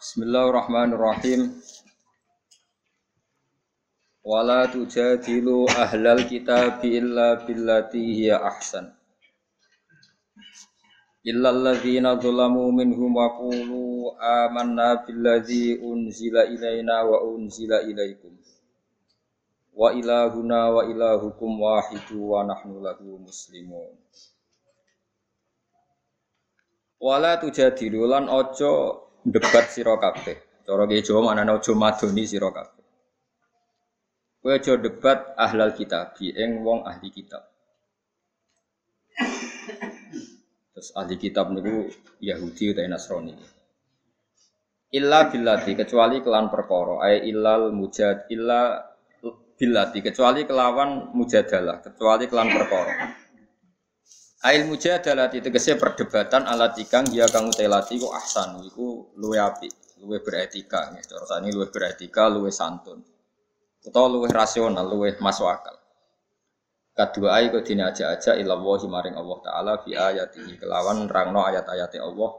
[0.00, 1.60] Bismillahirrahmanirrahim.
[4.24, 8.96] Wala tujadilu ahlal kitab illa billati hiya ahsan.
[11.20, 18.32] Illa alladhina zalamu minhum wa qulu amanna billadhi unzila ilaina wa unzila ilaikum.
[19.76, 24.00] Wa ilahuna wa ilahukum wahidu wa nahnu lahu muslimun.
[26.96, 30.64] Wala tujadilu lan ojo debat sira kabeh.
[30.64, 32.84] Cara ki Jawa manane aja madoni sira kabeh.
[34.40, 37.44] Kowe aja debat ahlal kitab ing wong ahli kitab.
[40.72, 41.92] Terus ahli kitab niku
[42.24, 43.36] Yahudi utawa Nasrani.
[44.90, 48.90] Illa billati kecuali kelan perkara ay illal mujad illa
[49.54, 53.19] billati kecuali kelawan mujadalah kecuali kelan perkara.
[54.40, 59.68] Ail mujadalah tegese perdebatan alat ikang dia kang utelati ku ahsan iku luwe api,
[60.00, 61.04] luwe beretika nggih.
[61.04, 63.04] Cara sani luwe beretika, luwe santun.
[63.84, 65.76] Utawa luwe rasional, luwe masuk akal.
[66.96, 72.32] Kedua kau dini aja aja ilawahi maring Allah Taala fi ayatihi kelawan rangno ayat-ayat Allah.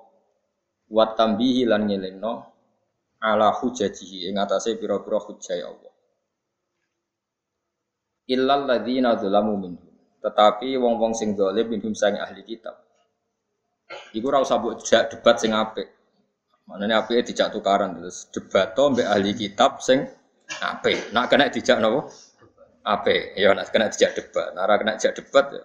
[0.90, 2.34] Wat tambihi lan ngelingno
[3.22, 5.94] ala hujajihi ing atase pira-pira hujjah Allah.
[8.26, 9.91] Illal ladzina dzalamu minhum
[10.22, 12.78] tetapi wong-wong sing dolim minhum sang ahli kitab.
[14.16, 15.90] Iku ora usah mbok debat sing apik.
[16.70, 20.06] Manane apike dijak tukaran terus debat to mbek ahli kitab sing
[20.62, 21.12] apik.
[21.12, 22.08] Nak kena dijak napa?
[22.86, 23.36] Apik.
[23.36, 24.54] Ya nak kena dijak debat.
[24.56, 25.64] Nak kena dijak debat ya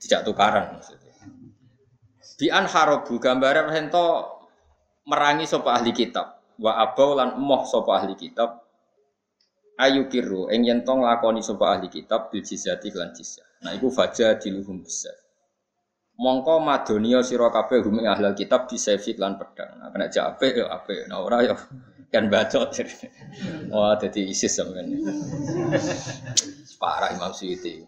[0.00, 1.14] dijak tukaran maksudnya.
[2.36, 4.38] Bi an harabu gambare ento
[5.08, 6.36] merangi sapa ahli kitab.
[6.60, 8.65] Wa abau lan emoh sapa ahli kitab
[9.76, 13.46] ayu kiru ing yen tong lakoni sapa ahli kitab bil jizyati lan jizyah.
[13.64, 15.14] Nah iku faja diluhum besar.
[16.16, 19.76] Mongko madonia sira kabeh ahli kitab disefik lan pedang.
[19.76, 21.54] Nah kena jape ya ape, nah ora ya
[22.08, 22.72] kan bacot.
[23.68, 24.96] Wah dadi ISIS sampean.
[26.80, 27.84] Parah Imam Suyuti.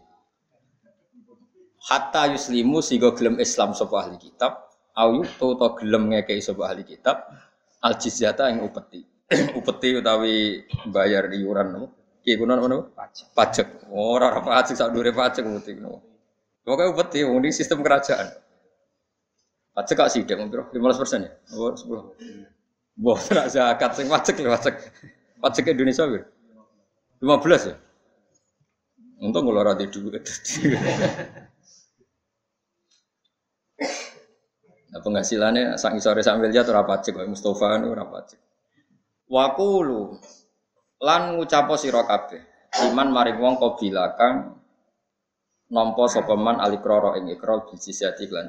[1.88, 4.60] Hatta yuslimu sehingga gelem Islam sapa ahli kitab,
[4.92, 7.32] au to to gelem ngekei ahli kitab
[7.80, 9.17] al jizyata ing upeti.
[9.58, 11.86] upeti utawi bayar iuran nopo.
[12.24, 12.96] Ki kuno nopo?
[12.96, 13.26] Pajak.
[13.36, 13.68] Pajak.
[13.92, 16.00] Ora ora pajak sak dure pajak upeti nopo.
[16.64, 18.28] Pokoke upeti wong ini sistem kerajaan.
[19.76, 20.66] Pajak kak sithik mung piro?
[20.72, 21.32] 15% ya?
[21.54, 22.98] Oh, 10.
[22.98, 24.74] Wah, nak zakat sing pajak lho pajak.
[25.38, 26.24] Pajak Indonesia piro?
[27.20, 27.76] 15 ya?
[29.18, 30.24] Untung kalau ora di duit.
[34.88, 38.47] Nah, penghasilannya sang isore sak miliar ora pajak kok Mustofa ora pajak.
[39.28, 40.16] Wakulu
[41.04, 42.40] lan ngucapo sira kabeh
[42.88, 44.56] iman maring wong qabila kang
[45.68, 48.48] nampa sapa man alikrara ing ikrar bil jizyati lan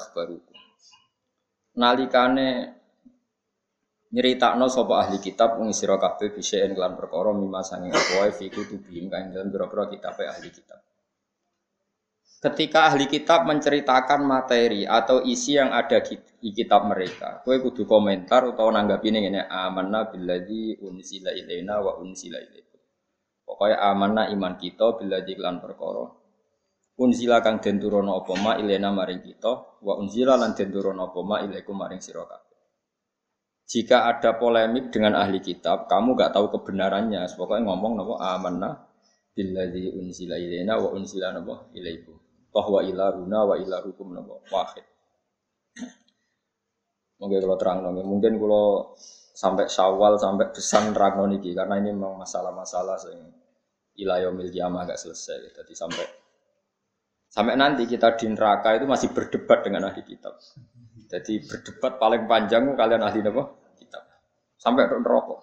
[0.00, 0.56] akhbarukum.
[1.76, 2.48] Nalikane
[4.10, 9.12] nyeritakno sapa ahli kitab wong sira kabeh bisa lan perkara mimma sange apa fi kutubihim
[9.12, 10.80] kang dalam pira-pira kitabe ahli kitab.
[12.40, 18.56] Ketika ahli kitab menceritakan materi atau isi yang ada di kitab mereka, kue kudu komentar
[18.56, 22.80] atau nanggapi ini ini amanah billadzi unsila ilaina wa unsila ilaikum.
[23.44, 26.08] Pokoknya amanah iman kita billadzi lan perkara.
[26.96, 31.20] Unsila kang den turono apa ma ilaina maring kita, wa unsila lan den turono apa
[31.20, 32.24] ma ilaikum maring sira.
[33.68, 38.80] Jika ada polemik dengan ahli kitab, kamu gak tahu kebenarannya, pokoknya ngomong nopo amanah
[39.36, 44.84] billadzi unsila ilaina wa unsila nopo ilaikum bahwa ilahuna wa ilahukum nabo wahid.
[47.20, 48.96] Mungkin kalau terang nongin, mungkin kalau
[49.36, 53.28] sampai syawal sampai besan terang niki karena ini memang masalah-masalah yang
[53.96, 55.52] ilayomil kiamah agak selesai.
[55.54, 56.06] Jadi sampai
[57.30, 60.36] sampai nanti kita di neraka itu masih berdebat dengan ahli kitab.
[61.10, 63.44] Jadi berdebat paling panjang kalian ahli apa?
[63.78, 64.02] Kitab.
[64.56, 65.36] Sampai neraka.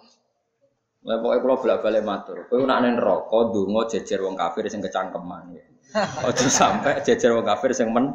[0.98, 5.54] Nah, pokoknya kalau bolak balik matur, kau nak neraka, dungo jejer wong kafir sing kecangkeman.
[5.96, 8.12] Ojo sampai jejer wong kafir sing men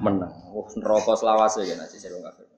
[0.00, 0.32] menang.
[0.56, 2.48] Oh, neraka selawase ya jejer wong kafir.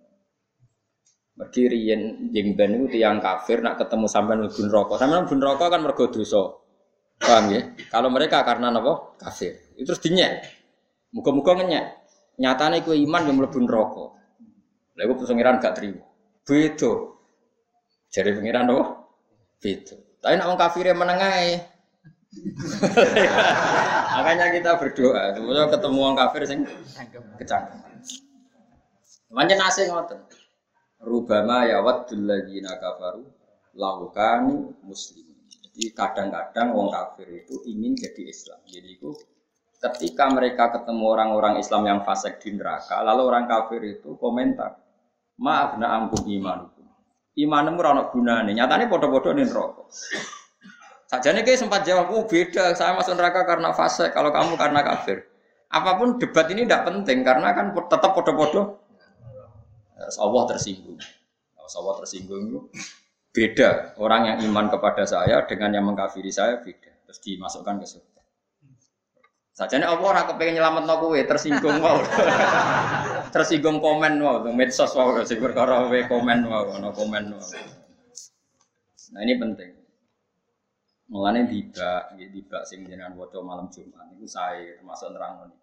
[1.32, 4.94] Mergi riyen jeng ben iku tiyang kafir nak ketemu sampean mlebu neraka.
[5.02, 6.42] Sampean mlebu neraka kan mergo dosa.
[7.18, 7.62] Paham ya?
[7.90, 9.18] Kalau mereka karena napa?
[9.18, 9.74] Kafir.
[9.74, 10.42] Itu terus dinyek.
[11.14, 11.86] Muga-muga ngenyek.
[12.38, 14.04] Nyatane kowe iman yang mlebu neraka.
[14.98, 16.06] Lha iku pengiran gak terima.
[16.46, 16.92] Beda.
[18.10, 18.84] Jare pengiran napa?
[19.58, 19.96] Beda.
[20.22, 21.71] Tapi nak wong kafir menengae.
[24.16, 26.60] Makanya kita berdoa, semoga ketemu orang kafir sing
[27.36, 27.76] kecangkem.
[29.32, 30.20] Manjen nasi ngoten.
[31.02, 33.24] Rubama ya waddul ladzina kafaru
[33.76, 35.28] laukanu muslim.
[35.48, 38.60] Jadi kadang-kadang orang kafir itu ingin jadi Islam.
[38.68, 39.10] Jadi itu
[39.80, 44.78] ketika mereka ketemu orang-orang Islam yang fasik di neraka, lalu orang kafir itu komentar,
[45.40, 46.86] Maaf na angkum imanukum.
[47.32, 48.52] Imanmu ora ono gunane.
[48.52, 49.88] Nyatane padha-padha ning neraka.
[51.12, 55.28] Sajane kayak sempat jawab, oh beda, saya masuk neraka karena fase, kalau kamu karena kafir.
[55.68, 58.80] Apa pun debat ini tidak penting karena kan tetap podo-podo.
[60.00, 60.96] Allah tersinggung.
[61.60, 62.60] Allah tersinggung itu
[63.28, 64.00] beda.
[64.00, 67.04] Orang yang iman kepada saya dengan yang mengkafiri saya beda.
[67.04, 68.20] Terus dimasukkan ke surga.
[69.52, 72.00] Sajane apa ora kepengin nyelametno kowe, tersinggung wow.
[73.36, 77.36] tersinggung komen wow, medsos wow sing perkara komen ono komen.
[79.12, 79.81] Nah ini penting.
[81.12, 85.60] Mulane tiba, nggih tiba sing jenengan waca malam Jumat niku saya termasuk nerang niku.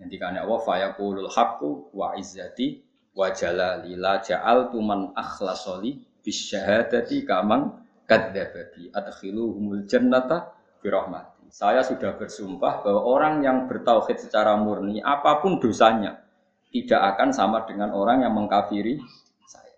[0.00, 2.80] Ngendikane Allah fa yaqulul haqqu wa izzati
[3.12, 7.76] wa jalali la ja'altu man akhlasoli bisyahadati kamang
[8.08, 11.44] kadzdzabati adkhiluhumul jannata bi rahmati.
[11.52, 16.24] Saya sudah bersumpah bahwa orang yang bertauhid secara murni apa pun dosanya
[16.72, 18.96] tidak akan sama dengan orang yang mengkafiri
[19.44, 19.76] saya.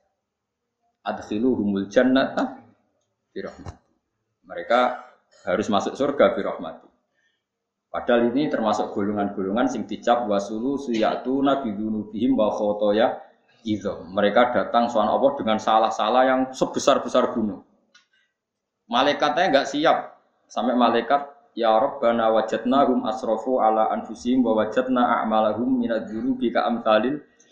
[1.11, 2.62] Adkhiluhumul jannata
[3.35, 3.86] bi rahmati.
[4.46, 4.81] Mereka
[5.46, 6.87] harus masuk surga birahmati.
[7.90, 13.19] Padahal ini termasuk golongan-golongan sing dicap wasulu suyatu nabi dunubihim wa khotoya
[13.66, 13.90] itu.
[14.12, 17.66] Mereka datang soal Allah dengan salah-salah yang sebesar-besar gunung.
[18.87, 19.98] Malaikatnya nggak siap
[20.46, 21.26] sampai malaikat
[21.58, 26.69] ya Rabbana wajadnahum asrofu ala anfusihim wa wajadna a'malahum minad dzunubi ka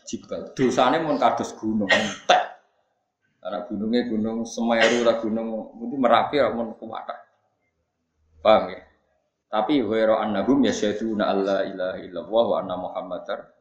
[0.05, 0.53] jibal.
[0.53, 2.54] Dosane mun kados gunung entek.
[3.45, 7.21] Karena gunungnya gunung Semeru lah gunung itu Merapi lah mun kuwatah.
[8.41, 8.81] Paham ya?
[9.53, 13.55] Tapi wa annahum yasyaduna alla ilaha illallah wa anna muhammadar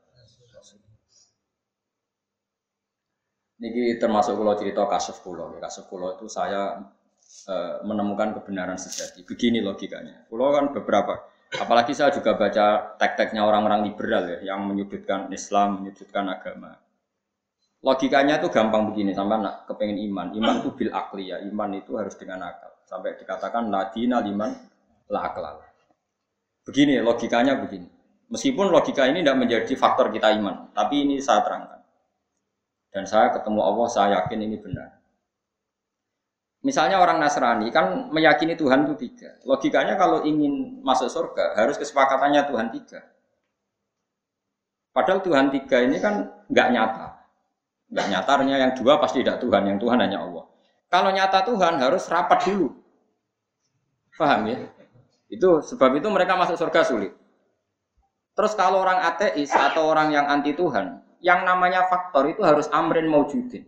[3.63, 5.55] Niki termasuk kalau cerita kasus pulau.
[5.55, 6.83] Kasus pulau itu saya
[7.47, 7.55] e,
[7.87, 9.23] menemukan kebenaran sejati.
[9.23, 10.27] Begini logikanya.
[10.27, 11.23] Pulau kan beberapa.
[11.55, 16.75] Apalagi saya juga baca tek-teknya orang-orang liberal ya, yang menyudutkan Islam, menyudutkan agama.
[17.83, 20.31] Logikanya tuh gampang begini, sampai nak kepengen iman.
[20.31, 22.71] Iman itu bil akli ya, iman itu harus dengan akal.
[22.87, 24.55] Sampai dikatakan ladina liman
[25.11, 25.59] la akal.
[26.63, 27.91] Begini logikanya begini.
[28.31, 31.83] Meskipun logika ini tidak menjadi faktor kita iman, tapi ini saya terangkan.
[32.87, 35.03] Dan saya ketemu Allah, saya yakin ini benar.
[36.63, 39.35] Misalnya orang Nasrani kan meyakini Tuhan itu tiga.
[39.43, 43.03] Logikanya kalau ingin masuk surga harus kesepakatannya Tuhan tiga.
[44.95, 47.02] Padahal Tuhan tiga ini kan nggak nyata.
[47.93, 50.49] Enggak nyatanya yang dua pasti tidak Tuhan, yang Tuhan hanya Allah.
[50.89, 52.73] Kalau nyata Tuhan harus rapat dulu.
[54.17, 54.57] Paham ya?
[55.29, 57.13] Itu sebab itu mereka masuk surga sulit.
[58.33, 63.05] Terus kalau orang ateis atau orang yang anti Tuhan, yang namanya faktor itu harus amrin
[63.05, 63.61] maujudin.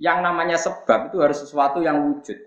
[0.00, 2.38] Yang namanya sebab itu harus sesuatu yang wujud.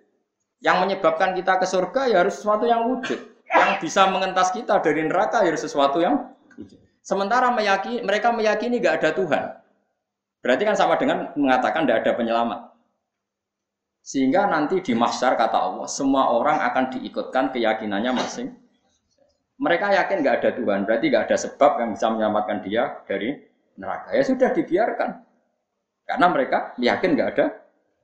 [0.66, 3.22] Yang menyebabkan kita ke surga ya harus sesuatu yang wujud.
[3.46, 6.82] Yang bisa mengentas kita dari neraka ya harus sesuatu yang wujud.
[7.06, 9.61] Sementara meyakini, mereka meyakini gak ada Tuhan.
[10.42, 12.60] Berarti kan sama dengan mengatakan tidak ada penyelamat.
[14.02, 18.50] Sehingga nanti di mahsyar kata Allah, semua orang akan diikutkan keyakinannya masing.
[19.62, 23.38] Mereka yakin nggak ada Tuhan, berarti nggak ada sebab yang bisa menyelamatkan dia dari
[23.78, 24.18] neraka.
[24.18, 25.22] Ya sudah dibiarkan.
[26.10, 27.46] Karena mereka yakin nggak ada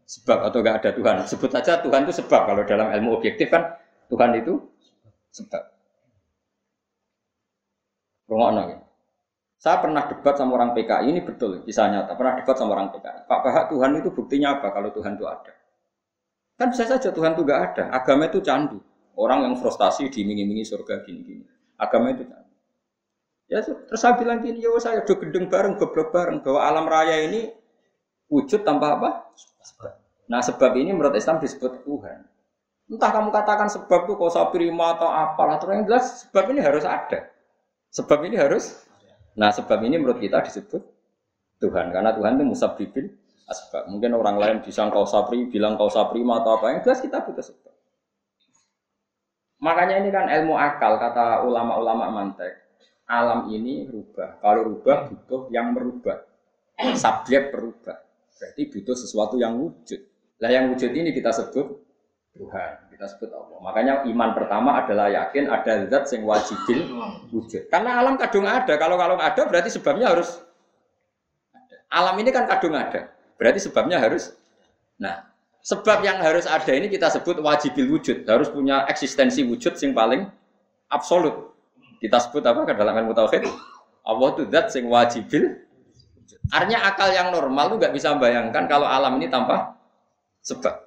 [0.05, 1.15] sebab atau nggak ada Tuhan.
[1.25, 2.41] Sebut saja Tuhan itu sebab.
[2.45, 3.73] Kalau dalam ilmu objektif kan
[4.07, 4.61] Tuhan itu
[5.33, 5.65] sebab.
[8.29, 8.77] Rumah
[9.57, 12.13] saya pernah debat sama orang PKI, ini betul, kisah nyata.
[12.13, 13.25] Pernah debat sama orang PKI.
[13.25, 15.53] Pak Bahak, Tuhan itu buktinya apa kalau Tuhan itu ada?
[16.61, 17.83] Kan bisa saja Tuhan itu gak ada.
[17.89, 18.77] Agama itu candu.
[19.17, 21.41] Orang yang frustasi diiming-imingi surga gini-gini.
[21.73, 22.53] Agama itu candu.
[23.49, 26.45] Ya terus saya bilang gini, ya saya udah gedeng bareng, goblok bareng.
[26.45, 27.49] Bahwa alam raya ini
[28.29, 29.09] wujud tanpa apa?
[30.29, 32.29] Nah sebab ini menurut Islam disebut Tuhan.
[32.87, 36.87] Entah kamu katakan sebab itu kau prima atau apa, atau yang jelas sebab ini harus
[36.87, 37.25] ada.
[37.91, 38.86] Sebab ini harus
[39.37, 40.81] Nah sebab ini menurut kita disebut
[41.61, 43.05] Tuhan karena Tuhan itu musabibil
[43.47, 43.87] asbab.
[43.87, 47.45] Mungkin orang lain bisa kau sapri, bilang kau saprima atau apa yang jelas kita butuh
[47.45, 47.73] sebab.
[49.57, 52.67] Makanya ini kan ilmu akal kata ulama-ulama mantek.
[53.07, 54.37] Alam ini rubah.
[54.43, 56.21] Kalau rubah butuh yang merubah.
[56.77, 57.97] Subjek berubah.
[58.37, 59.97] Berarti butuh sesuatu yang wujud.
[60.37, 61.86] Lah yang wujud ini kita sebut
[62.37, 63.57] Tuhan kita sebut Allah.
[63.61, 66.79] Makanya iman pertama adalah yakin ada zat yang wajibil
[67.29, 67.69] wujud.
[67.69, 68.73] Karena alam kadung ada.
[68.73, 70.41] Kalau kalau ada berarti sebabnya harus.
[71.93, 73.13] Alam ini kan kadung ada.
[73.37, 74.33] Berarti sebabnya harus.
[74.97, 75.29] Nah,
[75.61, 78.25] sebab yang harus ada ini kita sebut wajibil wujud.
[78.25, 80.25] Harus punya eksistensi wujud yang paling
[80.89, 81.53] absolut.
[82.01, 83.45] Kita sebut apa dalam ilmu tauhid?
[84.07, 85.67] Allah itu zat yang wajibil
[86.47, 89.75] Artinya akal yang normal tuh nggak bisa membayangkan kalau alam ini tanpa
[90.39, 90.86] sebab.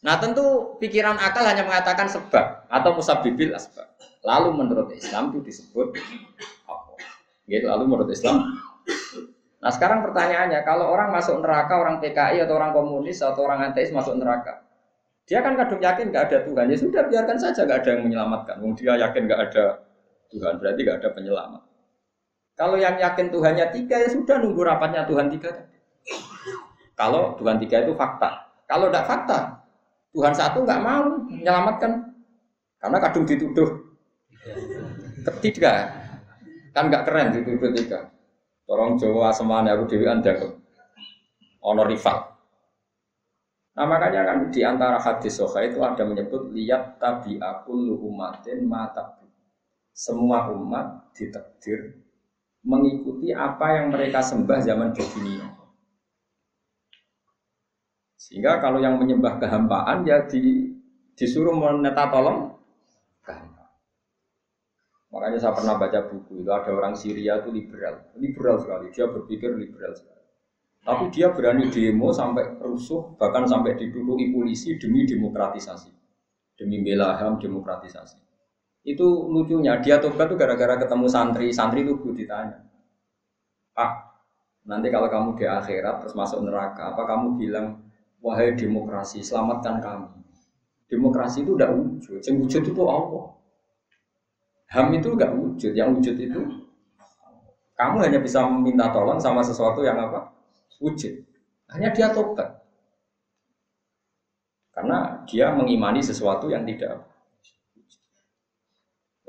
[0.00, 3.84] Nah tentu pikiran akal hanya mengatakan sebab atau musabibil asbab.
[4.24, 5.96] Lalu menurut Islam itu disebut
[6.68, 6.92] apa?
[7.48, 8.44] Gitu, lalu menurut Islam
[9.60, 13.92] Nah sekarang pertanyaannya, kalau orang masuk neraka, orang PKI atau orang komunis atau orang ateis
[13.92, 14.64] masuk neraka,
[15.28, 16.64] dia kan kadung yakin nggak ada Tuhan.
[16.72, 18.56] Ya sudah biarkan saja nggak ada yang menyelamatkan.
[18.64, 19.84] Wong dia yakin nggak ada
[20.32, 21.62] Tuhan, berarti nggak ada penyelamat.
[22.56, 25.68] Kalau yang yakin Tuhannya tiga ya sudah nunggu rapatnya Tuhan tiga.
[26.96, 28.48] Kalau Tuhan tiga itu fakta.
[28.64, 29.59] Kalau tidak fakta,
[30.10, 31.92] Tuhan satu nggak mau menyelamatkan.
[32.80, 33.70] Karena kadung dituduh.
[35.26, 35.92] Ketiga.
[36.70, 38.10] Kan nggak keren dituduh tiga
[38.70, 40.30] Orang Jawa semuanya aku dewi anda
[41.58, 42.18] ono rival.
[43.74, 49.18] Nah makanya kan di antara hadis soha itu ada menyebut lihat tabi aku umatin mata
[49.90, 51.98] semua umat ditakdir
[52.62, 55.59] mengikuti apa yang mereka sembah zaman dunia.
[58.30, 60.70] Sehingga kalau yang menyembah kehampaan ya di,
[61.18, 62.60] disuruh meneta tolong
[65.10, 68.94] Makanya saya pernah baca buku itu ada orang Syria itu liberal, liberal sekali.
[68.94, 70.22] Dia berpikir liberal sekali.
[70.80, 75.90] Tapi dia berani demo sampai rusuh, bahkan sampai diduduki polisi demi demokratisasi,
[76.56, 78.16] demi bela ham demokratisasi.
[78.86, 82.64] Itu lucunya, dia tobat tuh gara-gara ketemu santri, santri itu ditanya,
[83.76, 83.90] Pak,
[84.64, 87.79] nanti kalau kamu di akhirat terus masuk neraka, apa kamu bilang,
[88.20, 90.08] wahai demokrasi, selamatkan kami.
[90.90, 93.26] Demokrasi itu udah wujud, yang wujud itu Allah.
[94.70, 96.40] Ham itu enggak wujud, yang wujud itu
[97.74, 100.30] kamu hanya bisa meminta tolong sama sesuatu yang apa?
[100.84, 101.24] Wujud.
[101.72, 102.60] Hanya dia tobat.
[104.70, 107.10] Karena dia mengimani sesuatu yang tidak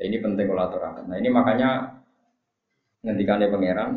[0.01, 1.05] ya, ini penting kalau aturakan.
[1.05, 2.01] Nah ini makanya
[3.05, 3.91] ngendikannya pangeran,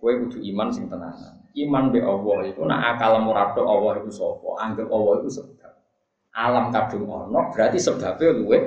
[0.00, 1.39] kue kudu iman sing tenanan.
[1.50, 5.72] Iman be Allah itu nah akal murado Allah itu sopo, anggap Allah itu sebab.
[6.30, 8.58] Alam kadung ono berarti sebabnya luwe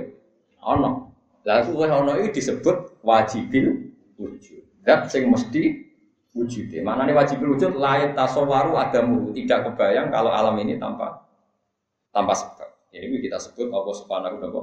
[0.60, 1.16] ono.
[1.48, 4.84] Lah kuwi ana iki disebut wajibil wujud.
[4.84, 5.80] Dat sing mesti
[6.36, 6.72] wujud.
[6.84, 7.76] Mana nih wajibil wujud?
[7.80, 9.32] Lain tasawwaru adamu.
[9.32, 11.24] Tidak kebayang kalau alam ini tanpa
[12.12, 12.70] tanpa sebab.
[12.94, 14.62] Ya, ini kita sebut Allah Subhanahu wa taala.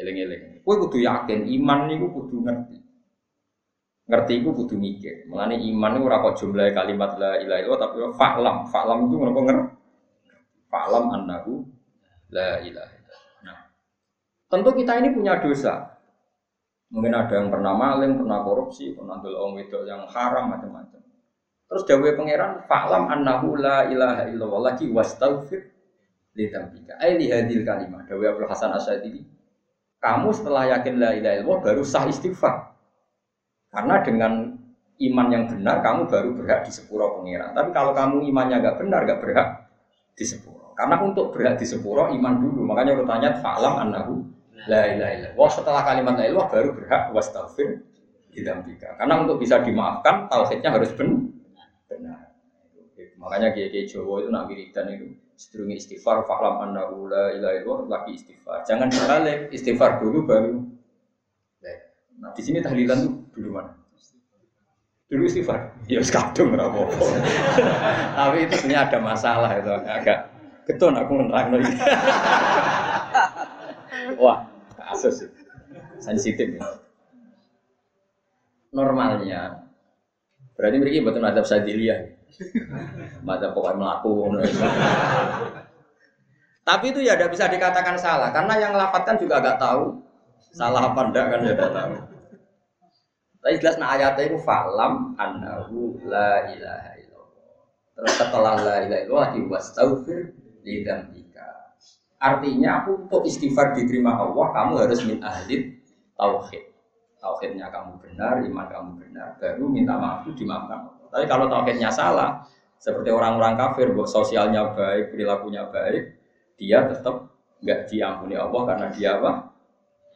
[0.00, 0.64] Eling-eling.
[0.64, 2.78] Kowe kudu yakin iman niku kudu ngerti.
[4.10, 5.30] Ngerti iku kudu mikir.
[5.30, 8.56] Mulane iman ora kok jumlah kalimat la ilaha illallah tapi fa'lam.
[8.66, 9.74] Fa'lam itu ngono ngerti.
[10.66, 11.62] Fa'lam annahu
[12.34, 12.98] la ilaha
[14.50, 15.94] Tentu kita ini punya dosa.
[16.90, 20.98] Mungkin ada yang pernah maling, pernah korupsi, pernah ambil orang itu yang haram macam-macam.
[21.70, 25.70] Terus dawuh pangeran, "Fa'lam annahu la ilaha illallah lagi wastaghfir
[26.34, 28.10] li dzambika." Ai li hadil kalimah.
[28.10, 29.22] Dawuh Abdul Hasan Asy'ari.
[30.02, 32.74] Kamu setelah yakin la ilaha illallah baru sah istighfar.
[33.70, 34.32] Karena dengan
[35.00, 37.54] iman yang benar kamu baru berhak di sepuro pangeran.
[37.56, 39.48] Tapi kalau kamu imannya nggak benar, nggak berhak
[40.18, 40.76] di sepuro.
[40.76, 42.66] Karena untuk berhak di sepuro iman dulu.
[42.66, 44.14] Makanya urutannya fa'lam annahu
[44.68, 47.80] La ilaha setelah kalimat la ilaha baru berhak wastaghfir
[48.28, 48.92] didambika.
[49.00, 52.28] Karena untuk bisa dimaafkan tauhidnya harus benar.
[53.20, 57.88] Makanya kiai kiai Jawa itu nak wiridan itu sedurunge istighfar fa'lam annahu la ilaha illallah
[57.88, 58.64] lagi istighfar.
[58.68, 60.60] Jangan dibalik istighfar dulu baru.
[62.20, 63.80] Nah di sini tahlilan tuh dulu mana?
[65.10, 65.74] Dulu istighfar.
[65.90, 66.86] Ya sekadung apa
[68.18, 70.30] Tapi itu sebenarnya ada masalah itu agak
[70.70, 71.74] keton aku menerang lagi.
[74.22, 74.46] Wah,
[74.78, 75.26] kasus
[75.98, 76.62] sensitif ya.
[78.70, 79.66] Normalnya
[80.54, 82.14] berarti mereka betul ada sadiliyah.
[83.26, 84.30] Mata pokoknya melaku.
[86.62, 89.98] Tapi itu ya tidak bisa dikatakan salah karena yang lafatkan juga agak tahu
[90.54, 92.19] salah apa enggak kan ya tidak tahu.
[93.40, 97.56] Tapi jelas nah ayatnya itu falam annahu la ilaha illallah.
[97.96, 100.18] Terus setelah la ilaha illallah diwastaghfir
[100.64, 100.84] li
[102.20, 105.72] Artinya aku untuk istighfar diterima Allah, kamu harus min ahli
[106.20, 106.68] tauhid.
[107.16, 111.00] Tauhidnya kamu benar, iman kamu benar, baru minta maaf itu dimaafkan.
[111.08, 112.44] Tapi kalau tauhidnya salah,
[112.76, 116.20] seperti orang-orang kafir, buat sosialnya baik, perilakunya baik,
[116.60, 117.32] dia tetap
[117.64, 119.56] nggak diampuni Allah karena dia apa?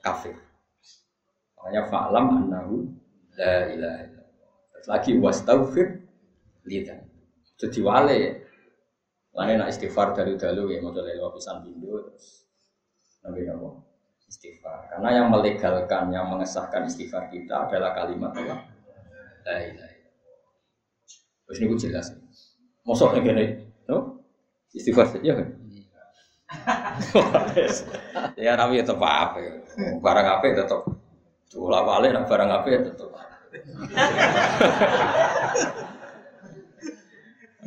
[0.04, 0.36] Kafir.
[1.56, 2.84] Makanya fa'lam annahu
[3.38, 4.50] la ilaha illallah.
[4.74, 5.86] Terus lagi wastaghfir
[6.66, 7.00] lidan.
[7.58, 8.44] Jadi wale
[9.34, 12.46] Lainnya nak istighfar dari dulu ya mau lewat pisan bindo terus
[13.26, 13.82] nabi nopo
[14.30, 14.94] istighfar.
[14.94, 18.62] Karena yang melegalkan, yang mengesahkan istighfar kita adalah kalimat Allah.
[19.44, 19.94] La ilaha
[21.44, 22.06] Terus ini gue jelas.
[22.88, 24.22] Mosok gini, no?
[24.72, 25.48] Istighfar saja kan?
[28.38, 29.52] ya tapi tetap apa ya?
[29.98, 30.64] Barang apa ya
[31.54, 31.62] tetap.
[31.62, 33.10] Tulah balik, barang apa ya tetap.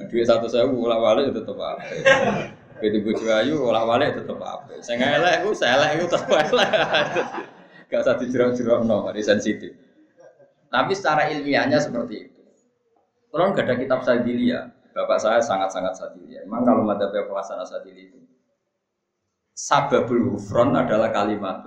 [0.07, 1.83] Duit satu saya ulah balik itu tetap apa?
[2.77, 4.77] Begitu bujuk ayu ulah balik tetap apa?
[4.83, 6.69] Saya elek, saya elek, aku tetap elek.
[7.87, 9.71] Gak usah dijerok-jerok no, ini sensitif.
[10.67, 12.41] Tapi secara ilmiahnya seperti itu.
[13.31, 16.43] Kalau nggak ada kitab Sadili ya, bapak saya sangat-sangat Sadili ya.
[16.43, 18.19] Memang kalau mata pelaksana Sadili itu
[19.57, 21.65] sababul hufron adalah kalimat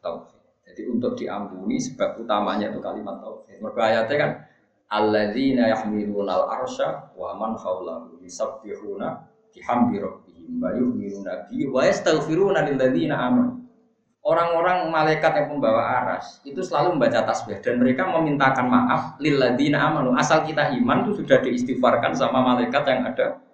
[0.00, 0.31] tauhid.
[0.72, 3.60] Jadi untuk diampuni sebab utamanya itu kalimat tauhid.
[3.60, 4.30] Mereka ayatnya kan
[4.88, 9.20] alladzina yahmiluna al-arsya wa man haulahu yusabbihuna
[9.52, 13.60] bihamdi rabbihim wa yu'minuna bihi wa yastaghfiruna lil ladzina amanu.
[14.24, 19.92] Orang-orang malaikat yang pembawa aras itu selalu membaca tasbih dan mereka memintakan maaf lil ladzina
[19.92, 20.16] amanu.
[20.16, 23.44] Asal kita iman itu sudah diistighfarkan sama malaikat yang ada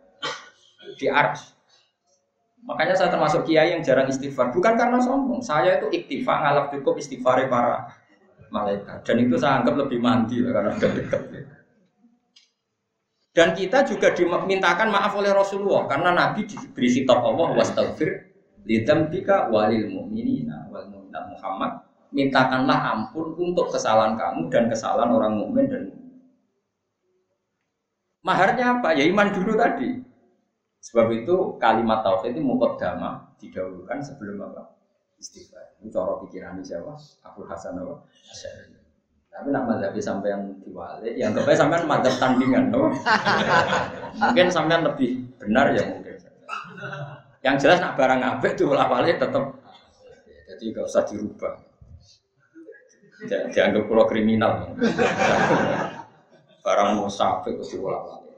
[0.95, 1.58] di aras.
[2.67, 4.51] Makanya saya termasuk kiai yang jarang istighfar.
[4.51, 5.41] Bukan karena sombong.
[5.41, 7.91] Saya itu iktifa ngalap cukup istighfar para
[8.51, 9.05] malaikat.
[9.05, 11.23] Dan itu saya anggap lebih mandi karena sudah dekat.
[13.33, 18.35] Dan kita juga dimintakan maaf oleh Rasulullah karena Nabi diberi kitab Allah wastaghfir
[18.67, 25.67] lidambika walil mu'minina wal mu'minat Muhammad mintakanlah ampun untuk kesalahan kamu dan kesalahan orang mukmin
[25.69, 25.83] dan
[28.25, 28.97] maharnya apa?
[28.97, 30.08] Ya iman dulu tadi.
[30.79, 34.79] Sebab itu kalimat tauhid itu mukaddamah didahulukan sebelum apa?
[35.19, 35.79] Istighfar.
[35.83, 36.95] Ini cara pikiran siapa?
[37.27, 38.07] Abu Hasan apa?
[39.29, 42.91] Tapi nak madzhab sampean diwali, yang sampai sampean madzhab tandingan, no?
[44.19, 46.19] mungkin sampean lebih benar ya mungkin.
[47.47, 49.55] Yang jelas nak barang apik tuh wali tetap
[50.49, 51.55] jadi gak usah dirubah.
[53.55, 54.75] Dianggap pulau kriminal.
[56.67, 57.65] Barang mau sampai ke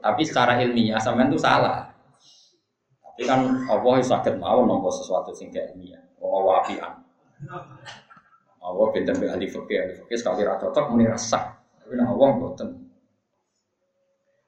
[0.01, 1.90] Tapi secara ilmiah sampean itu salah.
[3.11, 5.99] Tapi kan Allah sakit mau nopo sesuatu sing kayak ini ya.
[6.23, 6.93] Allah wapian.
[8.61, 11.59] Allah benten be ahli fikih, ahli fikih sekali rata cocok muni rasa.
[11.83, 12.69] Tapi nah Allah boten.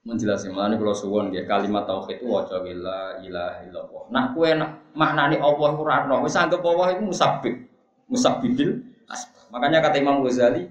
[0.03, 4.03] Menjelaskan mana kalau suwon dia kalimat tauhid itu wajah bila ilah illallah.
[4.11, 7.55] Nah kue nak maknani Allah itu rano, wis anggap Allah itu musabik,
[8.11, 8.83] musabidil
[9.53, 10.65] Makanya kata Imam Ghazali,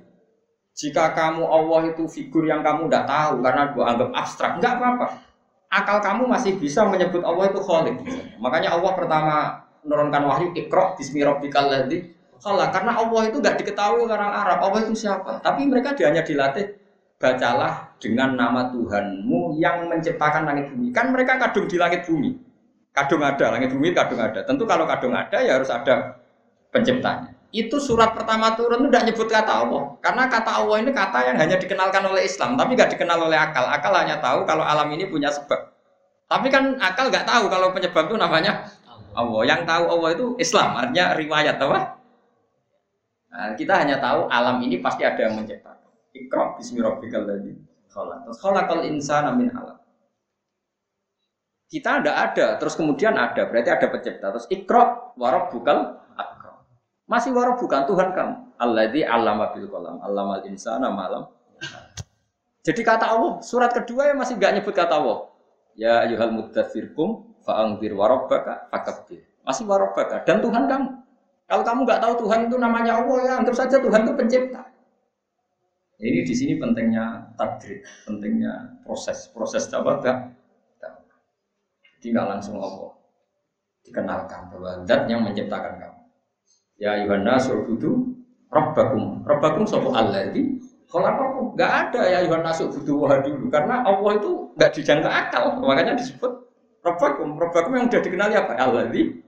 [0.74, 5.06] jika kamu Allah itu figur yang kamu tidak tahu karena gua anggap abstrak, enggak apa-apa
[5.72, 7.96] akal kamu masih bisa menyebut Allah itu Khalik.
[8.36, 9.34] Makanya Allah pertama
[9.82, 14.58] menurunkan wahyu ikro bismi rabbikal ladzi karena Allah itu nggak diketahui orang Arab.
[14.66, 15.38] Allah itu siapa?
[15.40, 16.74] Tapi mereka hanya dilatih
[17.22, 20.90] bacalah dengan nama Tuhanmu yang menciptakan langit bumi.
[20.90, 22.34] Kan mereka kadung di langit bumi.
[22.90, 24.42] Kadung ada, langit bumi kadung ada.
[24.42, 26.18] Tentu kalau kadung ada ya harus ada
[26.74, 27.30] penciptanya.
[27.52, 29.82] Itu surat pertama turun itu tidak nyebut kata Allah.
[30.00, 33.68] Karena kata Allah ini kata yang hanya dikenalkan oleh Islam, tapi nggak dikenal oleh akal.
[33.68, 35.68] Akal hanya tahu kalau alam ini punya sebab.
[36.32, 38.72] Tapi kan akal nggak tahu kalau penyebab itu namanya
[39.12, 39.42] Allah.
[39.44, 41.78] Yang tahu Allah itu Islam, artinya riwayat apa?
[43.32, 45.92] Nah, kita hanya tahu alam ini pasti ada yang menciptakan.
[46.16, 47.52] Ikra bismi rabbikal ladzi
[47.92, 48.28] khalaq.
[48.28, 49.76] Terus insana min alam.
[51.72, 54.28] Kita ada ada, terus kemudian ada, berarti ada pencipta.
[54.36, 56.01] Terus ikra warab bukal.
[57.12, 58.56] Masih warab bukan Tuhan kamu.
[58.56, 61.28] Alladzi allama bil qalam, allamal insana malam.
[62.64, 65.28] Jadi kata Allah, surat kedua ya masih gak nyebut kata Allah.
[65.76, 69.28] Ya ayuhal muddatsir kum fa'angdir warabbaka fakabbir.
[69.44, 70.88] Masih warabbaka dan Tuhan kamu.
[71.52, 74.62] Kalau kamu nggak tahu Tuhan itu namanya Allah ya anggap saja Tuhan itu pencipta.
[76.00, 80.18] Ini di sini pentingnya takdir, pentingnya proses proses apa gak?
[82.00, 82.96] Jadi nggak langsung Allah
[83.84, 86.01] dikenalkan bahwa zat yang menciptakan kamu.
[86.82, 88.10] Ya Yohana surbudu
[88.50, 89.22] Rabbakum.
[89.22, 89.94] Rabbakum sopo
[90.34, 90.58] di
[90.90, 91.22] kalau apa
[91.56, 95.62] nggak ada ya Yohana surbudu wah dulu karena Allah itu nggak dijangka akal.
[95.62, 96.42] Makanya disebut
[96.82, 97.38] Rabbakum.
[97.38, 98.58] Rabbakum yang sudah dikenali apa?
[98.90, 99.22] Di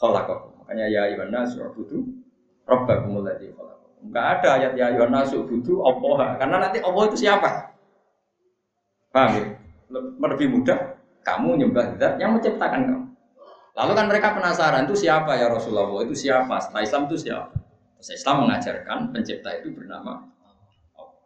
[0.00, 0.64] khalaqakum.
[0.64, 2.00] Makanya ya ayuhan nasu abudu
[2.64, 3.90] rabbakum alladzi khalaqakum.
[4.08, 5.44] Enggak ada ayat ya ayuhan nasu
[5.84, 6.40] Allah.
[6.40, 7.50] Karena nanti Allah itu siapa?
[9.12, 9.44] Paham ya?
[9.94, 10.78] Lebih mudah
[11.22, 13.03] kamu nyembah zat yang menciptakan kamu.
[13.74, 16.06] Lalu kan mereka penasaran itu siapa ya Rasulullah?
[16.06, 16.62] Itu siapa?
[16.62, 17.58] Setelah Islam itu siapa?
[17.98, 20.30] Terus Islam mengajarkan pencipta itu bernama
[20.94, 21.18] Allah.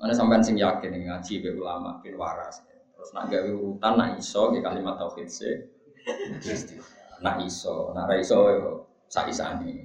[0.00, 2.64] Mana sampean sing yakin ngaji be ulama bin waras.
[2.96, 5.68] Terus nak gawe urutan nak iso ke kalimat tauhid se
[7.20, 9.84] nak iso, nak ra iso yo sak isane.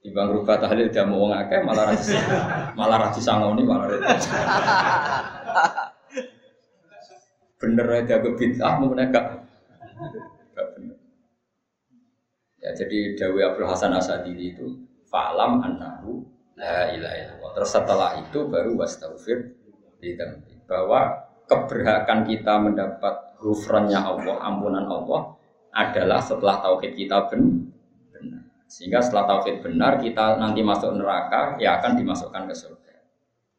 [0.00, 1.94] Timbang rubah tahlil dia mau akeh malah ra
[2.80, 4.20] malah ra disangoni malah repot.
[7.60, 9.43] bener aja ke bid'ah mau gak
[12.64, 14.72] Ya jadi Dawi Abdul Hasan Asadili itu
[15.04, 16.24] falam annahu
[16.56, 17.50] la ilaha illallah.
[17.60, 19.52] Terus setelah itu baru wastaghfir
[20.64, 25.36] bahwa keberhakan kita mendapat gufrannya Allah, ampunan Allah
[25.76, 27.68] adalah setelah tauhid kita benar.
[28.64, 32.94] Sehingga setelah tauhid benar kita nanti masuk neraka ya akan dimasukkan ke surga.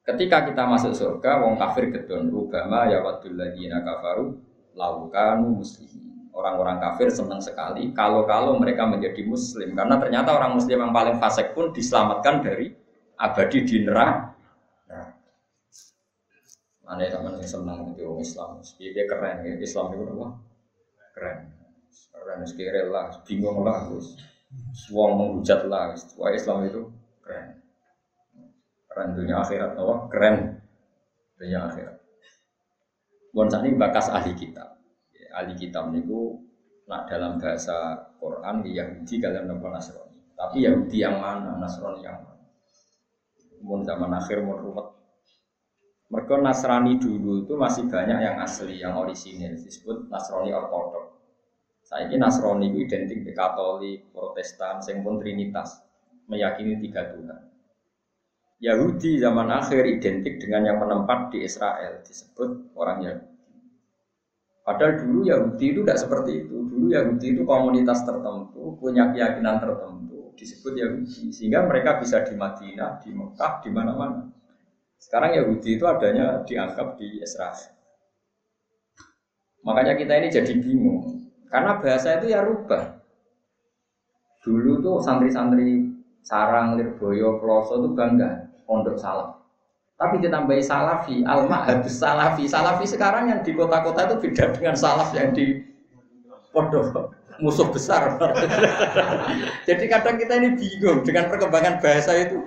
[0.05, 4.37] Ketika kita masuk surga, wong kafir gedon rubama ya wadul ladina kafaru
[4.77, 6.04] laukanu muslimin.
[6.35, 11.55] Orang-orang kafir senang sekali kalau-kalau mereka menjadi muslim karena ternyata orang muslim yang paling fasik
[11.55, 12.75] pun diselamatkan dari
[13.15, 14.35] abadi di neraka.
[16.85, 18.49] Aneh sama yang senang itu orang Islam.
[18.77, 19.53] Dia keren ya.
[19.57, 20.27] Islam itu apa?
[21.17, 21.37] Keren.
[22.13, 23.05] Keren sekiranya lah.
[23.25, 23.89] Bingung lah.
[23.89, 24.21] Terus.
[24.77, 25.97] Suang menghujat lah.
[26.21, 26.85] Wah Islam itu
[27.25, 27.57] keren.
[28.85, 29.73] Keren dunia akhirat.
[29.73, 29.95] Apa?
[30.13, 30.35] Keren
[31.41, 31.97] dunia akhirat.
[33.33, 34.74] Bon ini bakas ahli kitab.
[35.35, 36.39] Ahli kitab niku
[36.87, 40.15] nak dalam bahasa Quran Yahudi kalian nopo Nasrani.
[40.31, 42.47] Tapi Yahudi yang mana, Nasrani yang mana?
[43.59, 44.87] Mun zaman akhir mun rumet.
[46.07, 51.17] Mereka Nasrani dulu itu masih banyak yang asli, yang orisinil disebut Nasrani Ortodok.
[51.83, 55.81] Saya ini Nasrani itu identik dengan Katolik, Protestan, sing pun Trinitas,
[56.29, 57.41] meyakini tiga Tuhan.
[58.61, 63.34] Yahudi zaman akhir identik dengan yang menempat di Israel, disebut orang Yahudi.
[64.65, 66.57] Padahal dulu Yahudi itu tidak seperti itu.
[66.65, 71.29] Dulu Yahudi itu komunitas tertentu, punya keyakinan tertentu, disebut Yahudi.
[71.29, 74.25] Sehingga mereka bisa di Madinah, di Mekah, di mana-mana.
[74.97, 77.77] Sekarang Yahudi itu adanya dianggap di Israel.
[79.61, 81.29] Makanya kita ini jadi bingung.
[81.45, 83.05] Karena bahasa itu ya rubah.
[84.41, 85.93] Dulu tuh santri-santri
[86.25, 89.44] Sarang, Lirboyo, Ploso itu bangga pondok salam.
[89.95, 92.43] Tapi ditambahi salafi, al habis salafi.
[92.51, 95.63] Salafi sekarang yang di kota-kota itu beda dengan salaf yang di
[96.51, 98.15] pondok musuh besar.
[99.67, 102.43] Jadi kadang kita ini bingung dengan perkembangan bahasa itu.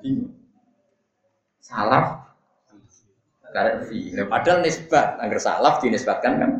[0.00, 0.32] Bingung.
[1.60, 2.28] Salaf
[3.52, 4.16] Karefi.
[4.16, 6.52] Padahal nisbat, agar salaf dinisbatkan kan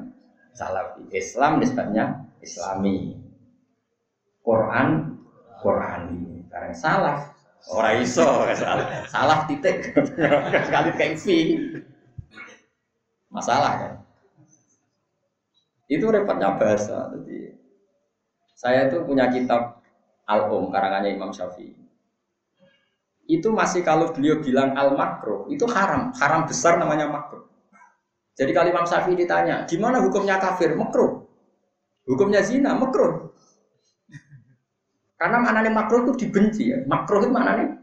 [0.53, 1.05] salafi.
[1.17, 3.17] Islam nisbatnya islami.
[4.45, 5.17] Quran
[5.61, 6.49] Qurani.
[6.49, 7.38] Karena salaf
[7.69, 8.25] Orang iso,
[9.13, 9.93] salah, titik.
[10.65, 11.27] Sekali kayak V.
[13.29, 13.93] Masalah kan.
[15.89, 17.13] Itu repotnya bahasa.
[17.13, 17.53] Jadi
[18.57, 19.85] saya itu punya kitab
[20.29, 21.77] Al-Um karangannya Imam Syafi'i.
[23.29, 27.49] Itu masih kalau beliau bilang al makro itu haram, haram besar namanya makro.
[28.33, 30.73] Jadi kalau Imam Syafi'i ditanya, gimana hukumnya kafir?
[30.73, 31.29] Makro.
[32.09, 33.37] Hukumnya zina, makro.
[35.19, 36.79] Karena maknanya makruh itu dibenci ya.
[36.87, 37.75] Makruh itu maknanya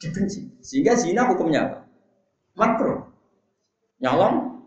[0.00, 0.48] dibenci.
[0.64, 1.78] Sehingga zina hukumnya apa?
[2.56, 3.04] Makruh.
[4.00, 4.64] Nyolong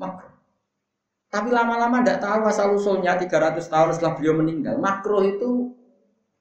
[0.00, 0.32] makruh.
[1.28, 4.80] Tapi lama-lama tidak tahu asal usulnya 300 tahun setelah beliau meninggal.
[4.80, 5.76] Makruh itu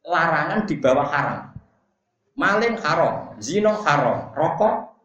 [0.07, 1.43] larangan di bawah haram.
[2.39, 4.95] Maling haram, zino haram, rokok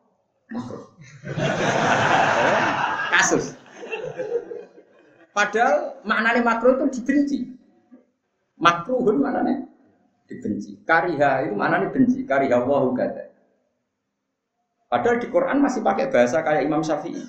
[0.52, 0.86] makruh.
[3.18, 3.58] Kasus.
[5.34, 7.38] Padahal maknanya makruh itu dibenci.
[8.60, 9.71] Makruhun maknanya
[10.32, 10.80] dibenci.
[10.88, 12.24] Kariha itu mana nih benci?
[12.24, 13.32] Kariha wahu kata.
[14.88, 17.24] Padahal di Quran masih pakai bahasa kayak Imam Syafi'i.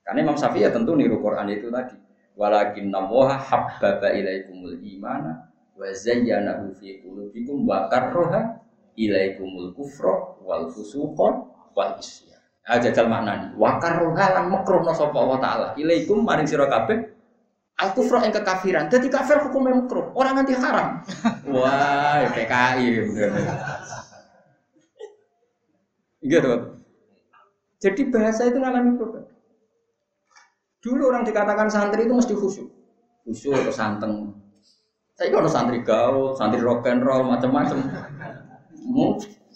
[0.00, 1.92] Karena Imam Syafi'i ya tentu niru Quran itu tadi.
[2.40, 8.64] Walakin namoha habbaba ilaikumul imana wa zayyanahu fi qulubikum wa karroha
[8.96, 11.28] ilaikumul kufra wal fusuqa
[11.76, 12.40] wal isyan.
[12.64, 13.52] Aja jajal maknani.
[13.60, 15.68] Wa karroha lan makruhna sapa Allah taala.
[15.76, 17.19] Ilaikum maring sira kabeh
[17.80, 18.92] Al kufra yang kekafiran.
[18.92, 20.12] Jadi kafir hukum yang makruh.
[20.12, 21.00] Orang nanti haram.
[21.56, 23.08] Wah, PKI.
[26.20, 26.52] Gitu.
[27.80, 29.24] Jadi bahasa itu ngalami problem.
[30.84, 32.68] Dulu orang dikatakan santri itu mesti khusyuk.
[33.24, 34.12] Khusyuk atau santeng.
[35.16, 37.80] Saya kalau santri gaul, santri rock and roll, macam-macam.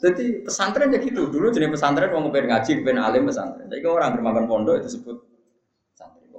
[0.00, 1.28] Jadi pesantren ya gitu.
[1.28, 3.68] Dulu jenis pesantren mau pengen ngaji, pengen alim pesantren.
[3.68, 5.34] Jadi orang bermakan pondok itu sebut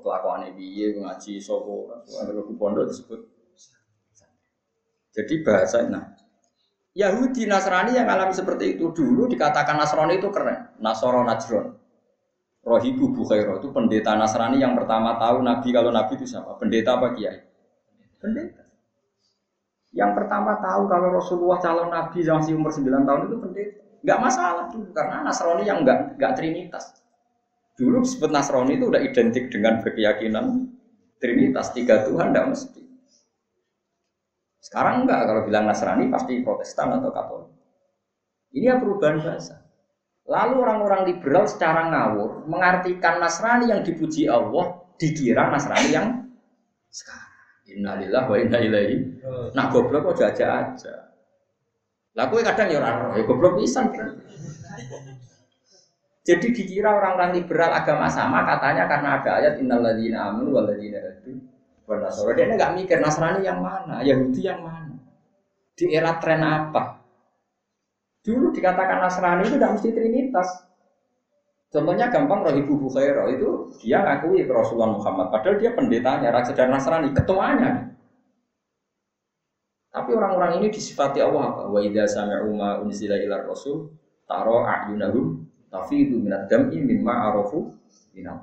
[0.06, 3.26] kelakuan piye ngaji sopo ke pondok disebut
[5.18, 6.14] jadi bahasa nah
[6.96, 10.80] Yahudi Nasrani yang alami seperti itu dulu dikatakan Nasrani itu keren.
[10.80, 11.76] Nasoro Najron.
[12.64, 16.56] Rohibu Bukhairo itu pendeta Nasrani yang pertama tahu Nabi kalau Nabi itu siapa?
[16.56, 17.44] Pendeta apa kiai?
[18.24, 18.64] Pendeta.
[19.92, 23.82] Yang pertama tahu kalau Rasulullah calon Nabi yang masih umur 9 tahun itu pendeta.
[24.00, 27.05] Nggak masalah tuh karena Nasrani yang nggak nggak trinitas
[27.76, 30.72] Dulu disebut Nasrani itu udah identik dengan berkeyakinan
[31.20, 32.84] Trinitas tiga Tuhan tidak mesti.
[34.60, 37.52] Sekarang enggak kalau bilang Nasrani pasti Protestan atau Katolik.
[38.56, 39.64] Ini ya perubahan bahasa.
[40.26, 46.08] Lalu orang-orang liberal secara ngawur mengartikan Nasrani yang dipuji Allah dikira Nasrani yang
[46.90, 47.32] sekarang.
[47.66, 48.98] Innalillah wa inna ilaihi.
[49.52, 50.94] Nah goblok kok aja aja.
[52.16, 53.92] Lah kowe kadang ya ora ya goblok pisan.
[56.26, 61.38] Jadi dikira orang-orang liberal agama sama katanya karena ada ayat innalladzina amanu walladzina hadu
[61.86, 62.34] wan nasara.
[62.34, 64.98] Dia nggak mikir Nasrani yang mana, Yahudi yang mana.
[65.78, 66.98] Di era tren apa?
[68.26, 70.50] Dulu dikatakan Nasrani itu tidak mesti Trinitas.
[71.70, 73.50] Contohnya gampang Rohibu Bukhairo itu
[73.86, 75.30] dia ngakui Rasulullah Muhammad.
[75.30, 77.94] Padahal dia pendetanya, dan Nasrani, ketuanya.
[79.94, 81.62] Tapi orang-orang ini disifati Allah apa?
[81.70, 83.94] Wa idza sami'u ma unzila ila rasul
[84.26, 85.45] taro a'yunahum
[85.76, 87.76] tafidu minad dam'i mimma arafu
[88.16, 88.40] minal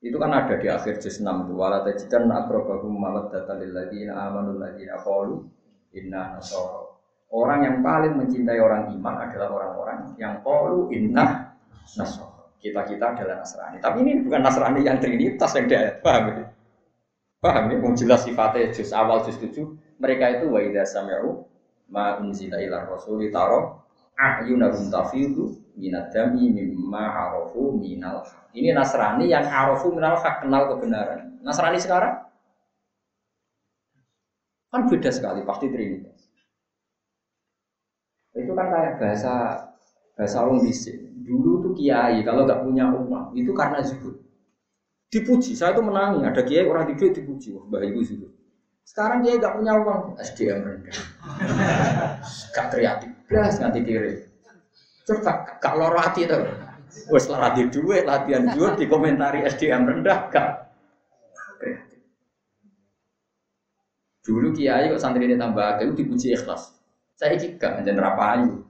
[0.00, 4.56] itu kan ada di akhir juz 6 itu wala tajidan aqrabahum mawaddatan lil ladzina amanu
[4.56, 5.44] ladzina qalu
[5.92, 6.88] inna nasara.
[7.30, 11.52] Orang yang paling mencintai orang iman adalah orang-orang yang qalu inna
[12.00, 12.40] nasara.
[12.60, 13.80] Kita-kita adalah Nasrani.
[13.80, 16.44] Tapi ini bukan Nasrani yang trinitas yang dia paham ini.
[17.40, 17.76] Paham ya?
[17.80, 19.64] Mau jelas sifatnya juz awal juz 7
[19.96, 21.40] mereka itu wa idza sami'u
[21.88, 23.80] ma unzila ila rasuli taro
[24.20, 28.52] a'yunahum tafidu minad dami mimma arafu minal haq.
[28.52, 31.40] Ini Nasrani yang arafu minal haq kenal kebenaran.
[31.40, 32.20] Nasrani sekarang
[34.70, 36.20] kan beda sekali pasti trinitas.
[38.36, 39.34] Itu kan kayak bahasa
[40.14, 41.00] bahasa orang bisik.
[41.24, 44.20] Dulu tuh kiai kalau nggak punya uang itu karena zuhud.
[45.10, 46.22] Dipuji, saya tuh menangi.
[46.22, 48.30] Ada kiai orang di dipuji, wah baik itu zuhud.
[48.86, 50.98] Sekarang dia nggak punya uang, SDM rendah.
[52.54, 54.12] Gak kreatif, belas nganti kiri.
[55.06, 56.42] Coba gak loro hati tuh.
[57.14, 60.50] Wes latih duit, latihan duit dikomentari SDM rendah gak.
[64.20, 66.74] Dulu kiai kok santri ini tambah itu dipuji ikhlas.
[67.14, 68.62] Saya gak menjadi ayu.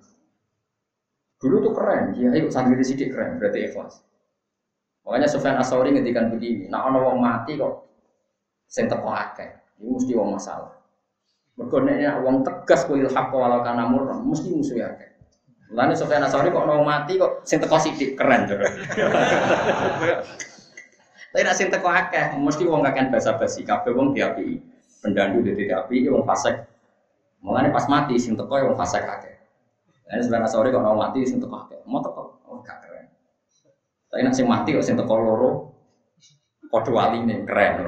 [1.40, 4.04] Dulu tuh keren, kiai kok santri ini sidik keren, berarti ikhlas.
[5.04, 7.88] Makanya Sofyan Asori ngedikan begini, nah wong mati kok
[8.68, 9.48] sing teko akeh.
[9.80, 10.79] Ini mesti wong masalah.
[11.60, 14.96] Mergo nek wong tegas kuil haqq walau kana murran, mesti musuh ya.
[15.76, 18.56] Lalu Sofyan Asori kok mau mati kok sing teko sithik keren tuh.
[21.30, 24.56] Tapi nek sing teko akeh mesti wong kakek basa-basi kabeh wong diapi.
[25.04, 26.56] Pendandu di diapi wong fasik.
[27.44, 29.36] Mulane pas mati sing teko wong fasik akeh.
[30.08, 31.84] Lalu Sofyan Asori kok mau mati sing teko akeh.
[31.84, 33.04] Mau teko oh gak keren.
[34.08, 35.50] Tapi nek sing mati kok sing teko loro
[36.72, 37.84] padha waline keren.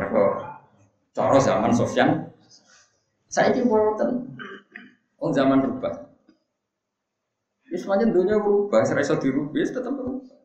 [1.16, 2.31] Cara zaman Sofyan
[3.32, 4.28] saya ini wonten.
[5.16, 6.12] Oh zaman berubah.
[7.72, 10.36] Ya semuanya dunia berubah, saya iso dirubah, ya tetap berubah.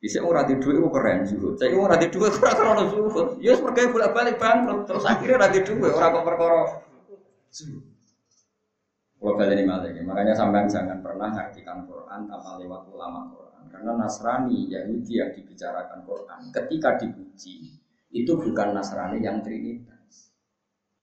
[0.00, 1.48] Bisa orang di dua itu keren juga.
[1.60, 3.22] Saya orang di dua kurang kurang juga.
[3.40, 6.62] Ya sebagai bolak balik bangkrut, terus akhirnya orang di dua orang kok perkara.
[9.20, 13.62] Kalau balik ini malah makanya sampai jangan pernah ngartikan Quran tanpa lewat ulama Quran.
[13.68, 17.76] Karena Nasrani Yahudi yang dibicarakan Quran ketika dipuji
[18.16, 19.99] itu bukan Nasrani yang Trinitas.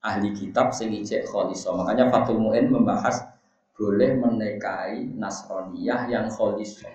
[0.05, 3.25] Ahli kitab sing ijek Makanya Fatul Mu'in membahas
[3.77, 6.93] boleh menikahi Nasraniyah yang kholisah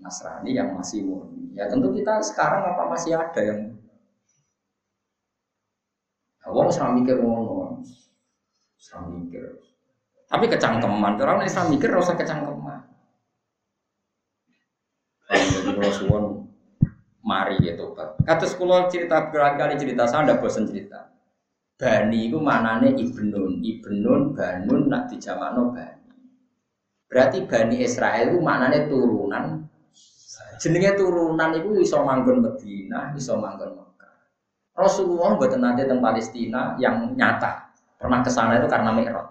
[0.00, 3.78] Nasrani yang masih murni ya tentu kita sekarang apa masih ada yang
[6.50, 7.78] Wong serang mikir ngono,
[8.74, 9.60] serang mikir.
[10.26, 12.90] Tapi kecangkeman, orang Islam mikir rasa kecangkeman.
[15.30, 16.24] Jadi kalau suwon
[17.22, 18.18] mari ya tobat.
[18.26, 21.09] Kata sekolah cerita berkali-kali cerita, saya tidak bosan cerita.
[21.80, 26.12] Bani itu manane ibnun, ibnun, banun, nak dijamakno bani.
[27.08, 29.64] Berarti Bani Israel itu maknanya turunan.
[30.60, 34.14] Jenenge turunan itu iso manggon Medina, iso manggon Mekah.
[34.76, 37.72] Rasulullah buat nanti tentang Palestina yang nyata.
[37.96, 39.28] Pernah ke sana itu karena Mi'raj.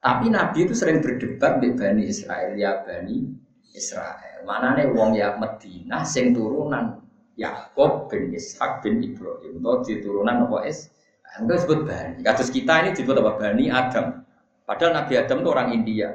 [0.00, 3.28] Tapi Nabi itu sering berdebat di Bani Israel, ya Bani
[3.76, 4.40] Israel.
[4.48, 7.03] Mana nih wong ya Medina sing turunan
[7.34, 9.58] Yakob bin Ishak bin Ibrahim.
[9.58, 10.90] Itu di turunan apa es?
[11.34, 12.22] Enggak disebut Bani.
[12.22, 13.32] Kasus kita ini disebut apa?
[13.34, 14.22] Bani Adam.
[14.64, 16.08] Padahal Nabi Adam itu orang India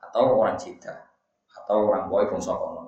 [0.00, 0.96] atau orang Cina
[1.50, 2.86] atau orang boy bangsa kono.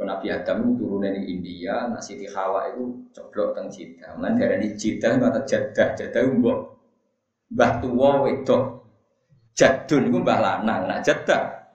[0.00, 4.16] Nabi Adam itu turunnya di India, nah Siti Hawa itu coblok teng Cina.
[4.16, 6.58] Mulai dari Cina kata jadah, jadah mbok
[7.52, 8.80] mbah tua wedok.
[9.52, 11.68] Jadun itu mbah lanang, nah jadah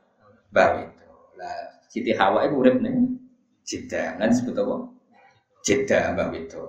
[0.50, 1.06] mbah itu.
[1.38, 3.05] Lah Siti Hawa itu urip nih
[3.66, 4.76] Cina, nanti disebut apa?
[5.66, 6.64] Jeddah mbah itu.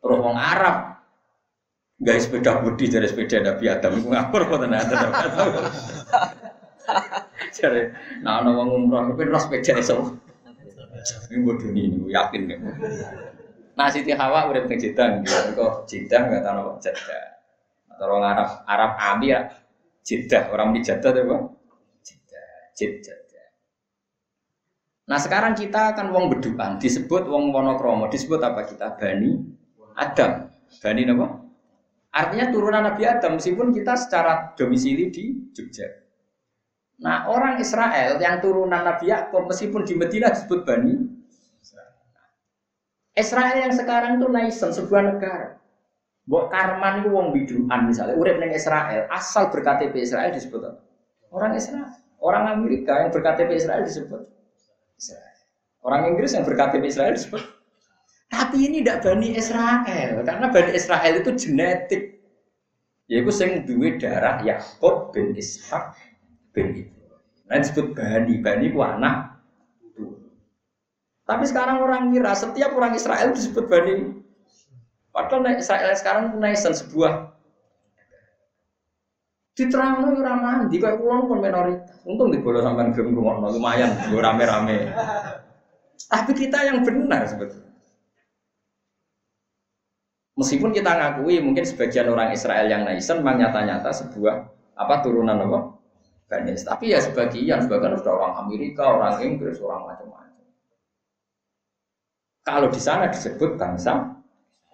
[0.00, 0.76] Terus orang Arab
[2.02, 5.14] Gak sepeda budi dari sepeda Nabi Adam itu ngapur kok tenan Adam.
[7.54, 7.82] Jadi,
[8.20, 10.18] nah ana wong umroh tapi ora sepeda iso.
[11.30, 12.60] Ini bodoh ini, yakin kan.
[13.78, 15.22] Nah Siti Hawa udah teng Jeddah,
[15.54, 17.24] kok Jeddah nggak tahu Jeddah.
[17.94, 19.40] Atau orang Arab Arab Abi ya
[20.02, 21.42] Jeddah, orang di Jeddah tuh bang.
[22.02, 23.18] Jeddah, Jeddah.
[25.04, 29.36] Nah sekarang kita kan wong beduan disebut wong monokromo disebut apa kita Bani
[30.00, 30.48] Adam
[30.80, 31.26] Bani apa?
[32.14, 35.92] Artinya turunan Nabi Adam meskipun kita secara domisili di Jogja.
[37.04, 40.94] Nah orang Israel yang turunan Nabi Yakub meskipun di Medina disebut Bani
[43.14, 45.60] Israel yang sekarang itu naisen sebuah negara.
[46.24, 50.66] Buat Karman itu wong biduan misalnya, urip neng Israel, asal berKTP Israel disebut?
[51.30, 51.94] Orang Israel.
[52.18, 54.34] Orang Amerika yang berKTP Israel disebut
[54.98, 55.36] Israel.
[55.84, 57.44] Orang Inggris yang berKTP Israel disebut
[58.34, 62.18] tapi ini tidak Bani Israel, karena Bani Israel itu genetik.
[63.06, 65.92] Yaiku sing duwe darah Yakub bin Ishak
[66.56, 67.20] bin Ibrahim.
[67.44, 69.44] Nah disebut Bani, Bani ku anak.
[71.24, 74.24] Tapi sekarang orang kira setiap orang Israel disebut Bani.
[75.12, 77.33] Padahal Israel sekarang punya sebuah
[79.54, 82.02] Diterang no ora mandi kayak pulang pun minoritas.
[82.02, 84.90] Untung di bola sampai gelem ngono lumayan gue rame-rame.
[86.10, 87.70] Tapi kita yang benar sebetulnya.
[90.34, 94.34] Meskipun kita ngakui mungkin sebagian orang Israel yang naisen memang nyata-nyata sebuah
[94.74, 95.58] apa turunan apa
[96.26, 96.66] Banis.
[96.66, 100.42] Tapi ya sebagian, sebagian sudah orang Amerika, orang Inggris, orang macam-macam.
[102.42, 104.18] Kalau di sana disebut bangsa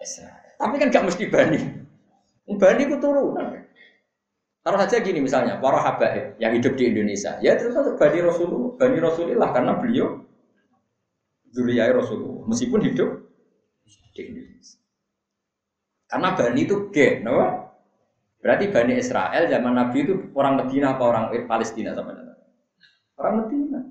[0.01, 0.57] Israel.
[0.57, 1.59] Tapi kan gak mesti Bani.
[2.57, 3.61] Bani itu turunan.
[4.61, 8.97] Taruh saja gini misalnya, para habaib yang hidup di Indonesia, ya itu Bani Rasulullah, Bani
[9.01, 10.21] Rasulullah karena beliau
[11.49, 13.09] Zuriyah Rasulullah, meskipun hidup
[14.13, 14.77] di Indonesia.
[16.05, 17.41] Karena Bani itu G, no?
[18.41, 22.13] Berarti Bani Israel zaman Nabi itu orang Medina apa orang Palestina sama
[23.17, 23.81] Orang Medina.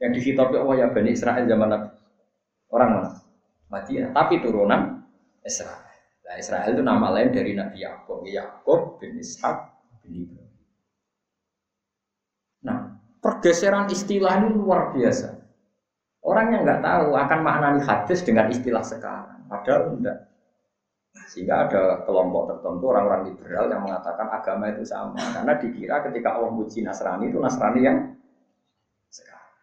[0.00, 1.88] Yang dihitopi Allah ya Bani Israel zaman Nabi.
[2.72, 3.10] Orang mana?
[3.70, 4.10] Madinah.
[4.16, 5.04] Tapi turunan
[5.44, 5.84] Israel.
[6.26, 8.24] Nah, Israel itu nama lain dari Nabi Yakub.
[8.24, 9.69] Yakub bin Ishak
[12.60, 12.78] Nah,
[13.24, 15.40] pergeseran istilah ini luar biasa.
[16.20, 19.48] Orang yang nggak tahu akan maknani hadis dengan istilah sekarang.
[19.48, 20.28] Padahal enggak.
[21.32, 25.16] Sehingga ada kelompok tertentu orang-orang liberal yang mengatakan agama itu sama.
[25.16, 27.98] Karena dikira ketika Allah muji Nasrani itu Nasrani yang
[29.08, 29.54] sekarang.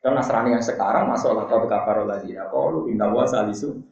[0.00, 3.82] Dan Nasrani yang sekarang masuk lakot kafarul ladina qalu inna wa salisu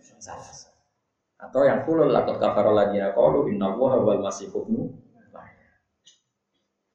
[1.40, 4.48] Atau yang kulul lakot kafarul ladina qalu inna wa wal masih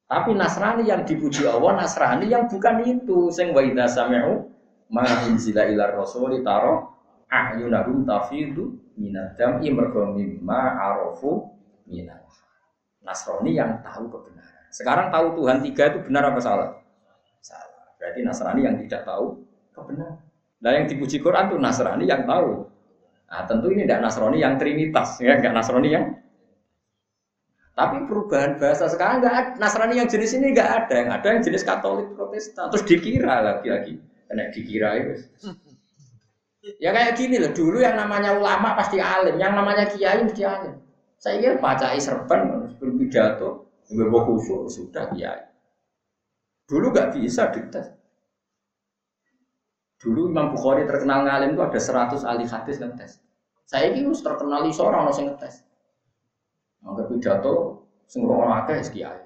[0.06, 3.34] tapi Nasrani yang dipuji Allah, Nasrani yang bukan itu.
[3.34, 4.46] Sing wa idza sami'u
[4.94, 6.94] ma unzila ila rasuli taro
[7.26, 11.50] ahyunahum tafidu minad dam'i mergo mimma arafu
[11.90, 12.22] minal
[13.02, 14.66] Nasrani yang tahu kebenaran.
[14.70, 16.70] Sekarang tahu Tuhan tiga itu benar apa salah?
[17.42, 17.98] Salah.
[17.98, 19.42] Berarti Nasrani yang tidak tahu
[19.74, 20.22] kebenaran.
[20.62, 22.66] Nah yang dipuji Quran itu Nasrani yang tahu.
[23.26, 26.06] Nah tentu ini tidak Nasrani yang Trinitas, ya enggak Nasrani yang
[27.76, 29.60] tapi perubahan bahasa sekarang nggak.
[29.60, 30.96] Nasrani yang jenis ini nggak ada.
[30.96, 32.72] Yang ada yang jenis Katolik Protestan.
[32.72, 34.00] Terus dikira lagi-lagi.
[34.32, 35.12] Kena dikira itu.
[36.80, 37.52] Ya kayak gini loh.
[37.52, 39.36] Dulu yang namanya ulama pasti alim.
[39.36, 40.80] Yang namanya kiai mesti alim.
[41.20, 45.44] Saya kira baca serban, berpidato, berbau khusyuk sudah kiai.
[46.72, 47.92] Dulu nggak bisa dites.
[50.00, 53.12] Dulu Imam Bukhari terkenal ngalim itu ada 100 ahli hadis ngetes.
[53.66, 55.65] Saya ini terkenal seorang orang ngetes.
[56.86, 59.26] Maka pidato sing ora akeh kiai.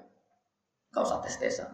[0.90, 1.70] Enggak usah tes-tesan.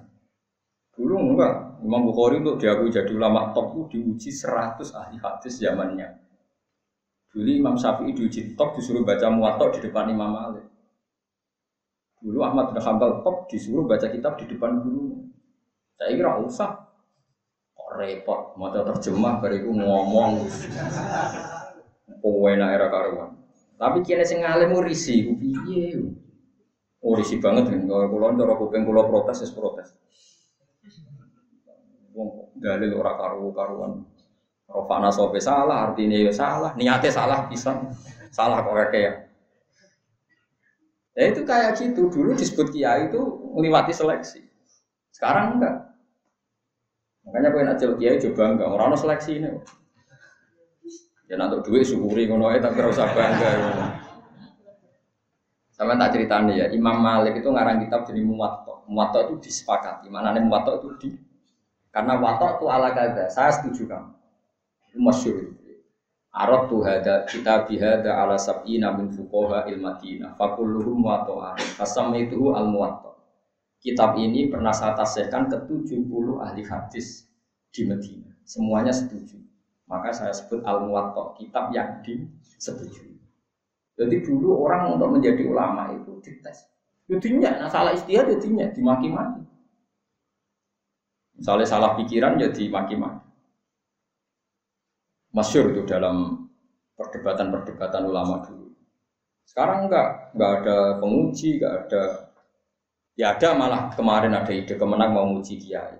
[0.96, 6.08] Dulu enggak, Imam Bukhari untuk diakui jadi ulama top itu diuji 100 ahli hadis zamannya.
[7.30, 10.66] Dulu Imam Syafi'i diuji top disuruh baca muwatta di depan Imam Malik.
[12.24, 15.30] Dulu Ahmad bin Hanbal top disuruh baca kitab di depan guru.
[16.00, 16.72] Saya kira usah.
[17.76, 20.48] Kok repot, mau terjemah bariku ngomong.
[22.24, 23.45] Kowe era karuan.
[23.76, 26.00] Tapi kene sing ngalim risi, piye?
[27.04, 29.94] Oh risi banget kan, kalau kulon cara kuping kulo protes, ya protes.
[32.16, 34.02] Wong dalil ora karu karuan.
[34.66, 37.78] Rofana sope salah, artinya ya salah, niatnya salah bisa,
[38.34, 39.30] salah kok kayak
[41.16, 41.30] ya.
[41.30, 43.22] Itu kayak gitu, dulu disebut kiai itu
[43.54, 44.42] melewati seleksi.
[45.14, 45.96] Sekarang enggak.
[47.24, 49.50] Makanya pengen aja kiai coba enggak, orang seleksi ini.
[51.26, 53.52] Ya nanti duit syukuri ngono ae tapi usah bangga.
[55.76, 58.88] Sama tak ceritanya ya, Imam Malik itu ngarang kitab jadi Muwatta.
[58.88, 60.08] Muwatta itu disepakati.
[60.08, 61.10] Mana nih Muwatta itu di
[61.96, 63.32] karena Watta itu ala kada.
[63.32, 64.12] Saya setuju kamu.
[65.00, 65.56] Masyur.
[66.36, 70.36] Arab tuh ada kita bihada ala sab'ina min fuqaha il Madinah.
[70.36, 71.56] Fakulluhum muwatta'an.
[71.80, 73.16] Fasam itu al muwatta.
[73.80, 76.04] Kitab ini pernah saya tasihkan ke 70
[76.44, 77.32] ahli hadis
[77.72, 78.36] di Madinah.
[78.44, 79.40] Semuanya setuju.
[79.86, 83.14] Maka saya sebut al muwatta kitab yang disetujui.
[83.96, 86.68] Jadi dulu orang untuk menjadi ulama itu dites.
[87.06, 89.46] Jadinya, nah salah istihad jadinya dimaki-maki.
[91.38, 93.30] Misalnya salah pikiran jadi maki-maki.
[95.36, 96.50] Masyur itu dalam
[96.98, 98.74] perdebatan-perdebatan ulama dulu.
[99.46, 102.04] Sekarang enggak, enggak ada penguji, enggak ada
[103.16, 105.96] Ya ada malah kemarin ada ide kemenang mau uji kiai.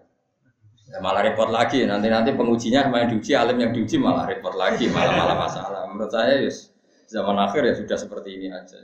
[0.86, 1.82] Ya, malah repot lagi.
[1.90, 5.90] Nanti nanti pengujinya main diuji, alim yang diuji malah repot lagi, malah malah masalah.
[5.90, 6.70] Menurut saya yes,
[7.10, 8.78] zaman akhir ya sudah seperti ini aja.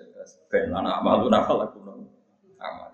[0.50, 1.78] Ben anak malu nafal aku
[2.58, 2.90] amal.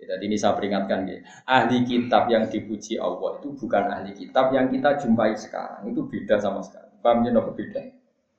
[0.00, 1.20] Ya, jadi ini saya peringatkan ya.
[1.44, 5.86] Ahli kitab yang dipuji Allah itu bukan ahli kitab yang kita jumpai sekarang.
[5.92, 6.90] Itu beda sama sekali.
[6.98, 7.82] Paham ya beda?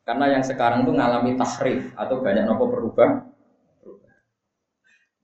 [0.03, 2.67] Karena yang sekarang itu ngalami tahrif atau banyak nopo.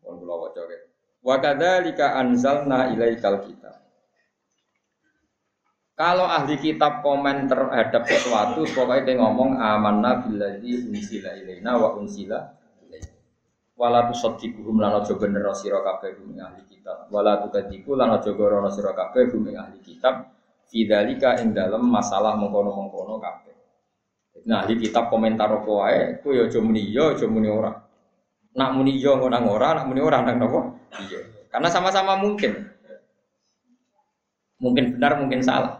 [0.09, 0.77] Pun kula waca ke.
[1.21, 3.58] Wa kadzalika anzalna ilaikal kitab.
[5.99, 12.39] Kalau ahli kitab komen terhadap sesuatu, pokoknya dia ngomong amanna billadzi unsila ilaina wa unsila.
[13.75, 17.11] Wala tusaddiquhum lan aja bener sira kabeh ahli kitab.
[17.11, 20.31] Wala tukadziku lan aja gorono sira kabeh ing ahli kitab.
[20.71, 23.55] Fidzalika ing dalem masalah mengkono-mengkono kabeh.
[24.47, 27.75] Nah, ahli kitab komentar apa wae, ku ya aja muni ya, aja muni ora.
[28.55, 30.59] Nak muni ya nang ora, nak muni ora nang napa?
[30.95, 31.19] Iya.
[31.51, 32.71] Karena sama-sama mungkin.
[34.59, 35.78] Mungkin benar, mungkin salah.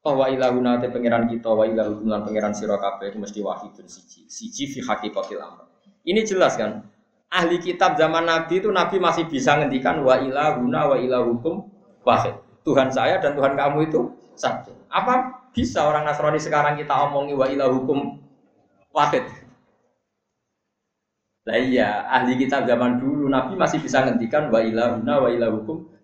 [0.00, 3.84] Oh wa ilahuna te pangeran kita wa ilahu lan pangeran sira kabeh itu mesti wahidun
[3.84, 4.24] siji.
[4.32, 5.68] Siji fi haqiqatil amr.
[6.08, 6.88] Ini jelas kan?
[7.28, 10.96] Ahli kitab zaman Nabi itu Nabi masih bisa ngendikan wa ilahuna wa
[12.00, 12.34] wahid.
[12.64, 14.08] Tuhan saya dan Tuhan kamu itu
[14.40, 14.72] satu.
[14.88, 18.16] Apa bisa orang Nasrani sekarang kita omongi wa ilahukum
[18.96, 19.28] wahid?
[21.44, 25.28] Lah iya, ahli kitab zaman dulu Nabi masih bisa ngendikan wa ilahuna wa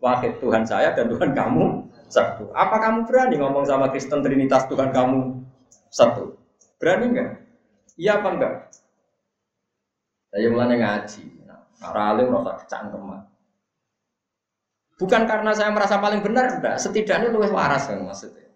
[0.04, 0.36] wahid.
[0.36, 2.50] Tuhan saya dan Tuhan kamu satu.
[2.54, 5.42] Apa kamu berani ngomong sama Kristen Trinitas Tuhan kamu
[5.90, 6.38] satu?
[6.78, 7.30] Berani enggak?
[7.98, 8.54] Iya apa enggak?
[10.30, 11.22] Saya mulai ngaji.
[11.46, 11.60] Nah,
[11.92, 13.20] alim rasa kecangkeman.
[14.96, 16.76] Bukan karena saya merasa paling benar, enggak.
[16.80, 18.46] Setidaknya lebih waras kan maksudnya.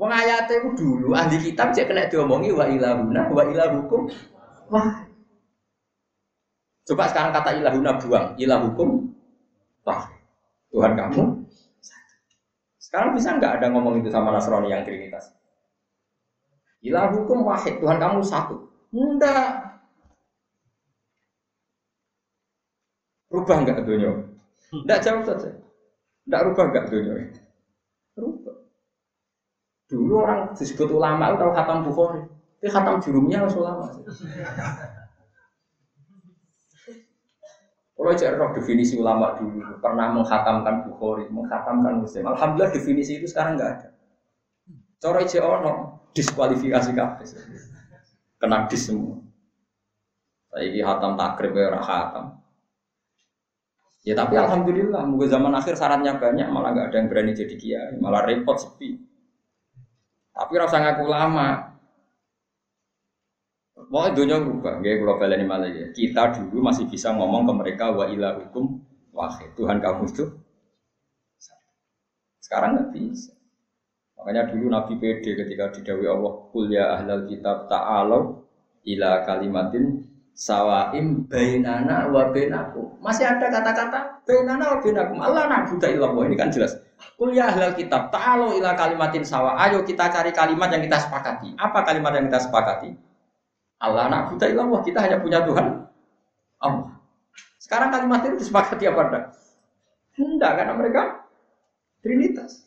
[0.00, 4.08] Wong ayatnya itu dulu ahli kitab cek kena diomongi wa ilahuna wa ilahukum
[4.72, 5.04] wah.
[6.82, 9.14] Coba sekarang kata ilahuna buang, ilahukum
[9.86, 10.10] wah.
[10.72, 11.41] Tuhan kamu
[12.92, 15.32] sekarang bisa nggak ada ngomong itu sama Nasrani yang Trinitas?
[16.84, 18.68] Ilah hukum wahid, Tuhan kamu satu.
[18.92, 19.80] Enggak.
[23.32, 24.28] Rubah nggak dunia?
[24.76, 25.56] Enggak jauh saja.
[26.28, 27.14] Enggak rubah nggak dunia?
[28.12, 28.56] Rubah.
[29.88, 32.28] Dulu orang disebut ulama itu tahu khatam Bukhari.
[32.60, 33.88] Itu khatam jurumnya harus ulama.
[37.92, 42.24] Kalau cek roh definisi ulama dulu pernah menghatamkan Bukhari, menghatamkan Muslim.
[42.24, 43.88] Alhamdulillah definisi itu sekarang nggak ada.
[44.98, 45.72] Coro cek ono
[46.16, 47.26] diskualifikasi kabeh.
[48.40, 49.22] Kena dis semua.
[50.52, 52.42] Saya ini hatam takrib ya hatam.
[54.02, 57.94] Ya tapi alhamdulillah, mungkin zaman akhir syaratnya banyak, malah nggak ada yang berani jadi kiai,
[58.02, 58.98] malah repot sepi.
[60.34, 61.71] Tapi rasa ngaku lama,
[63.92, 65.92] Mau dunia berubah, gak kalau baleni malah ya.
[65.92, 68.80] Kita dulu masih bisa ngomong ke mereka wa ilah hukum
[69.12, 69.52] wahid.
[69.52, 70.32] Tuhan kamu itu
[72.40, 73.36] sekarang nggak bisa.
[74.16, 78.48] Makanya dulu Nabi PD ketika didawi Allah, Kul ya ahlal kitab ta'alau
[78.88, 82.96] ila kalimatin sawaim bainana wa bainakum.
[82.96, 85.20] Masih ada kata-kata bainana wa bainakum.
[85.20, 86.32] Allah na'budu illallah.
[86.32, 86.80] Ini kan jelas.
[87.20, 89.52] Kul ya ahlal kitab ta'alau ila kalimatin sawa.
[89.68, 91.52] Ayo kita cari kalimat yang kita sepakati.
[91.60, 93.11] Apa kalimat yang kita sepakati?
[93.82, 95.66] Allah anak buta ilah kita hanya punya Tuhan
[96.62, 96.94] Allah.
[97.58, 99.24] Sekarang kalimat itu disepakati apa enggak?
[100.22, 101.02] Enggak, karena mereka
[102.02, 102.66] Trinitas.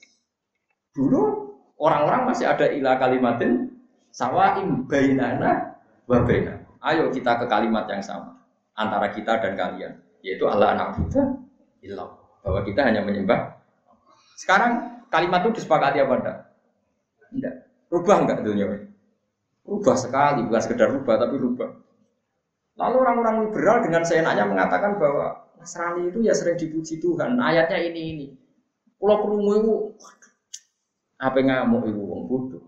[0.96, 3.68] Dulu orang-orang masih ada ilah kalimatin
[4.16, 5.76] sawaim bainana
[6.08, 6.64] wa baina.
[6.80, 8.40] Ayo kita ke kalimat yang sama
[8.80, 11.36] antara kita dan kalian, yaitu Allah anak buta
[11.84, 12.16] ilah.
[12.40, 13.60] Bahwa kita hanya menyembah.
[14.40, 16.38] Sekarang kalimat itu disepakati apa enggak?
[17.36, 17.56] Enggak.
[17.92, 18.95] Rubah enggak dunia ini?
[19.66, 21.70] Rubah sekali, bukan sekedar rubah tapi rubah.
[22.78, 27.40] Lalu orang-orang liberal dengan seenaknya mengatakan bahwa Nasrani itu ya sering dipuji Tuhan.
[27.42, 28.28] Ayatnya ini ini.
[29.02, 29.74] Pulau kerungu itu,
[31.18, 32.64] apa ngamuk itu wong bodoh.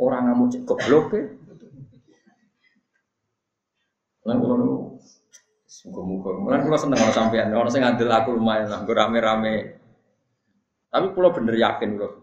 [0.00, 1.22] Orang ngamuk cek goblok ya.
[4.22, 4.76] Lan kula niku
[5.82, 6.30] muga-muga.
[6.46, 9.82] Lan seneng kalau sampean orang sing ngandel aku lumayan lah, rame-rame.
[10.88, 12.21] Tapi pulau bener yakin kula.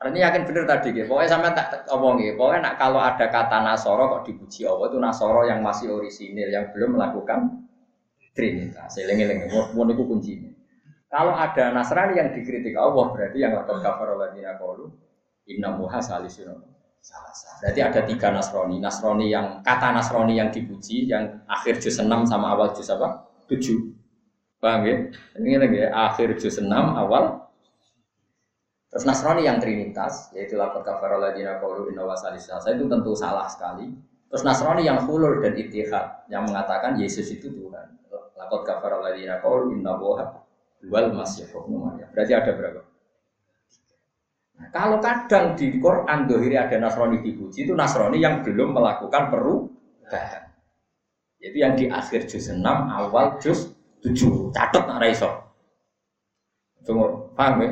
[0.00, 1.12] Ini yakin bener tadi gitu.
[1.12, 2.40] Pokoknya sampai tak ngomong gitu.
[2.40, 6.72] Pokoknya nak kalau ada kata Nasoro kok dipuji Allah itu Nasoro yang masih orisinil yang
[6.72, 7.68] belum melakukan
[8.30, 8.96] Trinitas.
[8.96, 9.50] Selengi-lengi.
[9.50, 10.50] Mau itu kuncinya.
[11.10, 14.94] Kalau ada Nasrani yang dikritik Allah berarti yang lakon kafar ladina qalu
[15.50, 16.54] inna muha salisun
[17.60, 18.78] Berarti ada tiga Nasrani.
[18.78, 23.26] Nasrani yang kata Nasrani yang dipuji yang akhir juz 6 sama awal juz apa?
[23.50, 24.62] 7.
[24.62, 24.96] Paham ya?
[25.40, 27.49] Ini lagi ya, akhir juz 6 awal
[28.90, 32.10] Terus Nasrani yang Trinitas, yaitu lapor kafar ladina qalu inna.
[32.18, 33.86] Saya itu tentu salah sekali.
[34.26, 37.86] Terus Nasrani yang hulur dan itihad, yang mengatakan Yesus itu Tuhan.
[38.34, 40.42] Lapor kafar ladina qalu inna waha
[40.90, 41.46] wal masih
[42.10, 42.82] Berarti ada berapa?
[44.58, 50.50] Nah, kalau kadang di Quran dohiri ada Nasrani dipuji, itu Nasrani yang belum melakukan perubahan.
[51.40, 53.72] Itu yang di akhir juz 6, awal juz
[54.02, 54.50] 7.
[54.52, 55.30] Catat raiso.
[56.84, 57.70] Tunggu, paham ya?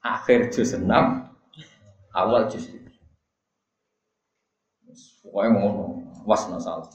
[0.00, 0.84] Akhir juz 6
[2.16, 2.80] awal juz 7
[5.22, 5.84] pokoknya ngono
[6.26, 6.88] was masalah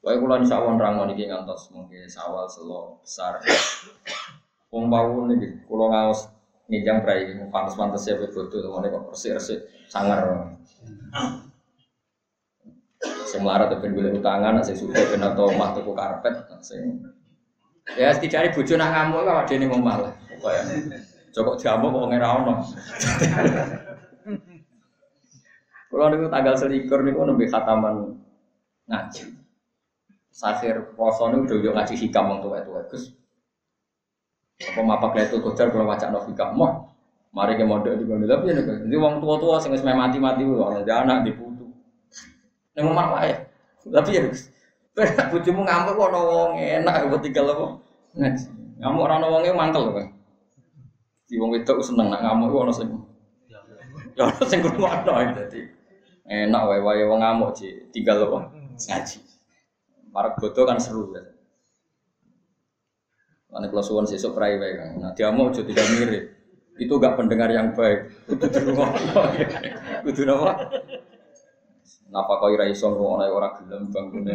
[0.00, 3.36] Wae kula insyaallah nerangno niki ngantos mungkin sawal selo besar.
[4.72, 6.24] Wong bau niki kula ngaos
[6.72, 9.60] nginjang prai pantes-pantes ya bodo ngene kok resik-resik
[9.92, 10.56] sangar.
[13.28, 17.04] Sing melarat ben golek utangan, sing suka ben atau omah tuku karpet, sing
[17.98, 20.12] Ya setidaknya bojo nak ngamuk kok dene ngomah lah.
[20.40, 20.62] Kaya
[21.30, 22.54] Joko jamu kok ora ono.
[25.90, 28.14] Kalau niku tanggal selikur niku nembe khataman
[28.86, 29.22] ngaji.
[30.30, 33.14] Sakhir poso niku udah yo ngaji hikam wong tuwa-tuwa Gus.
[34.60, 36.90] Apa mapak itu kocar kalau baca no hikam mau.
[37.30, 41.06] Mari ke mondok di kono tapi nek jadi wong tua-tua sing wis mati-mati wong ada
[41.06, 41.70] anak diputu.
[42.74, 43.34] Ning omah wae.
[43.86, 44.50] Tapi ya Gus.
[45.30, 47.66] Bojomu ngamuk kok ono wong enak kok tinggal apa?
[48.18, 48.44] Ngaji.
[48.82, 50.19] Ngamuk ora ono wonge mantel kok.
[51.30, 52.90] Di wong wedok seneng nak ngamuk ono sing.
[54.18, 55.62] Ya ono sing krungono dadi.
[56.26, 58.50] Enak wae-wae wong ngamuk sih tinggal apa?
[58.74, 59.18] Ngaji.
[60.10, 61.22] Para bodoh kan seru ya.
[63.46, 64.90] Karena kalau suwon sesuk prai wae kan.
[64.98, 66.24] Nah dia mau jadi tidak mirip.
[66.82, 68.26] Itu gak pendengar yang baik.
[68.26, 69.22] Kudu dirungokno.
[70.02, 70.52] Kudu napa?
[72.10, 74.34] Napa kau ira iso ngono ora gelem bangune.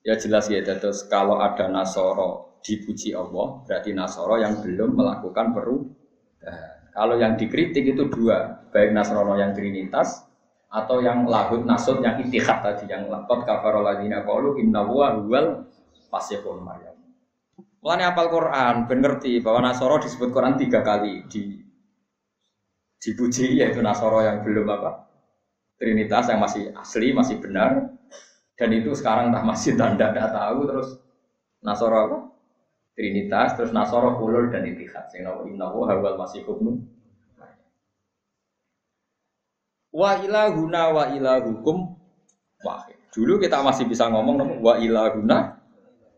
[0.00, 6.92] Ya jelas ya terus kalau ada nasoro dipuji Allah berarti nasoro yang belum melakukan perubahan.
[6.92, 10.28] Kalau yang dikritik itu dua, baik nasrono yang trinitas
[10.68, 15.64] atau yang lahut nasut yang itihad tadi yang lakot kafarol ladina qalu inna huwa huwal
[16.12, 16.98] pasifun maryam.
[17.78, 21.62] Mulane apal Quran ben ngerti bahwa Nasoro disebut Quran tiga kali di
[22.98, 25.06] dipuji yaitu Nasoro yang belum apa
[25.78, 27.94] Trinitas yang masih asli masih benar
[28.58, 30.88] dan itu sekarang tak masih tanda tidak tahu terus
[31.62, 32.18] Nasoro apa
[32.98, 36.42] Trinitas terus Nasoro ulul dan itihad sing inna huwa huwal masih
[39.94, 41.94] Wa ilahuna wa ilahukum
[42.66, 42.98] wahid.
[43.14, 45.62] Dulu kita masih bisa ngomong wa ilahuna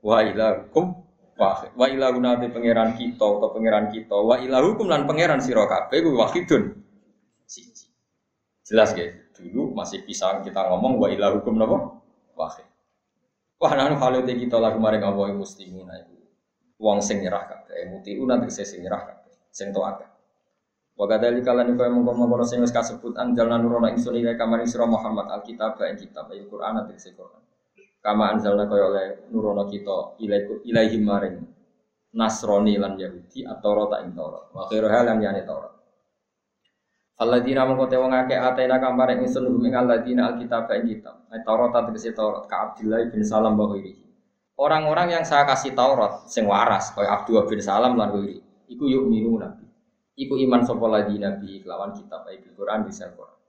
[0.01, 1.05] wa ilahukum
[1.37, 1.71] wahid.
[1.77, 4.17] Wa ilahuna te pangeran kita atau pangeran kita.
[4.17, 6.81] Wa ilahukum lan pangeran sira kabeh kuwi wahidun.
[7.45, 7.93] Siji.
[8.65, 9.21] Jelas guys.
[9.37, 12.01] Dulu masih bisa kita ngomong wa ilahukum napa?
[12.41, 12.65] Wahid.
[13.61, 16.20] Wah nanu kalau kita lagu maring Allah muslimin iku.
[16.81, 20.01] Wong sing nyerah kabeh, mutiun nanti sing nyerah kabeh, sing taat.
[20.97, 25.33] Wa kadzalika kalan iku mengkono-mengkono sing wis kasebut anjalna nurona ingsun ila kamari sira Muhammad
[25.33, 27.41] alkitab ing kitab ayat Quran ati Quran.
[28.01, 30.21] Kama anzalna kaya oleh nurono kita
[30.65, 31.37] ilaihi maring
[32.17, 34.49] Nasrani lan Yahudi atau rota ing Taurat.
[34.53, 35.73] Wa khairu hal yang yani Taurat.
[37.21, 41.17] Alladzina mengko te wong akeh atena kamare ingsun hum ing alladzina alkitab ing kitab.
[41.45, 43.73] Taurat tegese Taurat ka Abdullah bin Salam wa
[44.61, 48.45] Orang-orang yang saya kasih Taurat sing waras kaya Abdullah bin Salam lan wiri.
[48.69, 49.57] Iku yuk minuna.
[50.21, 53.41] Iku iman sapa nabi kelawan kitab ayat Quran bisa Quran.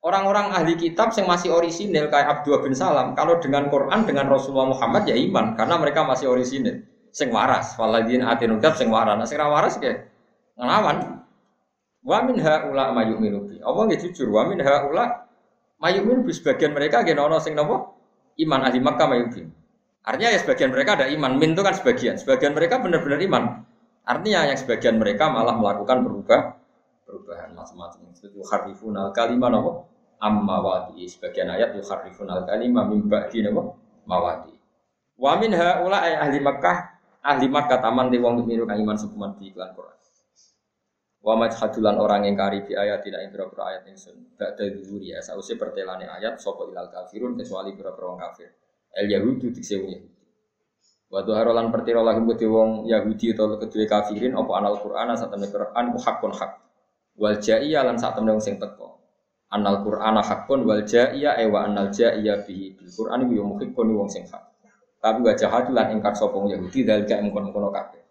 [0.00, 4.72] Orang-orang ahli kitab yang masih orisinil kayak Abdul bin Salam, kalau dengan Quran dengan Rasulullah
[4.72, 6.80] Muhammad ya iman karena mereka masih orisinil.
[7.12, 9.20] Sing waras, waladin atin ucap sing waras.
[9.20, 10.08] Nah, sing waras ke
[10.56, 11.18] ngelawan.
[12.00, 13.60] Wa min haula mayu'minu bi.
[13.60, 15.28] Allah nggih jujur, wa min haula
[15.82, 17.90] mayu'minu bi sebagian mereka nggih ono sing napa?
[18.38, 19.57] Iman ahli Makkah mayu'min.
[20.04, 22.14] Artinya ya sebagian mereka ada iman, min itu kan sebagian.
[22.16, 23.44] Sebagian mereka benar-benar iman.
[24.08, 26.40] Artinya yang sebagian mereka malah melakukan berubah
[27.04, 28.12] perubahan macam-macam.
[28.12, 29.72] Itu harifun al kalimah nopo
[30.20, 31.04] amma wadi.
[31.08, 33.76] Sebagian ayat harifun al kalimah mimba di nopo
[34.08, 34.56] mawadi.
[35.20, 36.76] Wa min haula ahli Makkah
[37.20, 39.96] ahli Makkah taman di wong miru iman sukuman di iklan Quran.
[41.18, 44.16] Wa majhadulan orang yang kari di ayat tidak berapa ayat yang sun.
[44.38, 48.48] Ba'da dhuhuri ya sausi pertelane ayat sopo ilal kafirun kecuali berapa orang kafir.
[48.96, 50.08] El Yahudu dikse Yahudi.
[51.08, 55.48] Wa harolan pertiro lahum kudu wong Yahudi atau kedua kafirin apa anal Qur'an saat temen
[55.48, 56.52] Qur'an ku hakun hak.
[57.16, 59.00] Wal ja'iyah lan saat temen sing teko.
[59.48, 64.08] Anal Qur'an hakun wal ja'iyah ewa anal ja'iyah bihi bil Qur'an ku yo muhibun wong
[64.12, 64.52] sing hak.
[65.00, 68.04] Tapi wa jahatu lan ingkar sapa Yahudi dal gak mengkon-kono kabeh.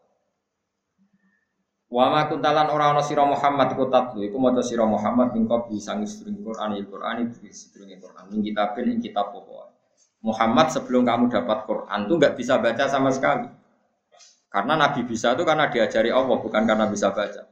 [1.88, 5.78] Wa ma kuntalan ora ana sira Muhammad ku tatlu iku maca sira Muhammad ing kopi
[5.80, 9.77] sang istring Qur'an il Qur'an iki istring Qur'an ing kitabin ing kitab pokok.
[10.28, 13.48] Muhammad sebelum kamu dapat Quran tuh nggak bisa baca sama sekali.
[14.52, 17.48] Karena Nabi bisa itu karena diajari Allah, bukan karena bisa baca.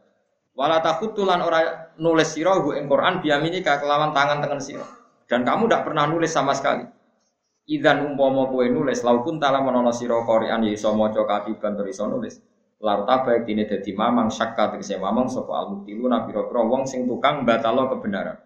[0.56, 0.80] Wala
[1.16, 4.88] tulan ora nulis sira ing Quran biaminika kelawan tangan tangan sira.
[5.28, 6.88] Dan kamu tidak pernah nulis sama sekali.
[7.66, 12.08] Idan umpama kowe nulis laukun tala menono sira Quran ya iso maca katiban tur iso
[12.08, 12.40] nulis.
[12.80, 18.45] Larta baik dini dadi mamang syakka tegese mamang sapa al-muktiluna wong sing tukang batalo kebenaran.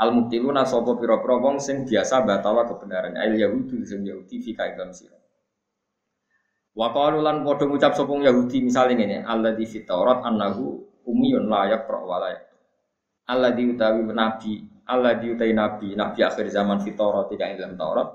[0.00, 3.20] Al muktiluna sapa pira-pira wong sing biasa batawa kebenaran.
[3.20, 5.20] Al yahudu sing Yahudi fi kaidam sira.
[6.72, 11.68] Wa qalu lan padha ngucap sapa Yahudi misale ngene, alladzi fi Taurat annahu umiyun la
[11.68, 12.32] yaqra wa la
[13.30, 14.52] Alladzi utawi nabi
[14.90, 18.08] Allah diutai nabi, nabi akhir zaman fitorat tidak dalam Taurat.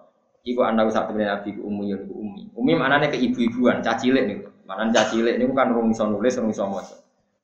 [0.43, 2.51] Iku anak saat ini nabi ku umi ku umi.
[2.51, 4.43] Umi mana nih ke ibu-ibuan, cacilik nih.
[4.67, 6.67] Mana cacilik nih kan rung iso nulis, rung iso.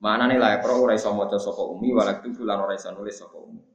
[0.03, 3.47] Mana nih lah pro ora iso moco sopo umi, walak tu ora iso nulis sopo
[3.47, 3.70] umi.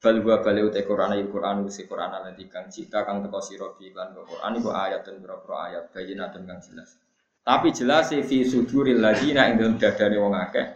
[0.00, 3.76] Bal gua bali utai Quran ayat Quran usi Quran nanti kang cita kang teko siro
[3.76, 6.96] bi lan Quran iku ayat dan berapa ayat bayinatun kang jelas.
[7.44, 10.66] Tapi jelas fi suduril ladina ing dalem dadane wong akeh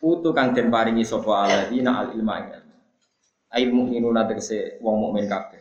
[0.00, 2.76] putu kang den paringi sapa aladina al ilma ing ilmu.
[3.52, 5.60] Ail mukminuna tegese wong mukmin kabeh.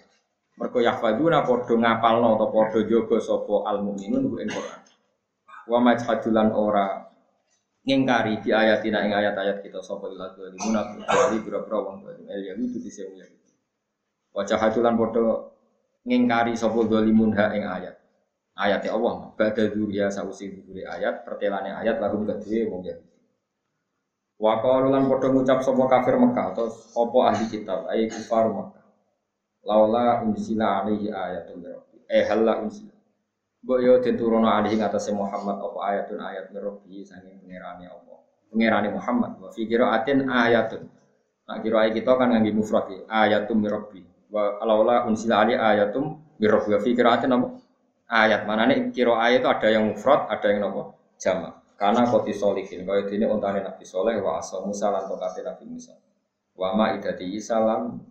[0.56, 4.82] Mergo yahfadzuna padha ngapalno atau padha jaga sapa al mukminun ing Quran.
[5.68, 7.09] Wa majhadulan ora
[7.88, 12.78] ngingkari di ayatina ing ayat-ayat kita sapa ila dzalimun kecuali pira-pira wong zalim el yahudi
[12.80, 13.52] di sing yahudi
[14.36, 15.52] wajah hatulan padha
[16.04, 17.96] ngingkari sapa dzalimun ha ing ayat.
[18.60, 23.16] Ayat Allah badha dzuriya sausi dzuri ayat pertelane ayat lagu kedue wong yahudi
[24.36, 26.68] wa qalu lan padha ngucap sapa kafir Mekah atau
[27.00, 28.84] apa ahli kitab ai kufar Mekah
[29.64, 32.99] laula unsila alaihi ayatun rabbi eh halla unsila
[33.60, 38.16] Mbok yo diturono alih ing atase Muhammad apa ayatun ayat mirrobi saking pangerane apa.
[38.48, 40.88] Pangerane Muhammad wa fi qiraatin ayatun.
[41.44, 44.08] Nah kira kita kan ngangge mufrad ya, ayatum mirrobi.
[44.32, 47.48] Wa alaula unsila ali ayatum mirrobi wa fi qiraatin apa?
[48.08, 50.96] Ayat mana nih kira ayat itu ada yang mufrad, ada yang apa?
[51.20, 51.54] Jamak.
[51.76, 55.96] Karena koti solihin, kau ini untane Nabi Soleh wa asal Musa lan tokate Nabi Musa.
[56.56, 58.04] Wa ma idati salam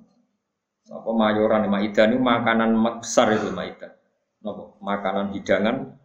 [0.88, 2.72] apa mayoran maidah ini makanan
[3.04, 3.97] besar itu maidah
[4.42, 5.98] nopo makanan hidangan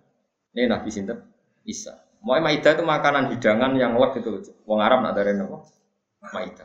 [0.54, 1.20] ini Nabi Sinten
[1.66, 1.94] Isa.
[2.24, 5.68] Mau maida itu makanan hidangan yang lek itu Wong Arab nak dari nopo
[6.32, 6.64] maida.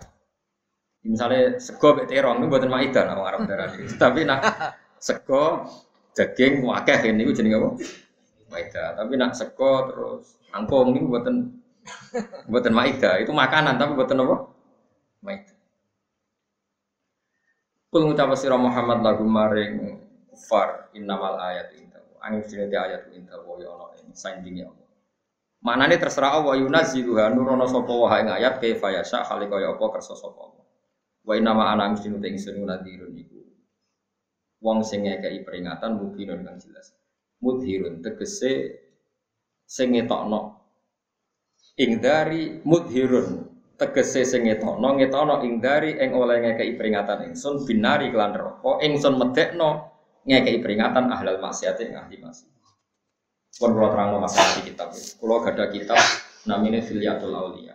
[1.03, 3.85] Misalnya sego bek terong itu buatan maida nak Wong Arab dari.
[4.03, 4.41] Tapi nak
[4.99, 5.66] sego
[6.14, 7.69] daging wakeh ini itu jadi apa?
[8.49, 8.85] Maida.
[8.97, 11.37] Tapi nak sego terus angkong ini buatan
[12.49, 13.19] buatan maida.
[13.21, 14.37] Itu makanan tapi buatan apa?
[15.25, 15.55] Maida.
[17.89, 20.08] Kul ngucap Muhammad lagu maring
[20.39, 24.86] kufar innamal ayat inta angin sini ayat inta wa ya Allah ini sanding ya Allah.
[25.59, 30.14] Ini terserah Allah yunazziluha nurono sopo wa ing ayat kaifa yasha kali kaya apa kersa
[30.14, 30.64] sapa Allah.
[31.26, 33.43] Wa innama ana mesti te ingsun nadirun iku.
[34.62, 36.95] Wong sing ngekeki peringatan mubinun kang jelas.
[37.43, 38.78] Mudhirun tegese
[39.66, 40.62] sing ngetokno.
[41.78, 43.47] Ing dari mudhirun
[43.78, 49.14] tegese sing ngetokno ngetokno ing dari ing oleh ngekeki peringatan ingsun binari kelan neraka ingsun
[49.14, 49.98] medekno
[50.29, 52.53] ngekei peringatan ahlal maksiat yang ahli maksiat.
[53.57, 55.99] Pun kalau terang masalah di kitab, kalau gak ada kitab
[56.47, 57.74] namanya Filiatul Aulia.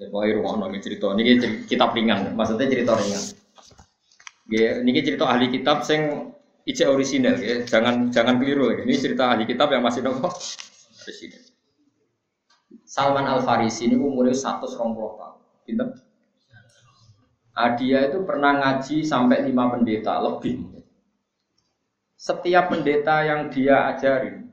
[0.00, 1.36] Ya, pokoknya rumah nongin cerita, ini
[1.68, 3.22] kitab ringan, maksudnya cerita ringan.
[4.48, 6.32] Ya, ini cerita ahli kitab sing
[6.64, 7.68] ijek orisinal, ya.
[7.68, 8.72] jangan jangan keliru.
[8.72, 10.32] Ini cerita ahli kitab yang masih nopo
[11.04, 11.42] orisinal.
[12.88, 15.36] Salman Al Farisi ini umurnya satu puluh tahun,
[15.68, 15.88] pinter.
[17.52, 20.81] Adia itu pernah ngaji sampai lima pendeta lebih
[22.22, 24.46] setiap pendeta yang dia ajarin,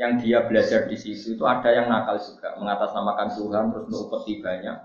[0.00, 4.40] yang dia belajar di situ itu ada yang nakal juga, mengatasnamakan Tuhan, terus untuk upeti
[4.40, 4.78] banyak.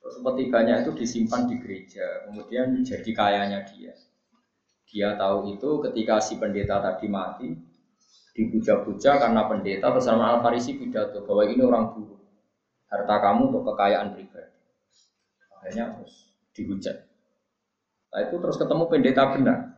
[0.00, 3.92] Terus upeti banyak itu disimpan di gereja, kemudian jadi kayanya dia.
[4.88, 7.52] Dia tahu itu ketika si pendeta tadi mati,
[8.32, 12.24] dipuja-puja karena pendeta bersama Al-Farisi pidato bahwa ini orang buruk.
[12.88, 14.56] Harta kamu untuk kekayaan pribadi.
[15.52, 16.96] Akhirnya terus dihujat.
[18.08, 19.75] Nah itu terus ketemu pendeta benar.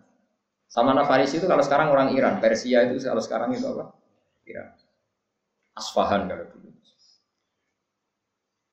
[0.69, 3.97] Sama Farisi itu kalau sekarang orang Iran, Persia itu kalau sekarang itu apa?
[4.45, 4.69] Iran.
[5.73, 6.69] Asfahan kalau dulu.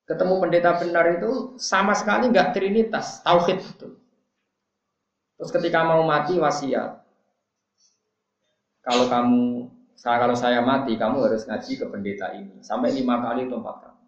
[0.06, 3.89] Ketemu pendeta benar itu sama sekali nggak trinitas, tauhid itu.
[5.36, 7.02] Terus ketika mau mati wasiat,
[8.86, 13.50] kalau kamu saya kalau saya mati, kamu harus ngaji ke pendeta ini sampai lima kali
[13.50, 14.04] atau empat kali.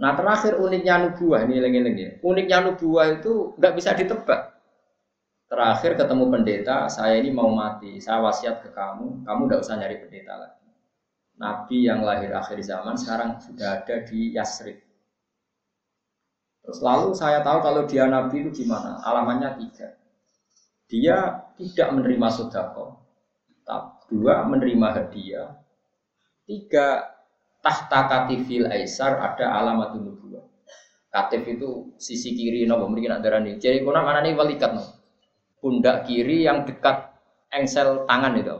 [0.00, 2.10] Nah terakhir uniknya nubuah ini lengi ya.
[2.20, 4.59] Uniknya nubuah itu nggak bisa ditebak.
[5.50, 9.98] Terakhir ketemu pendeta, saya ini mau mati, saya wasiat ke kamu, kamu tidak usah nyari
[9.98, 10.70] pendeta lagi.
[11.42, 14.78] Nabi yang lahir akhir zaman sekarang sudah ada di Yasrib.
[16.62, 19.98] Terus lalu saya tahu kalau dia Nabi itu gimana, alamannya tiga.
[20.86, 21.18] Dia
[21.58, 23.02] tidak menerima sodako,
[24.06, 25.58] dua menerima hadiah,
[26.46, 27.10] tiga
[27.58, 30.46] tahta katifil aisar ada alamat nubuah.
[31.10, 33.58] Katif itu sisi kiri nopo mungkin ada darani.
[33.58, 34.99] Jadi kuna mana nih walikat nopo
[35.60, 37.12] pundak kiri yang dekat
[37.52, 38.56] engsel tangan itu.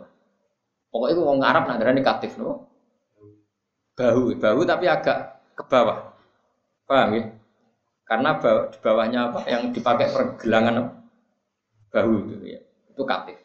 [0.90, 2.66] Pokoknya itu orang Arab nak negatif loh.
[3.96, 6.12] Bahu, bahu tapi agak ke bawah.
[6.88, 7.24] Paham ya?
[8.08, 9.40] Karena bawah, di bawahnya apa?
[9.46, 10.92] Yang dipakai pergelangan apa?
[11.90, 12.60] bahu itu ya.
[12.90, 13.38] Itu katif.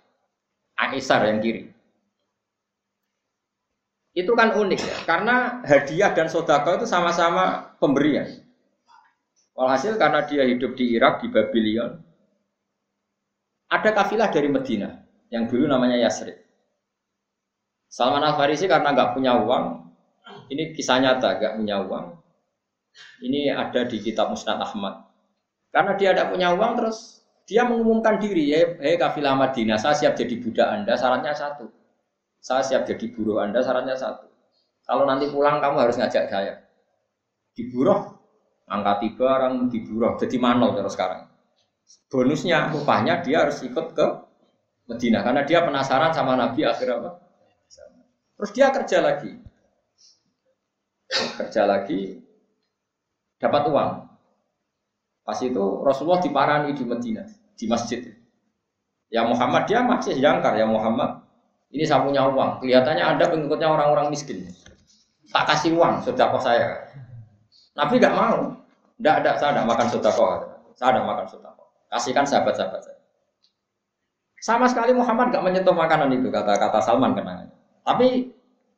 [0.77, 1.73] Aisar yang kiri.
[4.15, 8.31] Itu kan unik ya, karena hadiah dan sodako itu sama-sama pemberian.
[9.51, 11.99] Walhasil karena dia hidup di Irak di Babylon,
[13.69, 15.01] ada kafilah dari Medina
[15.33, 16.37] yang dulu namanya Yasrib.
[17.89, 19.65] Salman Al Farisi karena nggak punya uang,
[20.51, 22.05] ini kisah nyata, nggak punya uang.
[23.23, 25.07] Ini ada di kitab Musnad Ahmad.
[25.71, 30.13] Karena dia tidak punya uang, terus dia mengumumkan diri, hei, hey, kafilah Madinah, saya siap
[30.15, 31.67] jadi budak Anda, syaratnya satu.
[32.39, 34.27] Saya siap jadi buruh Anda, syaratnya satu.
[34.85, 36.61] Kalau nanti pulang kamu harus ngajak saya.
[37.55, 38.01] Di buruh,
[38.69, 41.34] angkati barang di buruh, jadi manol terus sekarang.
[42.09, 44.07] Bonusnya, upahnya dia harus ikut ke
[44.87, 47.11] Medina karena dia penasaran sama Nabi akhir apa?
[48.35, 49.31] Terus dia kerja lagi,
[51.39, 52.19] kerja lagi,
[53.39, 53.91] dapat uang.
[55.25, 57.23] Pas itu Rasulullah diparani di Medina,
[57.55, 58.03] di masjid.
[59.09, 61.25] Ya Muhammad dia masih jangkar ya Muhammad.
[61.73, 62.61] Ini saya punya uang.
[62.61, 64.45] Kelihatannya ada pengikutnya orang-orang miskin.
[65.33, 66.85] Tak kasih uang, kok saya.
[67.75, 68.55] Nabi nggak mau.
[68.95, 70.25] Tidak ada, saya tidak makan sodako.
[70.77, 71.64] Saya tidak makan sodako.
[71.89, 72.99] Kasihkan sahabat-sahabat saya.
[74.41, 77.49] Sama sekali Muhammad nggak menyentuh makanan itu, kata-kata Salman kenangan.
[77.81, 78.29] Tapi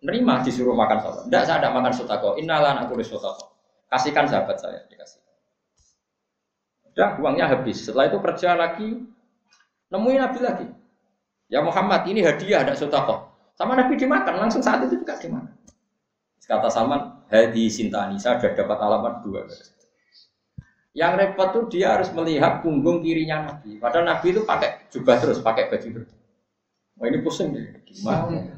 [0.03, 1.21] nerima disuruh makan sodako.
[1.27, 2.29] Tidak, saya tidak makan sodako.
[2.39, 3.51] Innalan aku sodako.
[3.87, 5.19] Kasihkan sahabat saya, dikasih.
[6.91, 7.83] Udah, uangnya habis.
[7.83, 9.05] Setelah itu kerja lagi,
[9.91, 10.67] nemuin Nabi lagi.
[11.47, 13.31] Ya Muhammad, ini hadiah, ada sodako.
[13.55, 15.55] Sama Nabi dimakan, langsung saat itu juga dimakan.
[16.47, 19.43] Kata Salman, Hadi Sintani, saya sudah dapat alamat dua.
[20.97, 23.77] Yang repot tuh dia harus melihat punggung kirinya Nabi.
[23.77, 26.11] Padahal Nabi itu pakai jubah terus, pakai baju terus.
[26.97, 28.57] Wah ini pusing deh, gimana?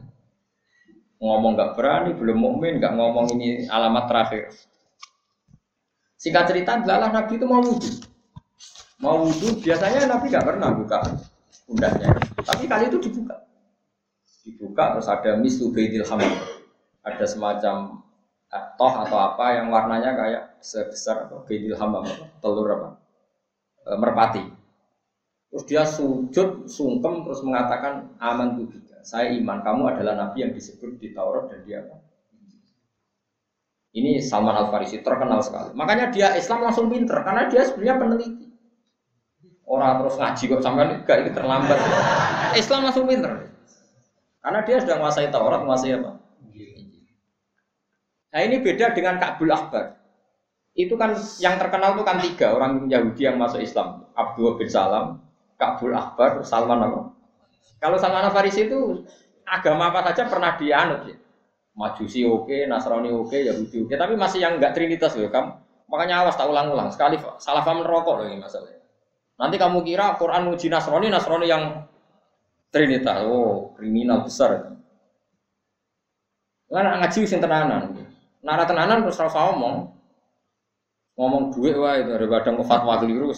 [1.20, 4.56] Ngomong nggak berani, belum mukmin, nggak ngomong ini alamat terakhir.
[6.16, 7.92] Singkat cerita, adalah Nabi itu mau wudhu.
[9.04, 11.20] Mau wudhu, biasanya Nabi nggak pernah buka
[11.68, 12.16] pundaknya.
[12.40, 13.36] Tapi kali itu dibuka.
[14.48, 16.40] Dibuka terus ada mislu baidil hamil.
[17.04, 17.99] Ada semacam
[18.50, 22.02] toh atau apa yang warnanya kayak sebesar bedil hamba
[22.42, 22.90] telur apa
[23.86, 24.44] e, merpati.
[25.50, 28.70] Terus dia sujud sungkem terus mengatakan aman tuh
[29.00, 31.98] Saya iman kamu adalah nabi yang disebut di Taurat dan dia apa?
[33.90, 35.74] Ini Salman Al Farisi terkenal sekali.
[35.74, 38.46] Makanya dia Islam langsung pinter karena dia sebenarnya peneliti.
[39.66, 41.78] Orang terus ngaji kok sampai enggak itu terlambat.
[42.54, 43.50] Islam langsung pinter.
[44.42, 46.19] Karena dia sudah menguasai Taurat, menguasai apa?
[48.30, 49.98] Nah ini beda dengan Ka'bul Akbar.
[50.78, 54.06] Itu kan yang terkenal itu kan tiga orang Yahudi yang masuk Islam.
[54.14, 55.18] Abdul bin Salam,
[55.58, 57.10] Ka'bul Akbar, Salman apa?
[57.82, 59.04] Kalau Salman Farisi itu
[59.50, 61.18] agama apa saja pernah dianut ya.
[61.74, 65.52] Majusi oke, Nasrani oke, Yahudi oke, tapi masih yang enggak trinitas loh kamu.
[65.90, 66.92] Makanya awas tak ulang-ulang.
[66.94, 68.84] Sekali salah paham rokok loh ini masalahnya.
[69.40, 71.88] Nanti kamu kira Quran uji Nasrani, Nasrani yang
[72.70, 73.26] trinitas.
[73.26, 74.76] Oh, kriminal besar.
[76.70, 77.99] Kan ngaji sing tenanan.
[78.40, 79.92] Nara tenanan terus rasa ngomong.
[81.20, 83.36] Ngomong duit wah itu daripada fatwa keliru.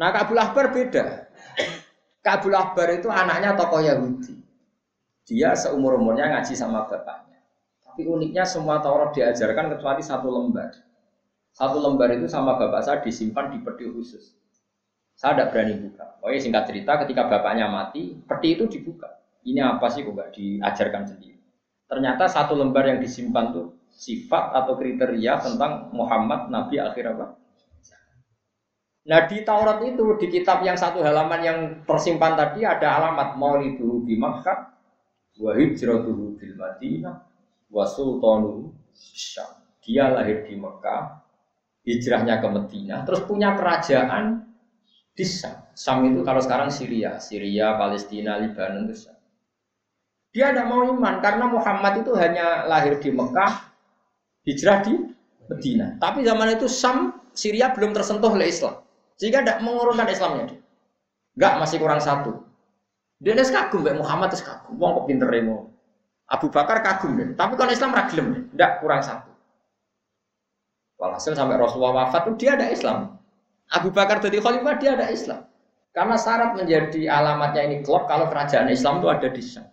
[0.00, 1.28] Nah Kabul Akbar beda.
[2.24, 4.40] Kabul Akbar itu anaknya tokoh Yahudi.
[5.26, 7.42] Dia seumur umurnya ngaji sama bapaknya.
[7.84, 10.72] Tapi uniknya semua Taurat diajarkan kecuali satu lembar.
[11.56, 14.36] Satu lembar itu sama bapak saya disimpan di peti khusus.
[15.16, 16.04] Saya tidak berani buka.
[16.20, 19.08] Pokoknya singkat cerita ketika bapaknya mati, peti itu dibuka.
[19.48, 21.35] Ini apa sih kok nggak diajarkan sendiri?
[21.86, 27.26] Ternyata satu lembar yang disimpan tuh sifat atau kriteria tentang Muhammad Nabi akhir apa?
[29.06, 34.02] Nah di Taurat itu di kitab yang satu halaman yang tersimpan tadi ada alamat Maulidu
[34.02, 34.74] di Makkah,
[35.38, 37.22] wa hijratuhu bil Madinah,
[37.70, 39.62] wa sultanuhu Syam.
[39.86, 41.22] Dia lahir di Mekah,
[41.86, 44.42] hijrahnya ke Madinah, terus punya kerajaan
[45.14, 45.70] di Syam.
[45.78, 49.15] Syam itu kalau sekarang Syria, Syria, Palestina, Lebanon itu.
[50.36, 53.72] Dia tidak mau iman karena Muhammad itu hanya lahir di Mekah,
[54.44, 54.92] hijrah di
[55.48, 55.96] Medina.
[55.96, 58.84] Tapi zaman itu Sam, Syria belum tersentuh oleh Islam.
[59.16, 60.60] Sehingga tidak mengurungkan Islamnya dia.
[61.40, 62.44] Enggak, masih kurang satu.
[63.16, 64.76] Dia nes kagum, Mbak Muhammad itu kagum.
[64.76, 65.72] Wong kok pinter remo.
[66.28, 67.32] Abu Bakar kagum deh.
[67.32, 68.42] Tapi kalau Islam ragilem deh.
[68.52, 69.32] Tidak, kurang satu.
[71.00, 73.16] Walhasil sampai Rasulullah wafat itu dia ada Islam.
[73.72, 75.48] Abu Bakar jadi khalifah dia ada Islam.
[75.96, 79.64] Karena syarat menjadi alamatnya ini klub kalau kerajaan Islam itu ada di Syam.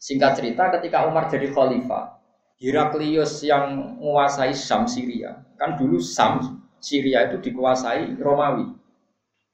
[0.00, 2.16] Singkat cerita ketika Umar jadi khalifah,
[2.56, 5.36] Heraklius yang menguasai Sam Syria.
[5.60, 8.64] Kan dulu Sam Syria itu dikuasai Romawi.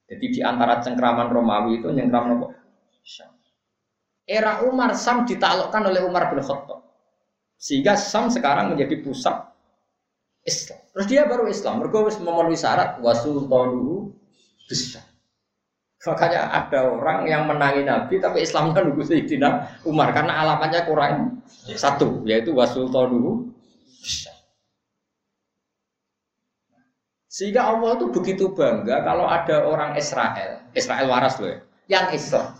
[0.07, 2.55] Jadi di antara cengkraman Romawi itu nyengkram nopo
[3.03, 3.31] Sam.
[4.27, 6.83] Era Umar Sam ditaklukkan oleh Umar bin Khattab.
[7.59, 9.51] Sehingga Sam sekarang menjadi pusat
[10.43, 10.79] Islam.
[10.91, 11.83] Terus dia baru Islam.
[11.83, 14.11] Mereka memenuhi syarat wasultanu
[14.67, 15.06] besar.
[15.97, 21.41] Makanya ada orang yang menangi Nabi tapi Islamnya nunggu Sayyidina Umar karena alamatnya kurang
[21.73, 23.49] satu yaitu wasultanuhu
[27.37, 32.57] Sehingga Allah itu begitu bangga kalau ada orang Israel, Israel waras loh ya, yang Islam.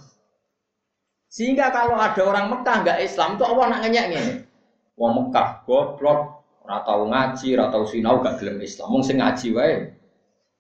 [1.34, 4.26] Sehingga kalau ada orang Mekah nggak Islam tuh Allah nak ngenyek ini.
[4.94, 8.94] Wong Mekah goblok, ora tau ngaji, ora tau sinau gak gelem Islam.
[8.94, 9.98] Wong sing ngaji wae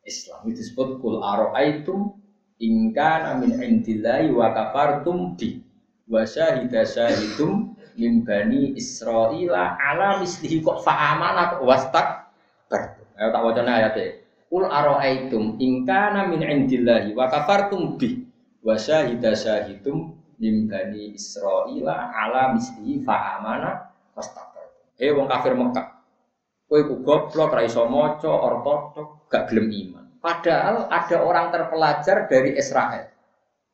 [0.01, 2.16] Islam itu disebut kul ara'aitum
[2.58, 5.62] in kana min indillahi wa kafartum bi
[6.10, 12.30] wa syahida syahidum min bani ala mislihi kok fa'amana kok wastak
[12.70, 12.97] ber.
[13.18, 14.22] Ayo tak wacana ayatnya.
[14.47, 18.22] Kul ara'aitum in kana min indillahi wa kafartum bi
[18.62, 24.66] wa syahida syahidum min bani Israila ala mislihi fa'amana wastak ber.
[24.97, 25.97] Hei wong kafir Mekah.
[26.68, 28.28] Kowe ku goblok ra iso maca
[29.32, 30.07] gak gelem iman.
[30.18, 33.07] Padahal ada orang terpelajar dari Israel.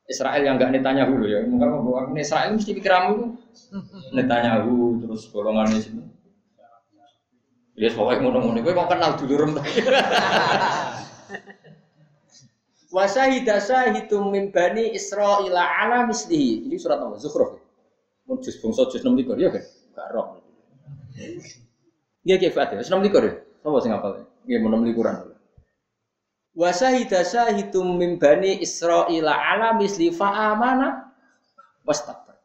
[0.03, 1.39] Israel yang gak Netanyahu loh ya.
[1.47, 3.25] Mungkin ini Israel mesti pikiramu itu
[4.11, 6.03] Netanyahu terus golongan di sini.
[7.79, 8.59] Ya pokoknya ngono-ngono.
[8.61, 9.57] Kowe mau kenal dulu rem.
[12.93, 16.69] Wa syahida syahidum min bani ala mislihi.
[16.69, 17.17] Ini surat apa?
[17.17, 17.57] Zukhruf.
[18.29, 19.63] Mun juz bangsa juz 6 ya kan?
[19.97, 20.37] Gak roh.
[22.23, 23.35] Iya kayak Fatih, senam likur ya?
[23.67, 24.23] Apa sih ngapal?
[24.47, 25.32] Iya mau enam likuran.
[26.53, 31.09] Wa syahida syahidum min bani Israil ala misli fa'amana
[31.81, 32.37] wastakbar.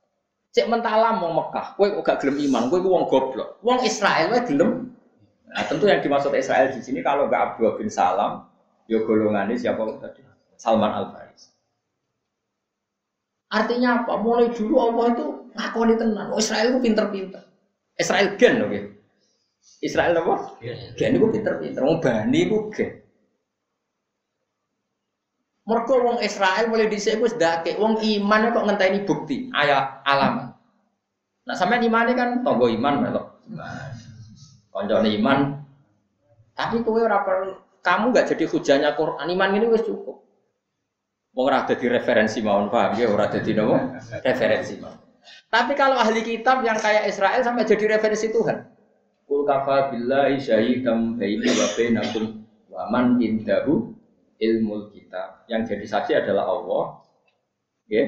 [0.57, 3.61] Cek mentalam wong Mekah, kowe kok gak gelem iman, kowe ku wong goblok.
[3.61, 4.97] Wong Israel wae gelem.
[5.49, 8.49] Nah, tentu yang dimaksud Israel di sini kalau nggak Abdullah bin Salam,
[8.89, 10.25] ya golongannya siapa tadi?
[10.57, 11.53] Salman Al Faris.
[13.49, 14.21] Artinya apa?
[14.21, 16.27] Mulai dulu Allah itu ngakoni tenan.
[16.33, 17.43] Oh, Israel itu pinter-pinter.
[17.97, 18.69] Israel gen oke.
[18.69, 18.83] Okay?
[19.85, 20.35] Israel apa?
[20.97, 21.81] Gen itu pinter-pinter.
[21.81, 23.08] Wong Bani itu gen.
[25.69, 30.57] Mereka wong Israel mulai dhisik wis ndake wong iman kok ngenteni bukti, ayat alamat.
[31.45, 33.27] Nah, sampean imane kan tonggo iman melok.
[34.73, 35.61] Koncone iman.
[36.57, 37.21] Tapi kowe ora
[37.85, 40.25] kamu nggak jadi hujannya Quran iman ini wis cukup.
[41.37, 43.77] Wong ora dadi referensi mawon paham ya ora dadi nopo?
[44.25, 44.97] Referensi mawon.
[45.53, 48.65] Tapi kalau ahli kitab yang kayak Israel sampai jadi referensi Tuhan.
[49.29, 52.25] Kul kafa billahi syahidam baini wa bainakum
[52.73, 53.93] wa man indahu
[54.39, 55.45] ilmu kitab.
[55.51, 56.85] Yang jadi saksi adalah Allah.
[57.91, 58.05] Ya.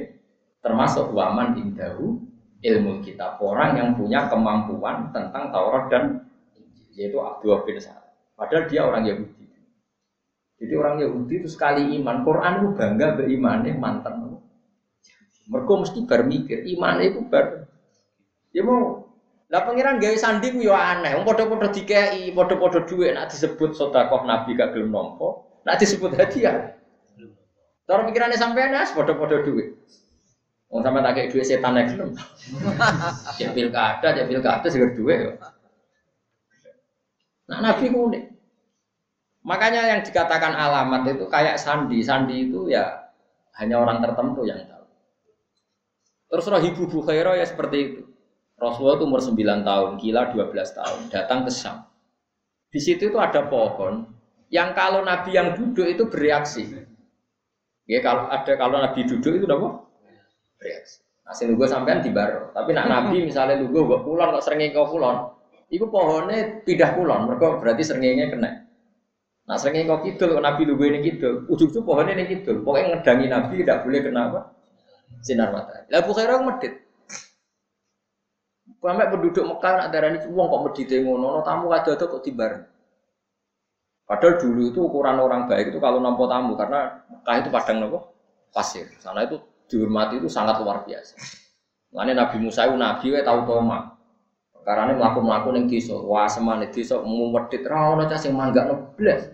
[0.61, 2.23] Termasuk waman indahu
[2.63, 3.41] ilmu kitab.
[3.43, 6.05] Orang yang punya kemampuan tentang Taurat dan
[6.95, 8.05] yaitu Abdullah bin Salam.
[8.37, 9.47] Padahal dia orang Yahudi.
[10.61, 14.37] Jadi orang Yahudi itu sekali iman, Quran itu bangga berimannya mantan.
[15.49, 17.65] Mereka mesti bermikir, iman itu ber.
[18.53, 19.09] Ya mau
[19.51, 21.19] lah pangeran gawe sandi ku yo aneh.
[21.19, 24.95] Wong padha-padha dikeki, padha-padha dhuwit disebut sedekah nabi gak gelem
[25.67, 26.77] nek disebut hadiah.
[27.85, 29.75] Cara pikirannya sampean as padha-padha dhuwit.
[30.71, 32.15] Wong sampean tak kei dhuwit setan nek gelem.
[33.41, 35.33] Ya pilkada, ya pilkada seger dhuwit yo.
[37.51, 38.25] Nah nabi unik.
[39.41, 42.05] Makanya yang dikatakan alamat itu kayak sandi.
[42.05, 43.11] Sandi itu ya
[43.59, 44.87] hanya orang tertentu yang tahu.
[46.31, 48.03] Terus Rahibu Bukhairah ya seperti itu.
[48.61, 51.81] Rasulullah itu umur 9 tahun, gila 12 tahun, datang ke Syam.
[52.69, 54.05] Di situ itu ada pohon
[54.51, 56.67] yang kalau Nabi yang duduk itu bereaksi.
[57.87, 59.87] Ya kalau ada kalau Nabi duduk itu apa?
[60.59, 61.07] Bereaksi.
[61.31, 62.51] Nah, sing gue sampean di baro.
[62.51, 65.31] Tapi nak Nabi misalnya lu gue kulon kok sering kau kulon,
[65.71, 68.67] itu pohonnya pindah kulon, mereka berarti seringnya kena.
[69.47, 72.67] Nah seringnya kau kidul, kok Nabi lu ini kidul, ujung-ujung pohonnya ini kidul.
[72.67, 74.41] Pokoknya ngedangi Nabi tidak boleh kena apa?
[75.23, 75.87] Sinar matahari.
[75.91, 76.75] Lah Bukhairah medit.
[78.81, 82.23] Sampai penduduk Mekah nak darah ini uang kok medite ngono, no, tamu ada tuh kok
[82.25, 82.70] tibar.
[84.11, 87.99] Padahal dulu itu ukuran orang baik itu kalau nampo tamu karena Mekah itu padang nopo
[88.51, 88.91] pasir.
[88.99, 89.39] Sana itu
[89.71, 91.15] dihormati itu sangat luar biasa.
[91.95, 93.95] Makanya Nabi Musa itu Nabi we tahu toma.
[94.67, 98.67] Karena ini melakukan melakukan yang desa, wah semane desa mau medit rawon aja sing mangga
[98.67, 99.31] neblas.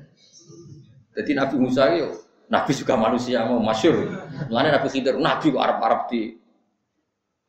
[1.16, 2.12] Jadi Nabi Musa itu
[2.52, 4.12] Nabi juga manusia mau masyur.
[4.52, 6.36] Makanya Nabi Khidir, Nabi kok Arab-Arab di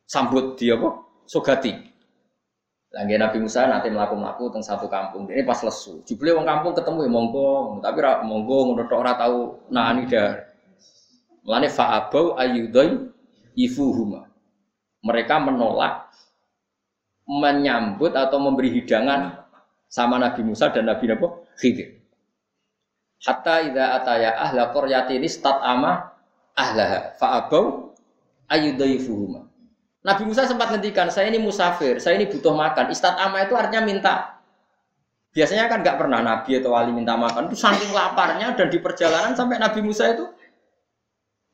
[0.08, 1.04] sambut dia apa?
[1.28, 1.87] Sogati.
[2.88, 5.28] Lagi Nabi Musa nanti melakukan melaku tentang satu kampung.
[5.28, 6.00] Ini pas lesu.
[6.08, 7.48] Jubli wong kampung ketemu ya monggo,
[7.84, 10.40] tapi ra, monggo ngono ora tahu nani dah.
[11.44, 13.12] Mulane fa'abau ayyudai
[13.60, 14.28] ifuhuma.
[15.04, 16.08] Mereka menolak
[17.28, 19.44] menyambut atau memberi hidangan
[19.88, 21.28] sama Nabi Musa dan Nabi Nabi
[21.60, 22.00] Khidir.
[23.20, 26.08] Hatta idza ataya ahla qaryatin istat'ama
[26.56, 27.92] ahlaha fa'abau
[28.48, 29.47] ayyudaifuhuma.
[30.08, 32.88] Nabi Musa sempat ngendikan, saya ini musafir, saya ini butuh makan.
[32.88, 34.40] Istat'ama itu artinya minta.
[35.36, 37.52] Biasanya kan nggak pernah Nabi atau wali minta makan.
[37.52, 40.24] Itu saking laparnya dan di perjalanan sampai Nabi Musa itu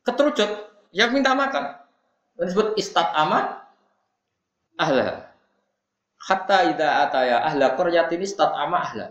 [0.06, 1.82] keterucut, ya minta makan.
[2.38, 3.58] Dan disebut istat'ama
[4.78, 5.34] ahla.
[6.24, 9.06] Hatta idza ataya ahla qaryatin istat'ama ahla.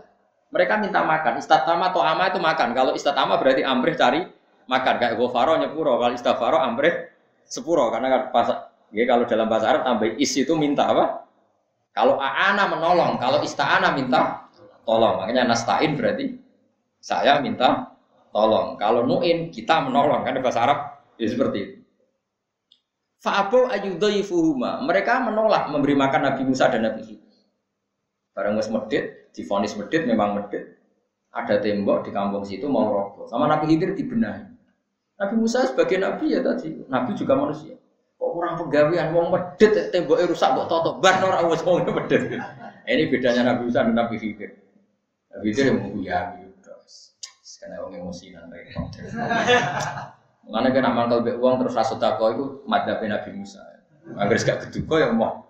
[0.54, 1.42] Mereka minta makan.
[1.42, 2.78] Istatama atau ama itu makan.
[2.78, 4.22] Kalau istatama berarti amrih cari
[4.70, 4.94] makan.
[5.02, 5.98] Kayak gofaro nyepuro.
[5.98, 7.10] Kalau istafaro amrih
[7.42, 7.90] sepuro.
[7.90, 8.48] Karena kan pas,
[8.94, 11.26] ya, kalau dalam bahasa Arab tambah is itu minta apa?
[11.94, 13.18] Kalau aana menolong.
[13.22, 14.50] Kalau ista'ana minta
[14.82, 15.22] tolong.
[15.22, 16.34] Makanya nastain berarti
[16.98, 17.94] saya minta
[18.34, 18.74] tolong.
[18.78, 20.26] Kalau nuin kita menolong.
[20.26, 20.78] Kan bahasa Arab
[21.18, 21.76] ya seperti itu.
[23.22, 24.84] Fa'abu ayudhaifuhuma.
[24.84, 27.32] Mereka menolak memberi makan Nabi Musa dan Nabi Khidir.
[28.34, 30.76] Barang wis medit, difonis medit memang medit.
[31.32, 33.24] Ada tembok di kampung situ mau roboh.
[33.30, 34.44] Sama Nabi Khidir dibenahi.
[35.14, 37.78] Nabi Musa sebagai nabi ya tadi, nabi juga manusia.
[38.14, 41.82] Kok kurang pegawaian wong medit temboknya rusak kok toto bar ora wis wong.
[42.84, 44.50] Ini bedanya Nabi Musa dan Nabi Khidir.
[45.32, 47.16] Nabi Khidir yang menguyahi terus.
[47.58, 48.76] Karena wong emosi nanti.
[50.44, 53.64] Mengenai kan amal kalbe uang terus rasa takwa itu madhabnya Nabi Musa.
[54.20, 55.48] Agar gak keduko ya mau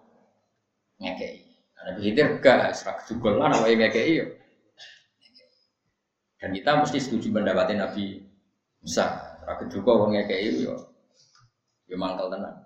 [1.03, 1.43] ngekei.
[1.85, 4.27] Nabi Khidir gak serak keduko lah namanya ngekei ya.
[6.39, 8.23] Dan kita mesti setuju pendapatnya Nabi
[8.79, 9.37] Musa.
[9.43, 10.79] Serak keduko wong ngekei ya.
[11.89, 12.65] Ya mangkal tenang.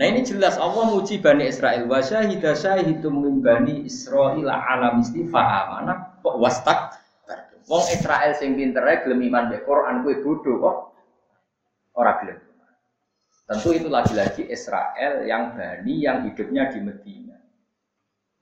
[0.00, 5.36] Nah ini jelas Allah muji Bani Israel wa syahida syahidum min Bani Israel alam istifa
[5.38, 6.96] amanah kok wastak
[7.68, 10.76] Wong Israel sing pinter ae gelem iman mbek Quran kuwi bodoh kok
[11.94, 12.40] ora gelem.
[13.46, 17.38] Tentu itu lagi-lagi Israel yang Bani yang hidupnya di Medina.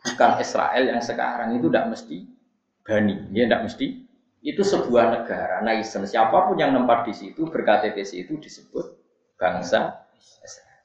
[0.05, 2.19] Bukan Israel yang sekarang itu tidak mesti
[2.87, 3.87] Bani, ya tidak mesti.
[4.41, 6.07] Itu sebuah negara nation.
[6.07, 8.98] Siapa pun yang nempat di situ berKTP situ disebut
[9.39, 10.83] bangsa Israel.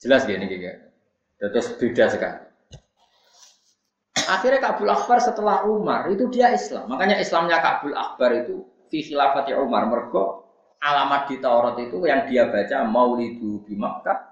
[0.00, 0.70] Jelas gini gitu.
[1.40, 2.40] Terus beda sekali.
[4.30, 6.86] Akhirnya Kabul Akbar setelah Umar itu dia Islam.
[6.86, 10.46] Makanya Islamnya Kabul Akbar itu fi khilafati Umar mergo
[10.80, 14.30] alamat di Taurat itu yang dia baca Maulidu di Makkah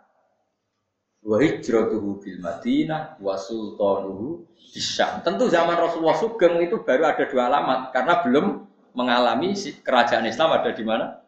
[1.28, 5.20] wa hijratuhu bil Madinah wa sultanuhu di Syam.
[5.26, 8.46] Tentu zaman Rasulullah Sugeng itu baru ada dua alamat karena belum
[8.94, 9.52] mengalami
[9.82, 11.20] kerajaan Islam ada di mana?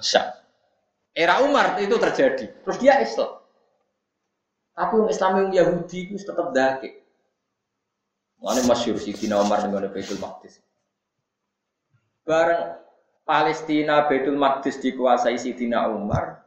[0.00, 0.43] Syam.
[1.14, 2.50] Era Umar itu terjadi.
[2.66, 3.38] Terus dia Islam.
[4.74, 7.06] Tapi yang Islam yang Yahudi itu tetap dakik.
[8.42, 10.58] Mana masyur Sidina Umar dengan Baitul Maqdis.
[12.26, 12.76] Bareng
[13.22, 16.42] Palestina Baitul Maqdis dikuasai Sidina Umar,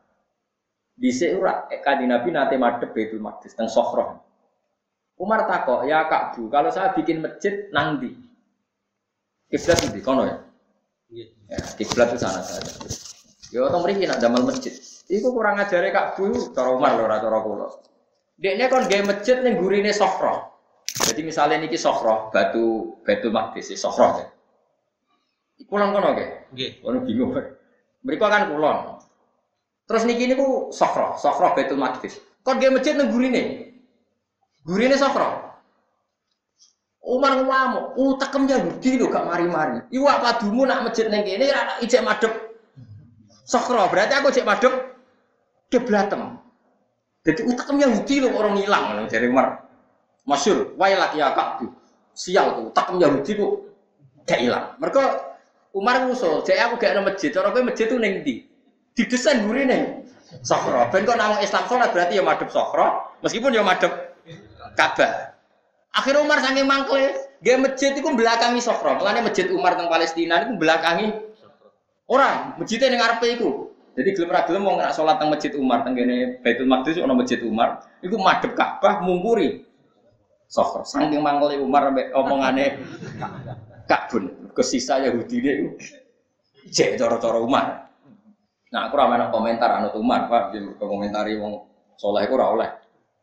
[0.94, 4.20] di seura kadi Nabi nate madep Baitul Maqdis teng Sokhroh.
[5.18, 8.14] Umar takok, ya Kak Bu, kalau saya bikin masjid nang di
[9.50, 10.38] kiblat di kono ya.
[11.50, 12.70] Ya, kiblat itu sana saja.
[13.52, 14.76] Ya otong mriki nak damel masjid.
[15.08, 17.68] Iku kurang ajare Kak Bu, cara Umar lho ora cara kula.
[18.38, 20.58] Dekne kon gawe masjid ning gurine Sokhroh.
[20.98, 24.26] Jadi misalnya niki sokro batu batu magdis sokro ya.
[25.68, 26.50] Kulon kono ke?
[26.54, 26.72] Nggih.
[26.82, 27.32] Kono bingung.
[28.02, 28.78] Mereka kan kulon.
[29.88, 32.18] Terus niki niku sokro, sokro batu magdis.
[32.42, 33.74] Kon dia masjid nang gurine.
[34.66, 35.46] Gurine sokro.
[37.08, 39.80] Umar ngamuk, utekem Yahudi lho gak mari-mari.
[39.96, 42.34] Iwak padumu nak masjid nang kene ora ijek madhep
[43.48, 43.88] sokro.
[43.88, 44.74] Berarti aku cek madhep
[45.72, 46.44] keblatem.
[47.24, 49.68] Jadi utekem Yahudi lho orang hilang dari Umar.
[50.28, 51.72] Masyur, wailak ya Ka'bu.
[52.12, 53.68] Sial tuh, tak Yahudi tuh
[54.28, 54.76] gak hilang.
[54.80, 55.04] Mereka
[55.72, 57.32] Umar ngusul, jadi aku gak ada masjid.
[57.40, 58.44] Orang gue masjid tuh neng di,
[58.96, 60.04] didesain gurih neng.
[60.44, 63.92] Sokro, ben kok nama Islam sholat berarti ya madep sokro, meskipun ya madep
[64.76, 65.40] Ka'bah.
[65.96, 67.08] Akhirnya Umar saking mangkle,
[67.40, 69.00] gak masjid itu belakangi sokro.
[69.00, 71.27] Makanya masjid Umar teng Palestina itu belakangi
[72.08, 73.72] orang, masjidnya neng Arab itu.
[73.98, 77.42] Jadi gelem ra gelem nggak sholat teng masjid Umar teng kene Baitul Maqdis ono masjid
[77.42, 79.66] Umar, itu madep Ka'bah mungkuri
[80.48, 80.88] Sokhor.
[80.88, 82.80] Saking mangkle Umar ambek omongane
[83.88, 84.52] Kabun.
[84.56, 85.70] Kesisa Yahudi dia itu
[86.72, 87.66] cek cara-cara Umar.
[88.68, 90.44] Nah, aku ramai komentar anut Umar, Pak.
[90.56, 92.68] Dia komentari wong soleh aku oleh.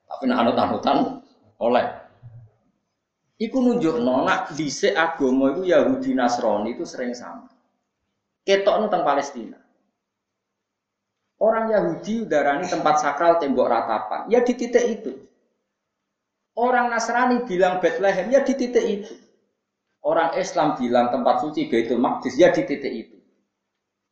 [0.09, 1.21] Tapi nak anut-anutan
[1.59, 1.87] oleh.
[3.35, 7.51] Iku nunjuk nona dhisik agama itu Yahudi Nasrani itu sering sama.
[8.45, 9.59] Ketok tentang Palestina.
[11.41, 14.29] Orang Yahudi udarani tempat sakral tembok ratapan.
[14.29, 15.13] Ya di titik itu.
[16.55, 19.15] Orang Nasrani bilang Bethlehem ya di titik itu.
[20.05, 23.17] Orang Islam bilang tempat suci Baitul Maqdis ya di titik itu.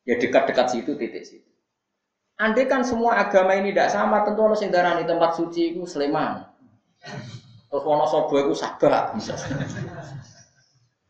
[0.03, 1.47] Ya dekat-dekat situ titik situ.
[2.41, 6.41] Andai kan semua agama ini tidak sama, tentu orang sing darani tempat suci itu Sleman.
[7.69, 9.37] Terus Wonosobo itu Sabak bisa.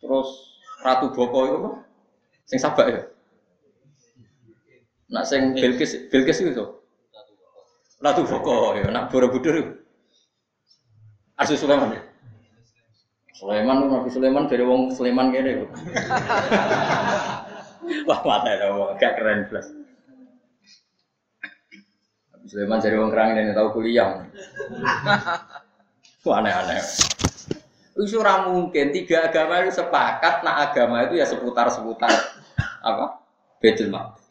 [0.03, 0.29] Terus
[0.83, 1.69] Ratu Boko itu?
[2.43, 3.01] Sing Sabak ya.
[5.13, 6.65] Nak sing Bilqis, Bilqis itu.
[8.01, 9.73] Ratu Boko ya, nak Borobudur itu.
[11.37, 12.01] Asu Sulaiman ya.
[13.37, 15.61] Sulaiman Nabi Sulaiman dari wong Sulaiman kene.
[18.07, 19.69] Wah, mata ya, wong gak keren plus.
[22.33, 24.17] Nabi Sulaiman dari wong kerang dan tahu kuliah.
[26.25, 26.81] Wah, aneh-aneh.
[27.93, 28.17] Itu
[28.49, 32.09] mungkin tiga agama itu sepakat nah agama itu ya seputar-seputar
[32.81, 33.21] apa?
[33.61, 34.22] Betul Maqdis.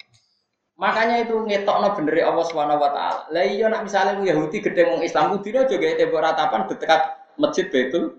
[0.83, 3.23] Makanya itu ngetokno bener Allah Subhanahu wa taala.
[3.31, 7.01] Lah iya nak misalnya Yahudi gede wong Islam kudune aja gawe tembok ratapan dekat
[7.39, 8.19] masjid Betul.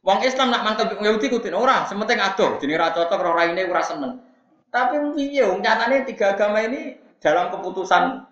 [0.00, 3.84] Wong Islam nak mangkel Yahudi kudu ora, sementing adoh, jenenge ra cocok ora raine ora
[3.84, 4.24] seneng.
[4.72, 8.24] Tapi piye wong nyatane tiga agama ini dalam keputusan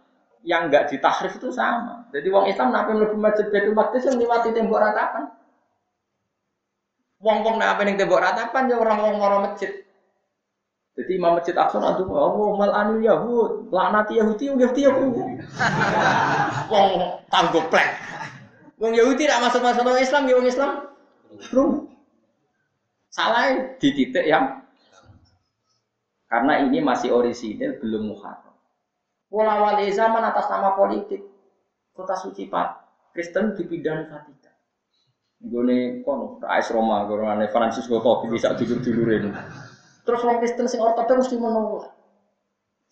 [0.48, 2.08] yang enggak ditahrif itu sama.
[2.16, 5.28] Jadi wong Islam nape mlebu masjid Baitul Maqdis yang liwati tembok ratapan.
[7.20, 9.83] Wong-wong nak ning tembok ratapan ya orang wong moro masjid.
[10.94, 14.94] Jadi Imam Masjid Aqsa nanti oh mal anil Yahud, laknati Yahudi, Yahudi ya
[16.70, 16.88] Wong
[17.26, 17.98] tanggo plek.
[18.78, 20.70] Wong Yahudi tidak masuk masuk orang Islam, ya wong Islam.
[21.50, 21.70] Belum.
[23.10, 24.62] Salah di titik yang
[26.30, 28.54] karena ini masih orisinil belum muharram.
[29.26, 31.26] Pola wali zaman atas nama politik.
[31.90, 32.68] Kota suci Pak
[33.14, 34.54] Kristen dipindah Vatikan.
[35.42, 37.18] Gue kono, Rais Roma, gue
[37.50, 39.30] Francisco Topi bisa dulur dulurin.
[40.04, 41.88] Terus orang Kristen sing ortodoks mesti menolak.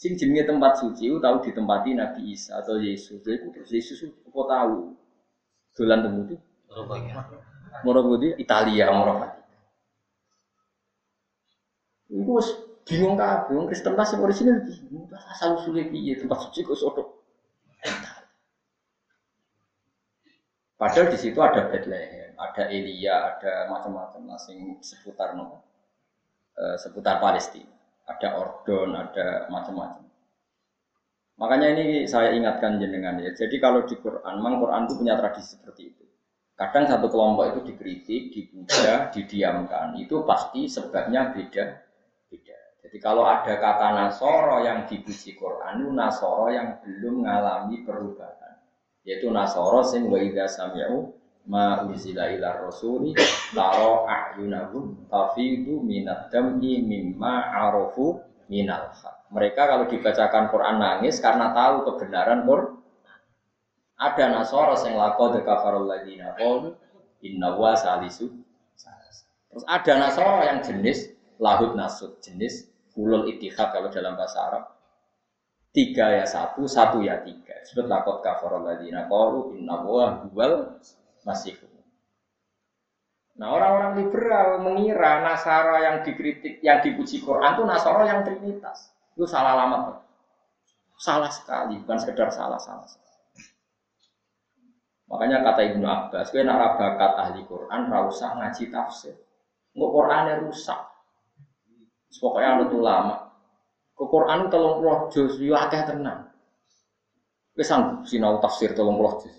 [0.00, 3.20] Sing jenenge tempat suci tahu ditempati Nabi Isa atau Yesus.
[3.20, 4.96] Jadi terus Yesus kok tahu
[5.76, 6.36] dolan temu itu.
[7.84, 9.28] Moro budi Italia moro
[12.12, 12.36] Iku
[12.84, 14.80] bingung kabeh wong Kristen tas sing orisinal iki.
[15.12, 17.08] Asal usule piye tempat suci kok sodok.
[20.80, 25.71] Padahal di situ ada Bethlehem, ada Elia, ada macam-macam sing seputar nopo
[26.52, 27.72] Eh, seputar Palestina.
[28.04, 30.04] Ada Ordon, ada macam-macam.
[31.40, 33.32] Makanya ini saya ingatkan jenengan ya.
[33.32, 36.04] Jadi kalau di Quran, memang Quran itu punya tradisi seperti itu.
[36.52, 39.96] Kadang satu kelompok itu dikritik, dipuja, didiamkan.
[39.96, 41.64] Itu pasti sebabnya beda.
[42.28, 42.58] Beda.
[42.84, 48.60] Jadi kalau ada kata Nasoro yang dipuji Quran, itu Nasoro yang belum mengalami perubahan.
[49.08, 53.16] Yaitu Nasoro sing wa idza sami'u ma unzila ila rasuli
[53.50, 58.94] taro a'yunahum tafidu minad dam'i mimma arafu minal.
[59.32, 62.78] Mereka kalau dibacakan Quran nangis karena tahu kebenaran Quran.
[64.02, 66.74] Ada Nasara yang laqad kafarul ladina qalu
[67.22, 68.34] inna wa salisu
[69.52, 74.64] Terus ada Nasara yang jenis lahud nasud, jenis fulul itihad kalau dalam bahasa Arab.
[75.72, 77.56] Tiga ya satu, satu ya tiga.
[77.64, 80.76] Sebut lakot kafarul ladina qalu inna wa huwal
[81.22, 81.54] masih
[83.32, 88.92] Nah orang-orang liberal mengira Nasara yang dikritik, yang dipuji Quran itu Nasara yang Trinitas.
[89.16, 90.04] Itu salah lama
[91.02, 92.86] Salah sekali, bukan sekedar salah, salah.
[95.10, 99.18] Makanya kata Ibnu Abbas, gue nak bakat ahli Quran, usah ngaji tafsir.
[99.74, 100.78] Nggak Qurannya rusak.
[102.22, 103.16] Pokoknya ada lama.
[103.98, 106.30] Ke Quran tolong puluh juz, yo akeh tenang.
[107.52, 109.36] Gue sanggup sinau tafsir tolong puluh juz.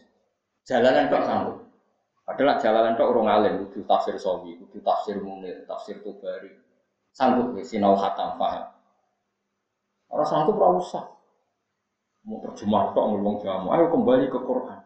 [0.67, 1.62] Jalanan kok sanggup.
[2.23, 6.55] Adalah jalanan tok orang alim, kudu tafsir sawi, kudu tafsir munir, tafsir tubari.
[7.11, 8.63] Sanggup ya, sinau khatam paham.
[10.07, 11.05] Orang sanggup ora usah.
[12.23, 14.79] Mau terjemah tok ngomong jamu, ayo kembali ke Quran.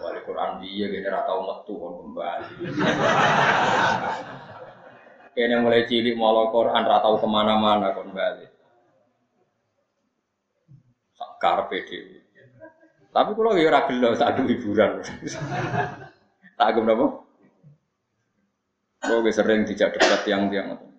[0.00, 2.52] Wali Quran dia gini rata metu kon kembali.
[5.36, 8.48] Kene mulai cilik mau Quran rata ke mana-mana kembali.
[11.20, 11.68] Sakar.
[13.10, 15.02] Tapi kalau ya ora gelo sak hiburan.
[16.54, 17.06] tak agem napa?
[19.00, 20.90] Kalau sering tidak debat tiang-tiang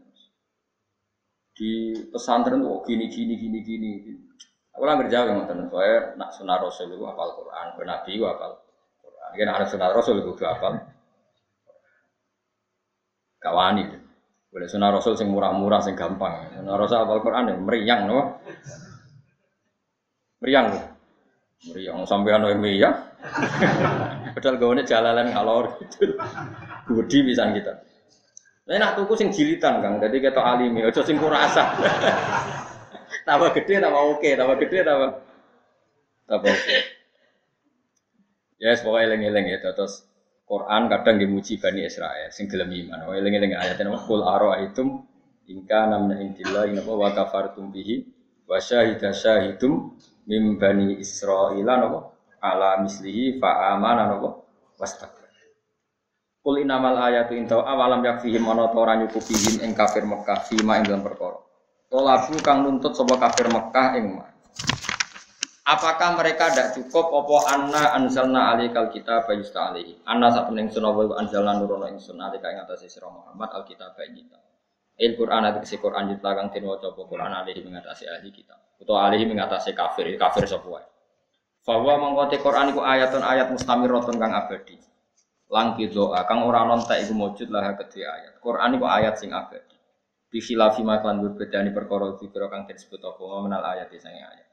[1.62, 3.92] di pesantren tuh gini gini gini gini.
[4.74, 8.26] Aku lah kerja yang ngoten, saya nak sunah rasul itu apal Quran, ke Nabi itu
[8.26, 8.56] apal
[9.04, 9.30] Quran.
[9.36, 10.80] Kan ada sunah rasul itu apal.
[13.38, 13.86] Kawani.
[14.52, 16.50] Boleh sunah rasul sing murah-murah sing gampang.
[16.56, 18.20] Sunah rasul apal Quran yang meriang, no?
[20.42, 20.91] Meriang.
[21.62, 22.90] Meriang sampai anu ya.
[24.34, 26.18] Padahal gawane jalalan ngalor gitu.
[26.90, 27.86] Gudi bisa kita.
[28.66, 30.02] Nah, nak tuku sing jilitan Kang.
[30.02, 31.78] Jadi kita alimi, aja sing kurasa.
[33.28, 35.10] tambah gede tambah oke, tambah gede tambah
[36.26, 36.78] tambah oke.
[38.62, 40.06] Ya, yes, pokoknya eling-eling ya terus
[40.46, 43.10] Quran kadang dimuji Bani Israel sing gelem iman.
[43.10, 45.02] Oh, eling-eling ayat kul ara'aitum
[45.50, 48.06] ingka namna intillah inapa wa kafartum bihi
[48.46, 54.42] wa syahida syahidum mim bani Israil napa ala mislihi fa amana napa
[54.78, 55.30] wastakbar.
[56.42, 60.90] Kul inamal ayatu inta awalam yakfihim ana ta ora nyukupihim ing kafir Mekah fima ing
[60.90, 61.38] dalam perkara.
[61.86, 64.06] Tolabu kang nuntut sapa kafir Mekah ing
[65.62, 71.16] Apakah mereka tidak cukup opo anna anzalna alikal kita bayusta alihi Anna sak pening sunawa
[71.22, 74.40] anzalna nurono ingsun alika ing atase sira Muhammad alkitab kita.
[74.98, 79.30] Il Quran ati kesi Quran kang den waca Quran alihi mengatasi ahli kita utawa alihi
[79.30, 80.90] mengatasi kafir, kafir sapa.
[81.62, 84.82] Bahwa mengkoti Quran iku ayatun ayat mustamiratun kang abadi.
[85.46, 88.42] Langki doa kang ora nontek iku mujud lah kedhe ayat.
[88.42, 89.78] Quran iku ayat sing abadi.
[90.32, 94.50] Bi khilafi ma kan berbedani perkara dikira kang disebut apa menal ayat sing ayat.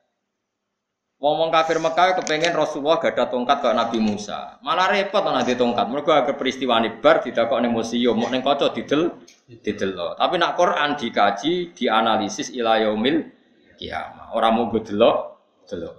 [1.18, 4.62] Wong kafir Mekah kepengen Rasulullah gak ada tongkat kayak Nabi Musa.
[4.62, 5.90] Malah repot ana di tongkat.
[5.90, 9.18] Mergo agak peristiwa ini bar didakok ning museum, mau ning kaca didel
[9.50, 10.14] didel.
[10.14, 13.34] Tapi nak Quran dikaji, dianalisis ila yaumil
[13.78, 14.34] kiamah.
[14.34, 15.16] Ora mau delok
[15.70, 15.96] delok.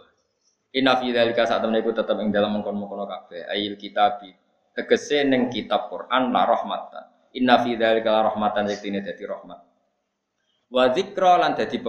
[0.75, 3.49] Inna fi dzalika saat temen iku tetep ing dalam mengkon-mengkon kabeh.
[3.49, 4.29] Ayil kitabi.
[4.75, 7.05] Tegese ning kitab Quran la rahmatan.
[7.39, 9.59] Inna fi dzalika la rahmatan yektine dadi rahmat.
[10.69, 11.81] Wa dzikra lan dadi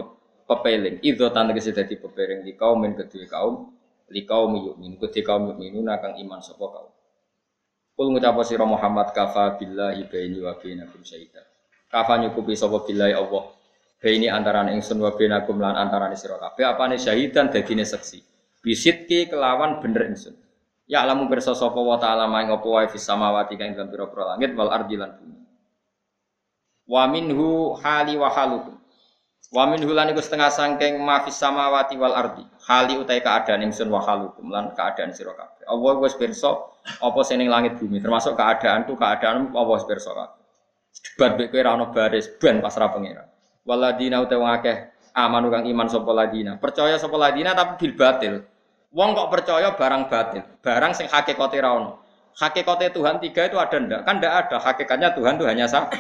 [0.49, 1.05] pepeling.
[1.05, 3.69] Idho tan tegese dadi pepeling di kaum min kedue kaum
[4.09, 6.93] li kaum yu'min kedue kaum yu'minun kang iman sapa kaum.
[8.01, 11.45] Kul ngucap sira Muhammad kafa billahi baini wa bainakum syaitan.
[11.93, 13.60] Kafa nyukupi sapa billahi Allah.
[14.01, 18.25] Baini antarané ingsun wa bainakum lan antarané sira kabeh apane syahidan dadine saksi.
[18.65, 20.41] Bisitki kelawan bener ingsun.
[20.89, 24.57] Ya alamu pirsa sapa wa ta'ala maing apa wae fis samawati kang dalam pira-pira langit
[24.59, 25.39] wal ardi lan bumi.
[26.89, 28.75] Wa minhu hali wa halukum.
[29.55, 32.43] Wa min hulan iku setengah sangking mafis samawati wal ardi.
[32.67, 35.69] Hali utai keadaan ingsun wa halukum lan keadaan sira kabeh.
[35.71, 36.51] Allah wis pirsa
[37.05, 40.41] apa sing langit bumi termasuk keadaan tu keadaan Allah wis pirsa kabeh.
[40.91, 43.30] Debat kowe ra ono baris ben pasrah pangeran.
[43.71, 44.77] Waladina utai wong akeh
[45.15, 46.59] amanu kang iman sapa ladina.
[46.59, 48.35] Percaya sapa ladina tapi bil batil.
[48.91, 52.03] Wong kok percaya barang batil, barang sing hakikate ra ono.
[52.35, 54.01] Hakikate Tuhan tiga itu ada ndak?
[54.03, 54.57] Kan ndak ada.
[54.59, 55.95] Hakikatnya Tuhan itu hanya satu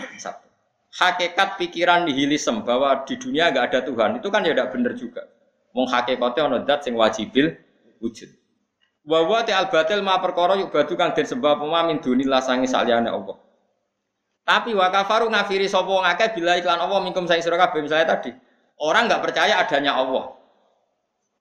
[0.90, 5.22] hakikat pikiran nihilisme bahwa di dunia nggak ada Tuhan itu kan ya tidak benar juga.
[5.70, 7.54] Wong hakikatnya ono dat sing wajibil
[8.02, 8.26] wujud.
[9.06, 12.66] Wa wa al batil ma perkara yuk batu kang den sembah apa min dunillah sangi
[12.66, 13.38] saliyane Allah.
[14.44, 18.18] Tapi wa kafaru ngafiri sapa wong akeh bila iklan Allah minkum saya sira kabeh misalnya
[18.18, 18.34] tadi.
[18.80, 20.34] Orang nggak percaya adanya Allah.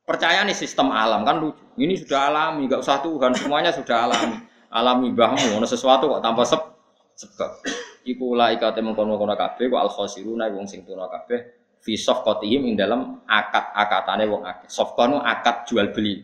[0.03, 1.61] Percaya nih sistem alam kan lucu.
[1.79, 4.37] Ini sudah alami, nggak usah Tuhan, semuanya sudah alami.
[4.69, 7.63] Alami bahmu, ono sesuatu kok tanpa sebab
[8.07, 12.75] iku ulaika te mengkono-kono kabeh wa al khosiruna wong sing tuna kabeh fi safqatihim ing
[12.79, 14.67] dalam akad-akatane wong akeh.
[14.67, 16.23] Safqa akad jual beli.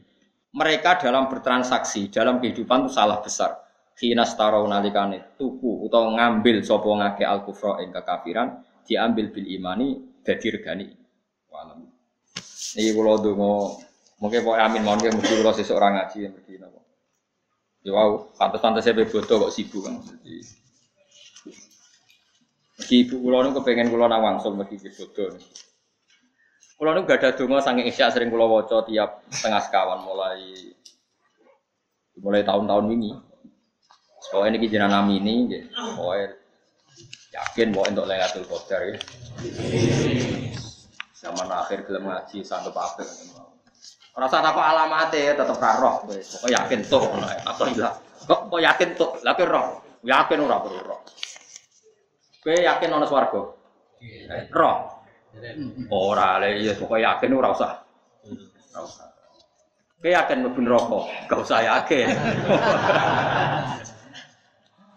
[0.55, 3.64] Mereka dalam bertransaksi, dalam kehidupan itu salah besar.
[3.95, 10.19] Khina starau nalikane tuku utawa ngambil sapa ngake al kufra ing kekafiran diambil bil imani
[10.19, 10.87] dadi regani.
[11.47, 11.87] Walam.
[12.75, 13.79] Niki kula donga
[14.19, 16.79] mungkin pokoke amin mawon mesti kula sesuk ora ngaji mesti napa.
[17.85, 20.01] Ya wow, pantes-pantes saya bodoh kok sibuk kan.
[20.01, 20.41] Jadi,
[22.75, 25.39] Meski ibu kula niku kepengen kula nang wangsul mergi bodoh.
[26.75, 30.75] Kula niku gak ada donga saking isya sering kula waca tiap setengah sekawan mulai
[32.19, 33.11] mulai tahun-tahun ini.
[34.29, 35.35] Soalnya ini jenengan nami ini,
[35.73, 36.33] pokoknya
[37.35, 38.97] yakin bahwa untuk Lailatul Qadar ya.
[41.13, 43.05] Zaman akhir gelem ngaji sanggup apa
[44.15, 47.93] Rasa tak alamatnya tetap roh, pokoknya yakin tuh, atau ilah.
[48.25, 51.01] Kok yakin tuh, lagi roh, yakin ora perlu roh.
[52.45, 53.41] Kowe yakin ana swarga?
[53.97, 54.53] Iya.
[54.53, 55.01] Roh.
[55.89, 57.73] Ora le iya pokoke yakin ora usah.
[58.69, 59.09] Ora usah.
[59.97, 60.99] Kowe yakin mlebu neraka?
[61.25, 62.07] Gak usah yakin.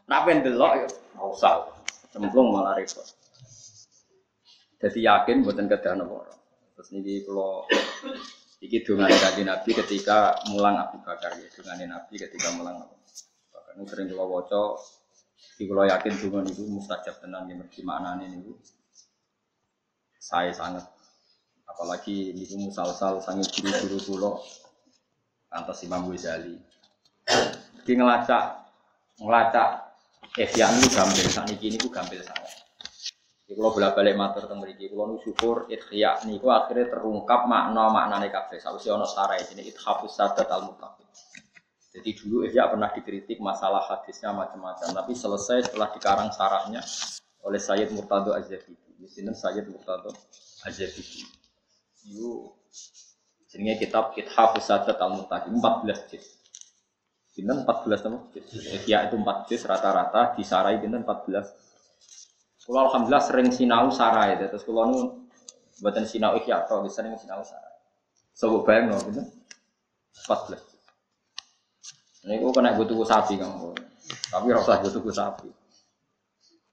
[0.08, 0.86] Nak ben delok ya
[1.20, 1.54] ora usah.
[2.08, 3.04] Cemplung malah repot.
[4.80, 6.24] Jadi yakin buatan kedah napa.
[6.78, 7.68] Terus niki kula
[8.64, 12.96] iki dongane kanjeng Nabi ketika mulang Abu Bakar ya, dongane Nabi ketika mulang Abu
[13.52, 13.74] Bakar.
[13.84, 14.80] Sering kula waca
[15.58, 18.54] di kalau yakin juga itu mustajab tenang yang mergi maknanya itu
[20.18, 20.86] saya sangat
[21.66, 24.32] apalagi itu musal-sal sangat guru-guru kulo
[25.50, 26.58] atas Imam Ghazali.
[27.82, 28.70] Di ngelacak
[29.18, 29.87] ngelacak
[30.38, 32.62] Ihya ini gampil ini ini gampil sangat.
[33.42, 37.90] Di kalau bolak balik matur tentang mriki kalau nu syukur Ihya niku akhirnya terungkap makna
[37.90, 38.62] maknane kabeh.
[38.62, 41.10] Sausé ana sarai ini ithafus sadat al muttaqin.
[41.90, 46.86] Jadi dulu Ihya pernah dikritik masalah hadisnya macam-macam, tapi selesai setelah dikarang sarahnya
[47.42, 48.94] oleh Sayyid Murtado Az-Zabidi.
[48.94, 50.14] Di sini Sayyid Murtado
[50.62, 51.26] Az-Zabidi.
[52.06, 52.54] Itu
[53.50, 56.37] jenenge kitab Kitab Sadat Al-Mutaqin 14 juz.
[57.38, 58.18] Pinten 14 nama?
[58.34, 62.66] Ihya itu 4 juz rata-rata disarai pinten 14.
[62.66, 64.98] Kalau alhamdulillah sering sinau sarai, terus kalau nu
[65.78, 67.78] buatan sinau atau sering sinau sarai.
[68.34, 69.30] Sobo bayang no, pinten
[70.26, 72.26] 14.
[72.26, 73.70] Ini gue kena gue tuku sapi kamu,
[74.34, 75.46] tapi rasa gue tuku sapi.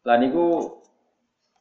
[0.01, 0.81] Lah niku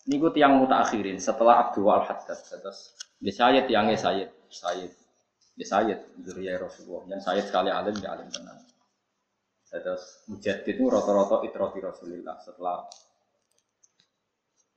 [0.08, 4.92] niku tiang muta akhirin setelah Abdul Al Haddad terus di Sayyid tiangnya Sayyid Sayyid
[5.60, 8.64] di Sayyid Zuriyah Rasulullah yang Sayyid sekali alim di alim tenang.
[9.74, 12.86] Terus Mujaddid itu rata-rata itroti Rasulullah setelah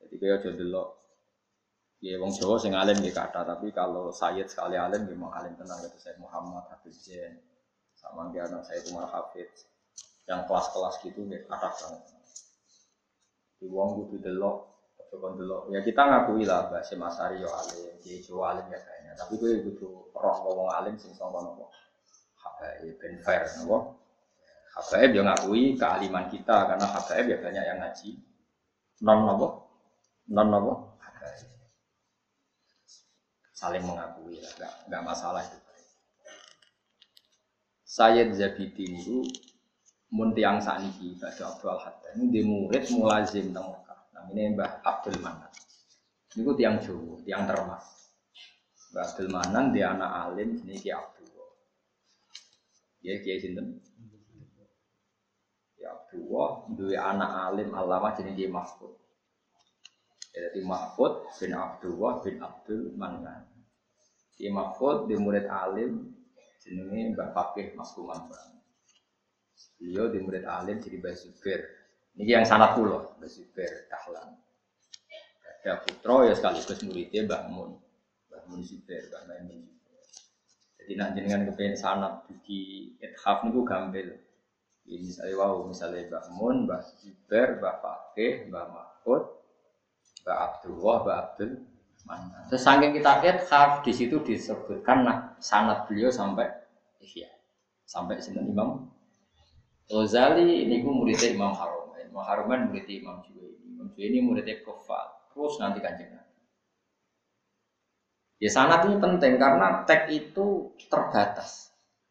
[0.02, 0.98] jadi kayak jadi lo
[1.98, 5.82] Ya wong Jawa sing alim di kata, tapi kalau Sayyid sekali alim memang alim tenang
[5.82, 7.42] itu saya Muhammad Habib Zain
[7.98, 9.50] sama dia anak saya itu malah hafid
[10.30, 12.06] yang kelas-kelas gitu nih kata banget.
[13.58, 14.58] Di wong kudu delok,
[15.10, 15.74] coba delok.
[15.74, 19.12] Ya kita ngakui lah bahasa Masari yo alim, di Jawa alim ya kayaknya.
[19.18, 21.74] Tapi gue butuh roh ngomong alim sing sangka nopo.
[22.46, 23.98] Habaib ben fair nopo.
[24.78, 28.10] Habaib yo ngakui kealiman kita karena habaib ya banyak yang ngaji.
[29.02, 29.48] Non nopo?
[30.30, 30.54] Non?
[31.02, 31.50] Habaib.
[33.58, 35.58] Saling mengakui lah, nggak nggak masalah itu.
[37.98, 39.26] Sayyid Zabidi itu
[40.14, 44.00] mun tiang saniki baca Abdul Hatta ini di murid mulazim teng Mekah.
[44.14, 45.50] Namanya Mbah Abdul Manan.
[46.38, 48.14] Ini tiang Jawa, tiang termas.
[48.94, 51.26] Mbah Abdul Manan dia anak alim ini Ki Abdul.
[53.02, 53.87] Ya Kiai sinten?
[56.08, 58.96] Ya Abdullah dua anak alim alama jadi Kiai Mahfud.
[60.32, 63.44] Ya, jadi Mahfud bin Abdullah bin Abdul Manan.
[64.40, 66.16] Kiai Mahfud di murid alim
[66.64, 68.32] jenenge Mbak Fakih Mas Kuman
[69.78, 71.62] Beliau di murid alim jadi Mbak Zubair.
[72.18, 74.32] Ini yang sangat pulau, Mbak Zubair Dahlan.
[75.44, 77.72] Ada putra ya sekaligus muridnya Mbak Mun.
[78.32, 79.60] Mbak Mun Zubair, Mbak Maimun
[80.80, 84.27] Jadi nak jenengan kepengen sanat di ithaf niku gampil.
[84.88, 89.24] Ini misalnya wow, misalnya Mbak Mun, Mbak Zubair, Mbak Fakih, Mbak Mahfud,
[90.24, 91.52] Mbak Abdullah, Mbak Abdul
[92.08, 92.48] Mana.
[92.48, 96.48] Terus saking kita ithaf di situ disebutkan nah sanat beliau sampai
[97.04, 97.28] ihya.
[97.84, 98.88] Sampai sinten Imam
[99.88, 102.00] Ghazali ini gue muridnya Imam Haruman.
[102.04, 103.68] Imam Haruman muridnya Imam Juwaini.
[103.76, 105.32] Imam Juwaini muridnya Kofal.
[105.32, 106.12] Terus nanti kanjeng.
[108.38, 111.67] Ya sanat ini penting karena teks itu terbatas.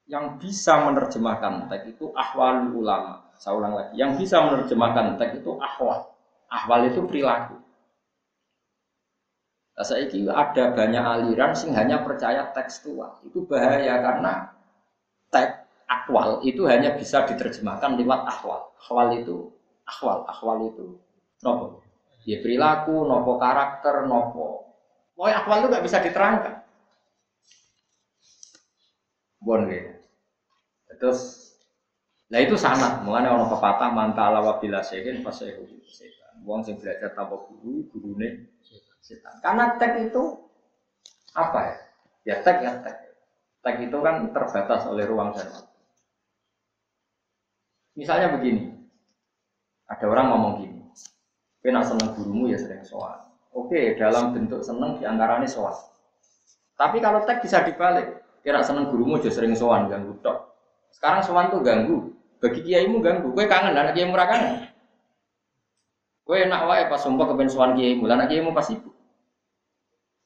[0.07, 3.27] Yang bisa menerjemahkan teks itu ahwal ulama.
[3.43, 3.93] Saya ulang lagi.
[3.99, 6.07] Yang bisa menerjemahkan teks itu ahwal.
[6.47, 7.59] Ahwal itu perilaku.
[9.77, 13.21] Nah, saya ada banyak aliran sing hanya percaya tekstual.
[13.29, 14.33] Itu bahaya karena
[15.35, 15.55] teks
[15.87, 18.61] akwal itu hanya bisa diterjemahkan lewat akwal.
[18.81, 19.37] Akwal itu
[19.87, 20.87] akwal, akwal itu
[21.45, 21.67] nopo.
[22.27, 24.47] Ya perilaku, nopo karakter, nopo.
[25.15, 26.55] Pokoknya akwal itu nggak bisa diterangkan.
[29.41, 29.96] Bon gitu.
[30.97, 31.53] Terus,
[32.33, 33.05] nah itu sanat.
[33.05, 36.35] Mulanya orang pepatah mantala wabila sehin pas setan.
[36.45, 38.51] Wong sing belajar tanpa guru, gurune
[39.01, 39.39] setan.
[39.41, 40.23] Karena tek itu
[41.37, 41.77] apa ya?
[42.27, 42.97] Ya tek ya tek.
[43.63, 45.75] Tek itu kan terbatas oleh ruang dan waktu.
[47.97, 48.77] Misalnya begini,
[49.89, 50.81] ada orang ngomong gini,
[51.65, 53.25] kena seneng gurumu ya sering soal.
[53.57, 55.73] Oke, dalam bentuk seneng di antaranya soal.
[56.77, 60.56] Tapi kalau tag bisa dibalik, kira seneng gurumu aja sering soal ganggu tok.
[60.93, 64.71] Sekarang soal tuh ganggu, bagi kiaimu ganggu, gue kangen anak kiaimu kangen.
[66.27, 68.91] Gue enak wae pas sumpah kepen soal kiaimu, anak kiaimu pas ibu.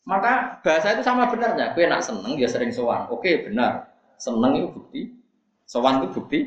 [0.09, 3.07] Maka bahasa itu sama benarnya, gue enak seneng dia sering soal.
[3.12, 5.01] Oke benar, seneng itu bukti,
[5.69, 6.41] soal itu bukti,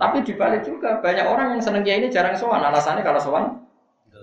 [0.00, 2.64] tapi dibalik juga banyak orang yang seneng ini jarang sowan.
[2.64, 3.44] Alasannya kalau sowan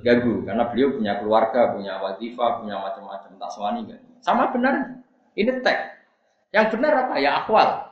[0.01, 4.01] ganggu karena beliau punya keluarga, punya wadifa, punya macam-macam tak sowani kan.
[4.21, 5.05] Sama benar.
[5.37, 6.01] Ini tek.
[6.49, 7.13] Yang benar apa?
[7.21, 7.86] Ya akwal.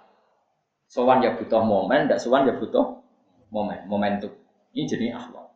[0.96, 3.04] Sowan ya butuh momen, tidak sowan ya butuh
[3.52, 4.32] momen, momentum.
[4.72, 5.52] Ini jadi akwal.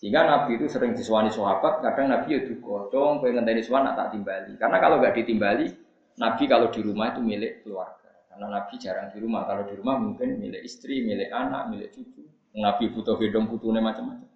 [0.00, 4.56] Sehingga Nabi itu sering disuani sahabat, kadang Nabi itu kocong, pengen ngenteni suan tak timbali.
[4.56, 5.68] Karena kalau nggak ditimbali,
[6.16, 8.10] Nabi kalau di rumah itu milik keluarga.
[8.32, 9.44] Karena Nabi jarang di rumah.
[9.44, 12.24] Kalau di rumah mungkin milik istri, milik anak, milik cucu.
[12.56, 14.26] Nabi butuh gedong putune macam-macam.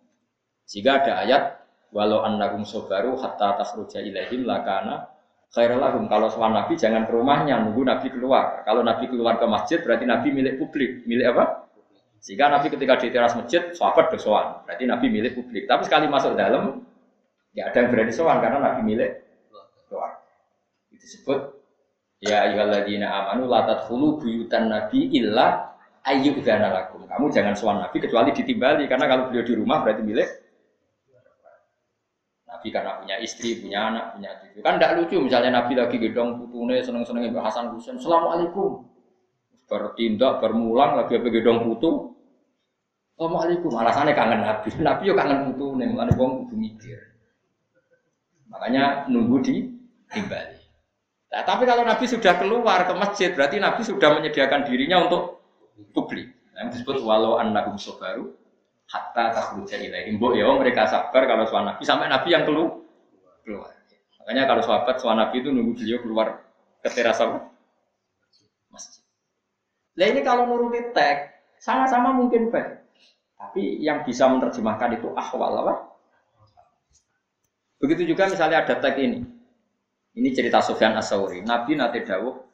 [0.68, 1.42] Jika ada ayat
[1.96, 5.15] walau annakum sobaru hatta takhruja ilaihim lakana
[5.54, 6.10] khairalahum.
[6.10, 8.64] Kalau soal Nabi jangan ke rumahnya, nunggu Nabi keluar.
[8.66, 11.06] Kalau Nabi keluar ke masjid berarti Nabi milik publik.
[11.06, 11.68] Milik apa?
[12.26, 14.66] Jika Nabi ketika di teras masjid, sahabat bersoal.
[14.66, 15.70] Berarti Nabi milik publik.
[15.70, 16.82] Tapi sekali masuk dalam,
[17.54, 19.10] ya ada yang berani soal karena Nabi milik
[19.86, 20.18] keluar.
[20.90, 21.56] Itu disebut
[22.24, 27.04] Ya ayyuhalladzina amanu la tadkhulu buyutan nabi illa ayyudzana lakum.
[27.04, 30.28] Kamu jangan suan nabi kecuali ditimbali karena kalau beliau di rumah berarti milik
[32.66, 34.58] Nabi karena punya istri, punya anak, punya cucu.
[34.58, 37.94] Kan tidak lucu misalnya Nabi lagi gedong putune seneng-seneng Mbak Hasan Husain.
[37.94, 38.82] Assalamualaikum.
[39.70, 42.10] Bertindak, bermulang lagi apa gedong putu.
[43.14, 43.70] Assalamualaikum.
[43.70, 44.68] Alasannya kangen Nabi.
[44.90, 46.98] Nabi yo kangen putu nih, mulane wong kudu mikir.
[48.50, 49.54] Makanya nunggu di
[50.10, 50.58] timbali.
[51.30, 55.22] Nah, tapi kalau Nabi sudah keluar ke masjid, berarti Nabi sudah menyediakan dirinya untuk
[55.94, 56.34] publik.
[56.58, 58.34] Yang disebut walau annahum sobaru
[58.86, 60.18] hatta takhruja ilaihim.
[60.18, 62.82] Mbok ya mereka sabar kalau suami Nabi sampai Nabi yang keluar.
[63.42, 63.70] keluar.
[64.22, 66.28] Makanya kalau sahabat suami Nabi itu nunggu beliau keluar
[66.82, 67.46] ke teras apa?
[68.74, 69.02] Masjid.
[69.94, 72.82] Nah ini kalau nuruti tag sama-sama mungkin baik.
[73.36, 75.74] Tapi yang bisa menerjemahkan itu ahwal apa?
[77.78, 79.22] Begitu juga misalnya ada tag ini.
[80.16, 81.44] Ini cerita Sofyan Asauri.
[81.44, 82.48] Nabi nate dawuh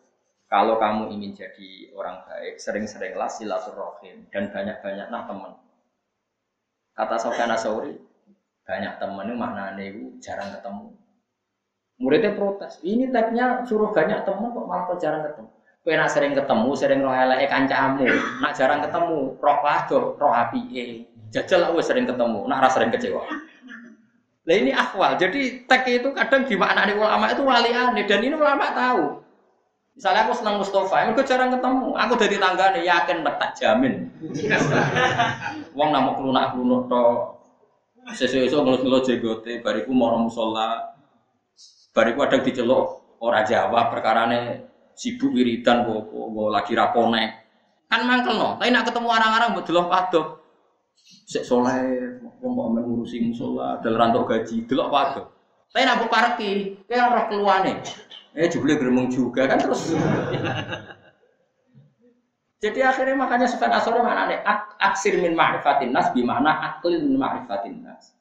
[0.53, 5.57] Kalau kamu ingin jadi orang baik, sering-seringlah silaturahim dan banyak-banyaklah teman.
[6.93, 7.97] Kata Sofyan Asauri,
[8.69, 10.93] banyak teman itu maknanya itu jarang ketemu.
[12.03, 15.51] Muridnya protes, ini tagnya suruh banyak teman kok malah kok jarang ketemu.
[15.83, 18.07] Kue nak sering ketemu, sering roh elek kancamu,
[18.39, 20.63] nak jarang ketemu, roh pado, roh api
[21.33, 23.25] Jajal aku sering ketemu, nak rasa sering kecewa.
[24.43, 28.35] Nah ini akwal, jadi tag itu kadang di makna ulama itu wali aneh dan ini
[28.35, 29.22] ulama tahu.
[29.93, 31.93] Misalnya aku senang Mustafa, aku jarang ketemu.
[31.93, 34.09] Aku dari tangga nih yakin tak jamin.
[35.77, 37.05] Wong nama kelunak kelunak to.
[38.17, 40.91] Sesuatu ngelus ngelus jegote, bariku mau musola,
[41.95, 44.67] bariku ada diceluk orang Jawa perkara nih
[44.99, 47.25] sibuk wiridan gue gue lagi rapone.
[47.87, 50.41] Kan mangkel no, tapi nak ketemu orang-orang betul padok.
[51.29, 55.27] Sek soleh, wong mau mengurusi musola, dalam rantau gaji, delok padok.
[55.71, 56.53] Tapi nak parki,
[56.89, 57.73] kayak orang keluane.
[58.33, 59.93] Eh jubli geremung juga kan terus.
[62.63, 64.39] Jadi akhirnya makanya Sufyan Asori mana nih?
[64.79, 68.15] Aksir min ma'rifatin nas bimana aklin min ma'rifatin nas.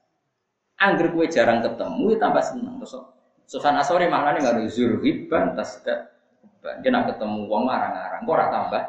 [0.82, 2.82] Angger kue jarang ketemu, ya tambah seneng.
[2.82, 2.98] Terus
[3.46, 6.10] Sufyan Asori mana nih nggak zurhiban tasda.
[6.82, 8.84] Dia nak ketemu wong ngarang-ngarang, kok tambah.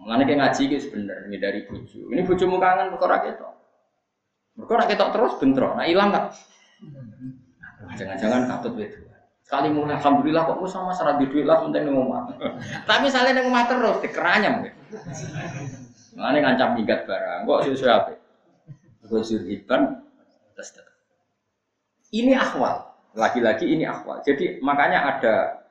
[0.00, 1.98] Mengenai kayak ngaji gitu sebenarnya dari bucu.
[2.08, 3.54] Ini bujumu kangen kok ora ketok.
[4.56, 5.72] Mereka ora ketok terus bentrok.
[5.78, 6.26] Nah hilang nggak?
[8.00, 9.09] Jangan-jangan katut itu.
[9.50, 12.38] Sekali mulai alhamdulillah kok sama serat di duit lah penting ngomong.
[12.86, 14.62] Tapi misalnya ngomong terus dikeranyam.
[16.14, 17.50] Mana ngancam minggat barang.
[17.50, 18.14] Kok sesuai apa?
[19.10, 20.06] Gue surhiban
[20.54, 20.70] terus
[22.14, 22.94] Ini akhwal.
[23.18, 24.22] Lagi-lagi ini akhwal.
[24.22, 25.66] Jadi makanya ada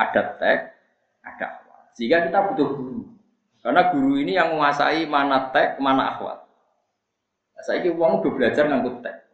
[0.00, 0.72] ada tag,
[1.20, 1.92] ada akhwal.
[1.92, 3.04] Sehingga kita butuh guru.
[3.60, 6.40] Karena guru ini yang menguasai mana tag, mana akhwal.
[7.52, 9.28] Nah, saya ini uang udah belajar ngangkut tag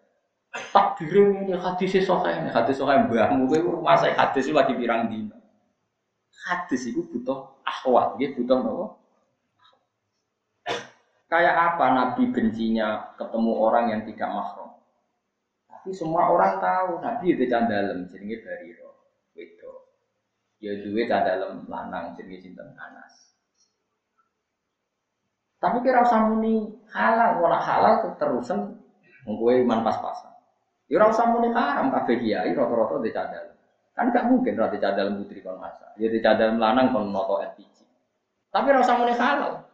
[0.72, 5.36] takdir ini hadis ini hadis sokai mbahmu kowe masa hadis lagi pirang dino
[6.46, 8.86] hadis itu butuh akhwat dia butuh nopo?
[11.26, 14.78] Kayak apa nabi bencinya ketemu orang yang tidak mahram?
[15.66, 18.46] Tapi semua orang tahu nabi itu candalem jenenge
[18.78, 18.94] roh
[19.34, 19.90] wedo.
[20.62, 23.34] Ya duwe candalem lanang jenenge sinten Anas.
[25.58, 28.78] Tapi kira usah muni halal, ora halal terusan
[29.26, 30.35] ngkowe iman pas-pasan.
[30.86, 33.46] Ya ora usah muni haram kabeh kiai rata-rata di cadal.
[33.90, 35.90] Kan gak mungkin ora di cadal putri kon masa.
[35.98, 37.76] Ya di cadal lanang kon noto LPG.
[38.54, 39.66] Tapi ora usah muni halal.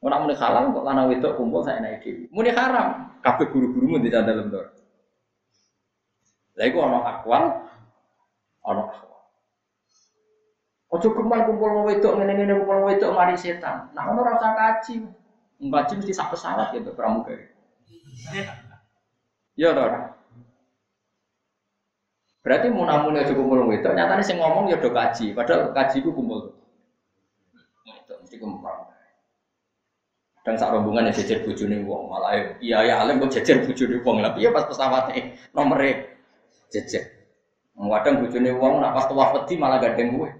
[0.00, 2.30] Ora muni halal kok lanang wedok kumpul saya naik dhewe.
[2.30, 4.70] Muni haram kabeh guru-gurumu di cadal ndor.
[6.54, 7.44] Lah iku ana akwal
[8.62, 9.18] ana akwal.
[10.94, 13.90] Ojo kemal kumpul wong wedok ngene-ngene kumpul wedok mari setan.
[13.98, 15.02] Nah ono ora usah kaji.
[15.60, 17.50] Ngaji mesti sak pesawat gitu pramugari.
[19.58, 20.19] Ya toh.
[22.40, 26.08] Berarti mau namun aja kumpul itu, nyatanya sih ngomong ya udah kaji, padahal kaji itu
[26.08, 26.56] kumpul.
[27.84, 28.88] Itu mesti kumpul.
[30.40, 34.24] Dan saat rombongan ya jejer bujuni wong, malah iya ya alim kok jejer bujuni wong,
[34.24, 36.08] tapi ya pas pesawatnya nomornya
[36.72, 37.12] jejer.
[37.76, 40.30] Kadang bujuni wong, nak pas tuah peti malah gandeng gue.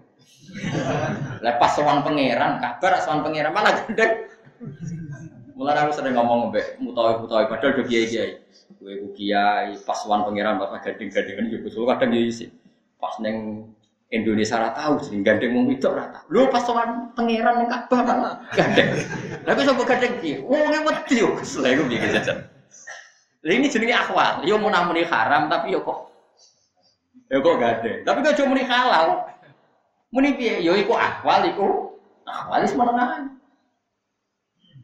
[1.45, 4.25] Lepas sowan pangeran, kabar sowan pangeran malah gandeng.
[5.61, 8.41] Mulai aku sering ngomong mbek mutawi-mutawi padahal udah kiai-kiai.
[8.81, 12.49] Gue ku kiai, pas wan pangeran pas gandeng-gandengan yo Gus kadang yo isi.
[12.97, 13.69] Pas neng
[14.09, 16.25] Indonesia ora tahu sing gandeng wong itu ora tahu.
[16.33, 19.05] Lho pas wan pangeran ning Ka'bah malah gandeng.
[19.45, 20.41] Tapi sapa gandeng ki?
[20.49, 22.41] Wong wedi yo lha iku piye jajan.
[23.45, 24.41] Lah ini jenenge akhwal.
[24.49, 26.09] Yo mau namuni haram tapi yo kok
[27.29, 28.01] yo kok gandeng.
[28.09, 29.29] Tapi kok cuma muni halal.
[30.09, 30.65] Muni piye?
[30.65, 31.69] Yo iku akhwal iku
[32.25, 33.40] akhwal wis menengahan.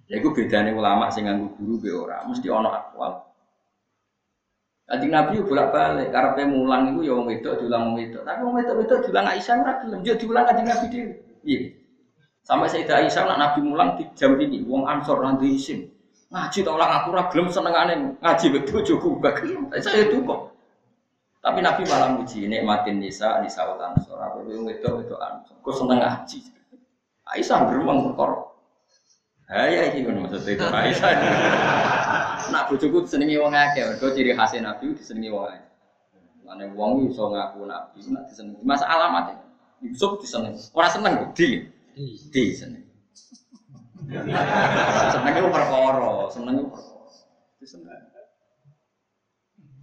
[0.06, 3.26] Ya iku bedane ulama sing nganggo guru be ora, mesti ana akwal.
[4.86, 8.22] Kanjeng Nabi bolak-balik, karepe mulang iku ya wong wedok diulang wong wedok.
[8.22, 11.12] Tapi wong wedok-wedok diulang Aisyah ora gelem, yo diulang Kanjeng Nabi dhewe.
[11.42, 11.58] Iya.
[12.46, 15.90] Sampai Sayyidah Aisyah nak Nabi mulang di jam ini, wong Ansor nanti isin.
[16.30, 19.66] Ngaji tak ulang aku ora gelem senengane ngaji mek bojoku bagelem.
[19.82, 20.40] Saya kok.
[21.42, 24.22] Tapi Nabi malah muji nikmatin nisa nisa Ansor.
[24.22, 25.58] Apa wong wedok wedok Ansor.
[25.66, 26.38] Kok seneng ngaji.
[27.26, 28.55] Aisyah beruang perkara.
[29.46, 31.10] Ha ya iki ngono maksud itu Aisyah.
[32.50, 35.62] Nak bojoku disenengi wong akeh, mergo ciri khas Nabi disenengi wong akeh.
[36.42, 38.58] Mane wong iso ngaku Nabi, nak disenengi.
[38.66, 39.38] Mas alamat
[39.86, 40.58] Yusuf disenengi.
[40.74, 41.62] Ora seneng di.
[42.34, 42.82] Di seneng.
[45.14, 47.06] Senenge perkara, senenge perkara.
[47.62, 48.02] Diseneng.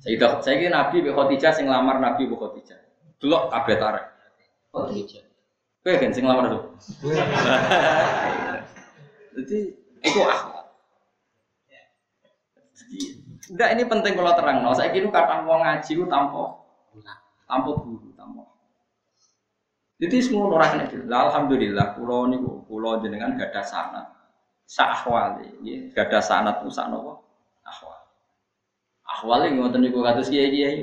[0.04, 2.80] Sayyidah, saya kira Nabi Mbak Khadijah sing lamar Nabi Mbak Khadijah.
[3.24, 4.06] Delok kabeh tarik.
[4.76, 5.24] Khadijah.
[5.80, 6.64] Kowe kan sing lamar tuh.
[9.34, 9.60] Jadi
[10.04, 10.66] itu akhlak.
[13.54, 14.64] Enggak ini penting kalau terang.
[14.64, 14.72] No.
[14.72, 16.64] Saya kira kata mau ngaji itu tanpa
[17.50, 18.44] tanpa guru, tanpa.
[20.00, 24.06] Jadi semua orang kena Alhamdulillah, pulau ini pulau jenengan gak ada sanat.
[24.64, 27.24] Sahwali, ya, gak ada sanat tuh sak nopo
[27.68, 28.00] ahwal.
[29.04, 30.78] Ahwal yang ngotot niku kados kiai kiai.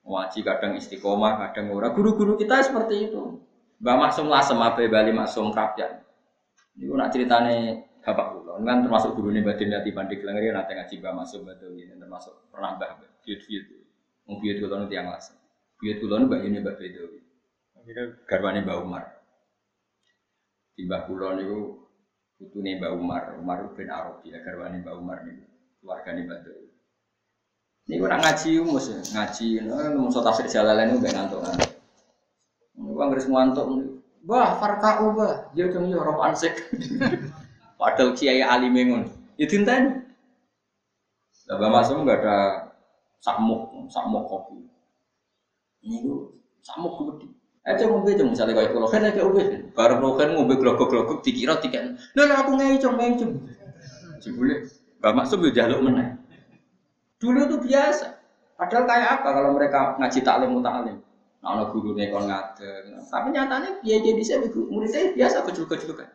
[0.00, 1.92] Waji kadang istiqomah, kadang ora.
[1.92, 3.44] Guru-guru kita seperti itu.
[3.80, 6.00] Mbak Maksum Lasem, Abe Bali Maksum Kapyan.
[6.80, 7.56] Ini nak ceritane
[8.00, 11.76] bapak kulo, kan termasuk guru nih batin di Pandik Lengeri nanti ngaji Mbak Maksum betul
[11.76, 13.64] ini termasuk pernah Mbak Biut Biut.
[14.24, 15.36] Mau Biut kulo nanti yang Lasem.
[15.76, 17.20] Biut kulo nih Mbak ini Mbak Bedowi.
[17.76, 19.04] Akhirnya garwane Mbak Umar.
[20.72, 21.60] Di Mbak kulo niku
[22.40, 25.36] putune Mbak Umar, Umar bin Arabi, ya garwane Mbak Umar nih
[25.84, 26.68] keluarga nih Mbak Dewi.
[27.92, 31.72] Ini orang ngaji umus ngaji, nggak so tafsir jalalan itu ngantuk ngantuk.
[32.80, 33.66] Ini gua nggak ngantuk,
[34.24, 36.52] bah farkau bah, dia cuma ya roh ansik.
[37.80, 39.08] Padahal kiai alim mengun,
[39.40, 40.04] ya tinta
[41.50, 42.36] Lah masuk nggak ada
[43.18, 44.62] samuk, samuk kopi.
[45.82, 47.26] Ini tuh samuk gede.
[47.66, 49.04] Eh cuma gue cuma misalnya kayak kalau kan
[49.76, 51.92] baru lo kan ngombe glogok-glogok dikira tiket.
[52.16, 53.36] Nah, aku ngai cuma ngai cuma.
[54.20, 54.68] Cibule,
[55.00, 56.16] Mbak Maksum ya jaluk meneh.
[57.20, 58.20] Dulu itu biasa.
[58.56, 60.96] Padahal kayak apa kalau mereka ngaji taklim mutalim?
[61.40, 63.00] Nah, guru kon ngadeg.
[63.08, 66.12] Tapi nyatanya dia jadi saya muridnya biasa kecil-kecil kan.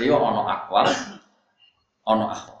[0.00, 0.88] Dia ono akwal,
[2.08, 2.56] ono akwal.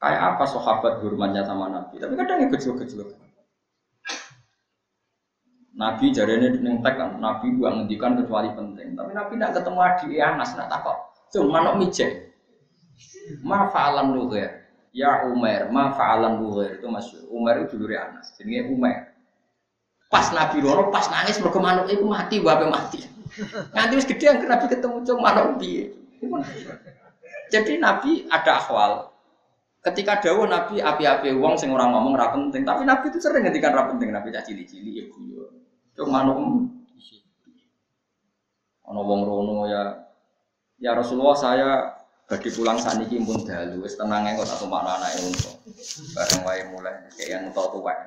[0.00, 1.98] Kayak apa sahabat hormatnya sama Nabi?
[1.98, 3.20] Tapi kadang yang kecil-kecil kan.
[5.74, 8.94] Nabi jari ini neng kan, Nabi gua ngendikan kecuali penting.
[8.94, 10.96] Tapi Nabi tidak ketemu adik Anas, nak takut.
[11.34, 12.30] Cuma nok mijek.
[13.42, 14.66] Ma fa'alan nughair.
[14.90, 17.24] Ya Umar, ma fa'alan nughair itu masyhur.
[17.32, 19.09] Umar itu dulure Anas, jenenge Umar.
[20.10, 23.06] Pas Nabi loro pas nangis mergo manuk iku mati wae mati.
[23.70, 25.94] Nanti wis gede yang Nabi ketemu cung manuk piye.
[27.54, 28.92] Jadi Nabi ada akhwal.
[29.80, 33.72] Ketika dawuh Nabi api-api wong sing ora ngomong ora penting, tapi Nabi itu sering ngendikan
[33.72, 35.46] ora penting, Nabi cah cili-cili ya guyu.
[35.96, 36.36] Cung manuk
[38.90, 40.02] ana wong rono ya
[40.82, 41.70] ya Rasulullah saya
[42.30, 45.50] Bagi pulang saat ini pun dalu, wis tenang kok tak mana anak unta.
[46.14, 47.98] Bareng wae mulai kayak unta tuwek.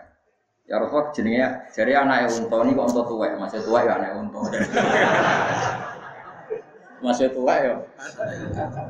[0.64, 4.40] Ya Rasul jenenge jare anak unta kok unta tuwek, masih tua ya anak unta.
[7.04, 7.76] masih tua ya.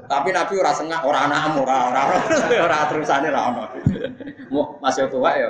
[0.05, 2.01] Tapi Nabi ora sengak, ora anakmu, ora ora
[2.61, 3.65] ora terusane ra ono.
[4.85, 5.49] Masih tua ya.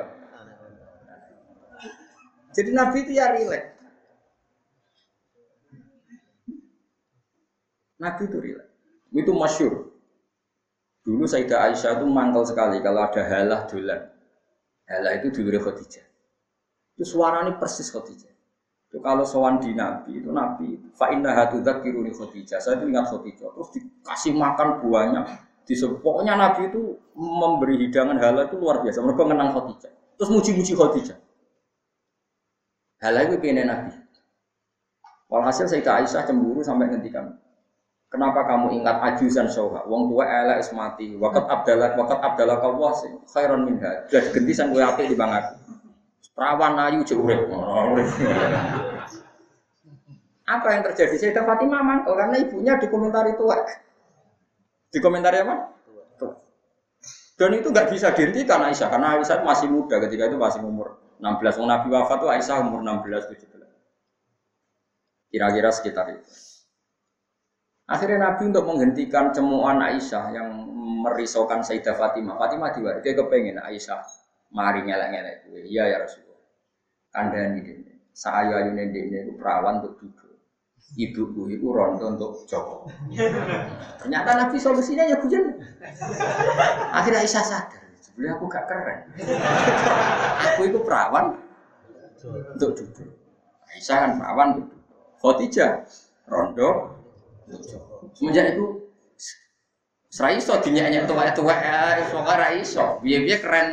[2.56, 3.68] Jadi Nabi itu ya rileks.
[8.00, 8.72] Nabi itu rileks.
[9.12, 9.74] Itu masyur.
[11.04, 14.08] Dulu Sayyidah Aisyah itu mangkal sekali kalau ada halah dolan.
[14.88, 16.13] Halah itu dulu Khadijah.
[16.94, 18.32] Itu suaranya persis Khadijah.
[18.90, 22.62] Itu kalau sowan di Nabi, itu Nabi, fa'inna hatudak kiruni Khadijah.
[22.62, 23.50] Saya itu ingat Khadijah.
[23.50, 25.22] Terus dikasih makan buahnya.
[25.64, 29.02] Di pokoknya Nabi itu memberi hidangan halah itu luar biasa.
[29.02, 29.92] Mereka mengenang Khadijah.
[30.22, 31.18] Terus muji-muji Khadijah.
[33.02, 33.92] Halah itu pengen Nabi.
[35.34, 37.34] Walhasil Sayyidah Aisyah cemburu sampai ngendikan.
[38.14, 39.82] Kenapa kamu ingat ajusan soha?
[39.90, 41.18] Wong tua elek is mati.
[41.18, 43.10] Wakat abdallah, wakat abdallah kau sih.
[43.26, 44.06] Khairon minha.
[44.14, 45.54] Jadi gentisan gue api di bang aku.
[46.34, 47.46] Perawan ayu jurek.
[50.44, 51.16] Apa yang terjadi?
[51.16, 53.46] Saya Fatimah mangkel karena ibunya di komentar itu.
[54.90, 55.74] Di komentar apa?
[57.34, 61.66] Dan itu nggak bisa dihentikan Aisyah karena Aisyah masih muda ketika itu masih umur 16.
[61.66, 65.34] Nabi wafat itu Aisyah umur 16 17.
[65.34, 66.30] Kira-kira sekitar itu.
[67.90, 70.50] Akhirnya Nabi untuk menghentikan cemuan Aisyah yang
[71.04, 72.38] merisaukan Sayyidah Fatimah.
[72.38, 74.23] Fatimah diwari, dia kepengen Aisyah
[74.54, 75.62] mari ngelak-ngelak gue.
[75.66, 76.42] Iya ya Rasulullah.
[77.10, 77.94] Kandani ini.
[78.14, 80.38] Saya nende ini itu perawan untuk duduk.
[80.94, 82.86] Ibuku itu rondo untuk Joko.
[83.98, 85.58] Ternyata Nabi solusinya ya hujan.
[86.94, 87.82] Akhirnya Aisyah sadar.
[87.98, 89.00] Sebenarnya aku gak keren.
[90.54, 91.42] aku itu perawan
[92.54, 93.10] untuk duduk.
[93.74, 94.82] Aisyah kan perawan untuk duduk.
[95.18, 95.72] Khotijah
[96.30, 97.00] rondo
[98.14, 98.84] Semenjak itu
[100.14, 101.58] Serai iso dinyanyi tua-tua
[101.98, 103.02] iso ora iso.
[103.02, 103.70] Biar-biar keren.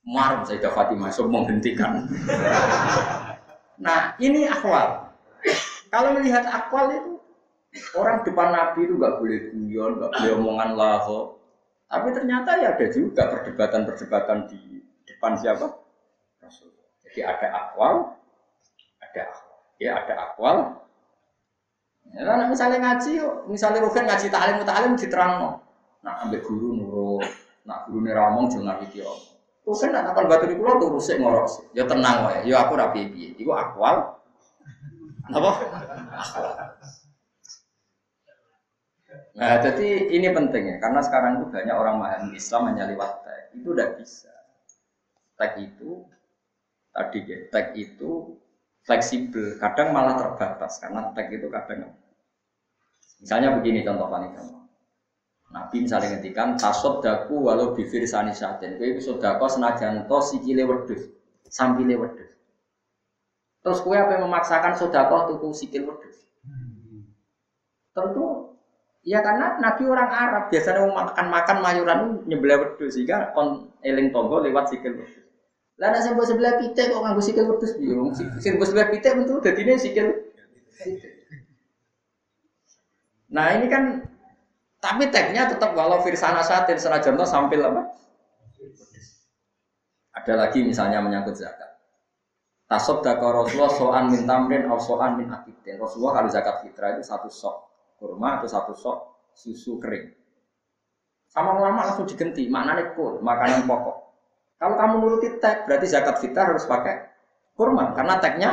[0.00, 2.08] Marah saya Fatimah so menghentikan.
[3.84, 5.12] nah, ini akwal.
[5.92, 7.12] Kalau melihat akwal itu
[7.94, 11.36] orang depan Nabi itu nggak boleh guyon, nggak boleh omongan laho.
[11.90, 15.68] Tapi ternyata ya ada juga perdebatan-perdebatan di depan siapa?
[16.40, 16.70] Rasul.
[17.04, 18.14] Jadi ada akwal,
[19.02, 19.24] ada.
[19.80, 20.80] Ya ada akwal,
[22.10, 25.62] Ya, misalnya ngaji, misalnya Rugen ngaji ta'lim ta'lim diterang.
[26.02, 26.74] Nah, ambil guru
[27.64, 29.04] nak guru nih ramong jangan gitu.
[29.64, 31.46] Rugen nak akan batu di pulau tuh rusek ngorok.
[31.76, 33.28] Ya tenang wae, ya aku rapi piye.
[33.36, 34.18] Iku akwal.
[35.30, 35.52] Apa?
[39.30, 43.46] Nah, jadi ini penting ya, karena sekarang itu banyak orang memahami Islam hanya lewat teks.
[43.56, 44.32] Itu udah bisa.
[45.38, 46.04] Teks itu
[46.90, 48.36] tadi ya, tag itu
[48.82, 51.94] fleksibel, kadang malah terbatas karena tag itu kadang
[53.20, 54.59] misalnya begini contoh paling gampang.
[55.50, 58.78] Nabi misalnya ngendikan tasod daku walau bibir sani saten.
[58.78, 61.10] Kowe iku sedekah senajan to sikile wedhus,
[61.50, 62.30] sampile wedhus.
[63.60, 66.22] Terus kue apa yang memaksakan sedekah tuku sikil wedhus?
[67.90, 68.54] Tentu
[69.02, 72.00] ya karena Nabi orang Arab biasanya mau makan makan mayuran
[72.30, 75.26] nyebelah wedhus sehingga kon eling tonggo lewat sikil wedhus.
[75.82, 77.98] Lah nek sebelah pitik kok nganggo sikil wedhus piye?
[78.38, 80.14] Sebelah sebelah pitik bentuk dadine sikil.
[83.34, 84.06] Nah ini kan
[84.80, 87.92] tapi tagnya tetap walau firsana satin senajan sampil apa?
[90.16, 91.68] Ada lagi misalnya menyangkut zakat.
[92.64, 95.76] Tasod daka Rasulullah so'an min tamrin atau so'an min akidin.
[95.76, 97.56] Rasulullah kalau zakat fitrah itu satu sok
[98.00, 98.98] kurma atau satu sok
[99.36, 100.16] susu kering.
[101.26, 103.96] Sama ulama langsung diganti, maknanya kur, makanan pokok.
[104.58, 107.06] Kalau kamu nuruti tag, berarti zakat fitrah harus pakai
[107.54, 108.50] kurma, karena tagnya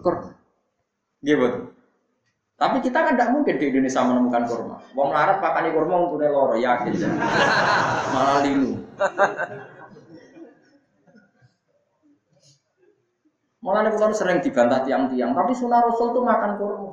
[0.00, 0.32] kurma.
[1.20, 1.71] Gitu.
[2.62, 4.76] Tapi kita kan tidak mungkin di Indonesia menemukan kurma.
[4.94, 6.94] Wong larat pakani kurma untuk loro yakin.
[8.14, 8.78] Malah linu.
[13.66, 16.90] Malah kalau sering dibantah tiang-tiang, tapi sunnah Rasul itu makan kurma.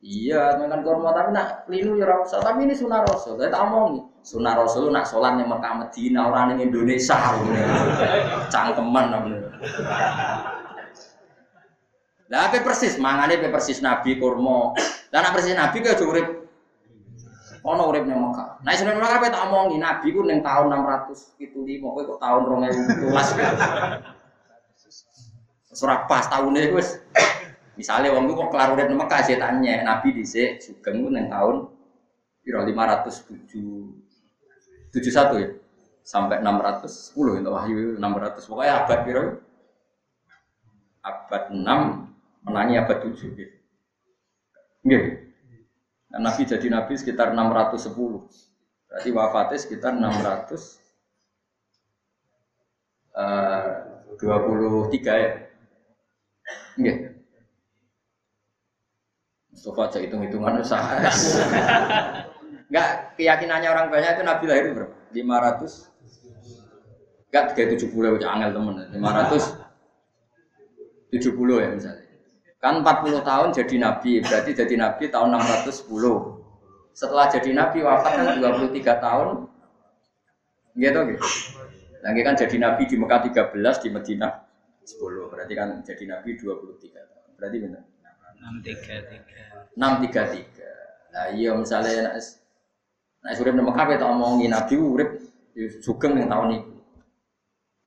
[0.00, 2.40] Iya, makan kurma tapi nak linu ya rasa.
[2.40, 3.36] Tapi ini sunnah Rasul.
[3.36, 7.16] Saya tak omong Sunnah Rasul nak sholat yang Mekah Medina orang yang Indonesia.
[8.52, 9.40] Cangkeman namanya.
[12.30, 12.94] Lah apa persis?
[12.94, 13.82] Mangane pe persis?
[13.82, 14.70] Nabi kurma.
[15.10, 16.46] Lah nek persis Nabi ke urip?
[17.66, 18.62] Ono urip ning Mekah.
[18.62, 21.52] Nah sebenarnya Mekah tak omongi Nabi ku ning tahun 675
[21.82, 23.04] kowe kok tahun 2017.
[25.74, 27.02] Surah pas tahunnya wis.
[27.74, 31.66] Misalnya wong kok kelar urip ning Mekah tanya Nabi dhisik sugeng ku ning tahun
[32.46, 35.50] piro 507 71 ya?
[36.00, 39.36] Sampai 610 itu wahyu 600 pokoknya abad piro?
[41.04, 42.09] Abad 6
[42.44, 43.56] menangi abad 7 gitu.
[44.86, 45.04] Nggih.
[46.10, 47.94] Nah, Nabi jadi nabi sekitar 610.
[48.90, 50.80] Berarti wafatnya sekitar 600
[53.14, 55.30] uh, 23 ya.
[56.80, 56.96] Nggih.
[59.54, 60.80] Mustafa aja hitung-hitungan usah.
[62.70, 64.94] Enggak, keyakinannya orang banyak itu Nabi lahir berapa?
[65.10, 65.90] 500
[67.30, 68.74] Enggak 370 ya angel temen
[71.14, 72.09] 570 ya misalnya
[72.60, 75.88] Kan 40 tahun jadi nabi, berarti jadi nabi tahun 610.
[76.92, 79.28] Setelah jadi nabi wafat kan 23 tahun.
[80.76, 81.26] Gitu gitu.
[82.04, 84.32] Lagi kan jadi nabi di Mekah 13, di Madinah
[84.84, 85.32] 10.
[85.32, 87.28] Berarti kan jadi nabi 23 tahun.
[87.40, 87.82] Berarti benar.
[88.40, 89.80] 633.
[89.80, 90.60] 633.
[91.10, 92.14] Nah, iya misalnya nak
[93.20, 95.10] Nah, urip nang Mekah kita omongin Nabi urip
[95.84, 96.72] sugeng yang tahun itu.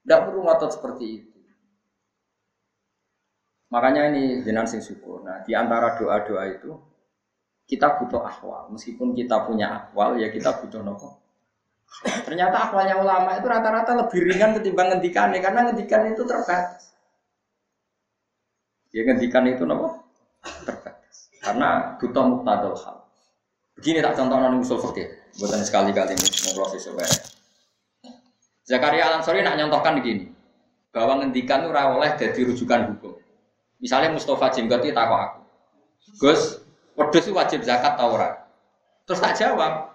[0.05, 1.32] Tidak perlu ngotot seperti itu.
[3.73, 5.25] Makanya ini jenang sing syukur.
[5.25, 6.77] Nah, di antara doa-doa itu
[7.65, 8.69] kita butuh akwal.
[8.69, 11.17] Meskipun kita punya akwal, ya kita butuh nopo.
[12.25, 16.93] Ternyata akwalnya ulama itu rata-rata lebih ringan ketimbang ngendikan karena ngendikan itu terbatas.
[18.93, 20.05] Ya ngendikan itu nopo
[20.65, 21.33] terbatas.
[21.41, 22.97] Karena butuh muktadal hal.
[23.73, 25.09] Begini tak contoh non usul fikih.
[25.41, 27.09] Buatan sekali-kali ngobrol sesuai.
[28.69, 30.29] Zakaria Alam Sori nak nyontohkan begini
[30.93, 33.12] bahwa ngendikan itu oleh jadi rujukan hukum.
[33.83, 35.39] Misalnya Mustafa Jenggot itu takut aku.
[36.23, 36.63] Gus,
[36.95, 38.47] wedus wajib zakat tau ora?
[39.03, 39.91] Terus tak jawab.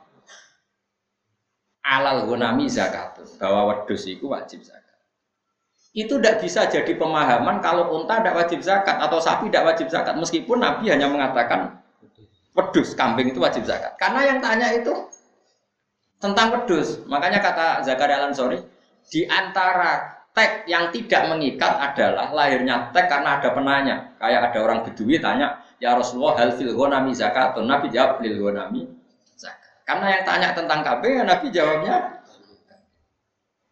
[1.80, 3.16] Alal gunami zakat.
[3.40, 4.92] Bahwa wedus itu wajib zakat.
[5.96, 10.12] Itu tidak bisa jadi pemahaman kalau unta tidak wajib zakat atau sapi tidak wajib zakat.
[10.20, 11.80] Meskipun Nabi hanya mengatakan
[12.52, 13.96] wedus, kambing itu wajib zakat.
[13.96, 14.92] Karena yang tanya itu
[16.20, 17.00] tentang wedus.
[17.08, 18.60] Makanya kata Zakaria Al-Ansori,
[19.08, 23.96] di antara tag yang tidak mengikat adalah lahirnya tag karena ada penanya.
[24.22, 28.86] Kayak ada orang Bedui tanya, "Ya Rasulullah, hal fil ghanami zakatun?" Nabi jawab, "Lil ghanami
[29.34, 31.94] zakat." Karena yang tanya tentang ya Nabi jawabnya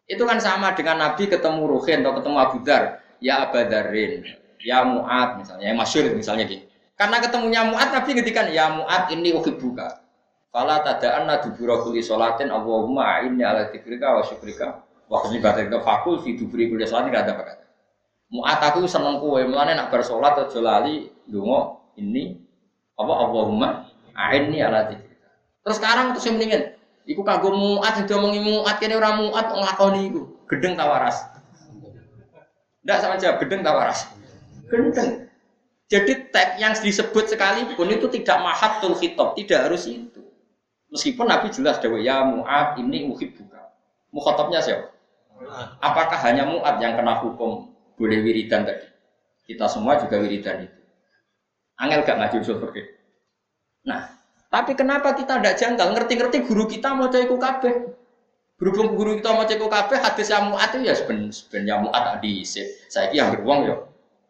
[0.07, 2.83] itu kan sama dengan Nabi ketemu Ruhin atau ketemu Abu Dar,
[3.19, 4.23] ya Abadarin,
[4.63, 6.63] ya Mu'ad misalnya, yang masyur misalnya gitu.
[6.95, 9.99] Karena ketemunya Mu'ad, Nabi ngetikan, ya Mu'ad ini buka.
[10.47, 15.79] Fala tada'an dubura kulli sholatin Allahumma a'inni ala tikrika wa syukrika Waktu ini kata itu
[15.83, 17.43] fakul fi dubri kuliah sholat tidak ada apa.
[18.27, 22.35] Muat aku seneng kue, mulane nak bersolat atau lali dungo ini
[22.99, 25.15] apa Allahumma aini ala dzikri.
[25.63, 26.77] Terus sekarang terus mendingan
[27.07, 30.27] Iku kagum muat itu omongi muat kene ora muat nglakoni iku.
[30.51, 31.23] Gedeng tawaras.
[32.83, 34.11] Ndak sama aja gedeng tawaras.
[34.67, 35.31] Gedeng.
[35.87, 40.19] Jadi tag yang disebut sekalipun itu tidak mahatul khitab, tidak harus itu.
[40.91, 43.71] Meskipun Nabi jelas dewa ya muat ini buka.
[44.11, 44.91] Mukhatabnya siapa?
[45.81, 48.87] Apakah hanya muat yang kena hukum boleh wiridan tadi.
[49.47, 50.81] Kita semua juga wiridan itu.
[51.77, 52.85] Angel gak ngaji usul fikih.
[53.85, 55.87] Nah, tapi kenapa kita tidak janggal?
[55.93, 57.73] Ngerti-ngerti guru kita mau cek kabeh.
[58.57, 62.17] Berhubung guru kita mau cek kabeh, hadis yang muat itu ya seben seben yang muat
[62.19, 63.75] di Saya yang beruang ya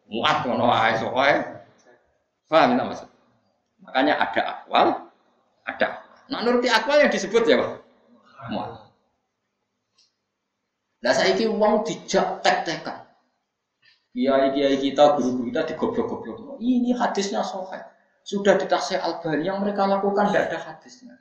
[0.08, 1.64] muat ngono ae soalnya.
[2.48, 3.08] Paham tidak maksud?
[3.84, 4.86] Makanya ada akwal,
[5.68, 5.88] ada.
[6.32, 7.70] Nah nuruti akwal yang disebut ya Pak.
[8.48, 8.87] Muat.
[10.98, 13.06] Saya ini uang dijak tek-tekan.
[14.10, 16.58] Kiai kiai kita, guru guru kita digoblok-goblok.
[16.58, 17.98] Ini hadisnya sohail
[18.28, 21.16] sudah di tasya Albani yang mereka lakukan tidak ada hadisnya.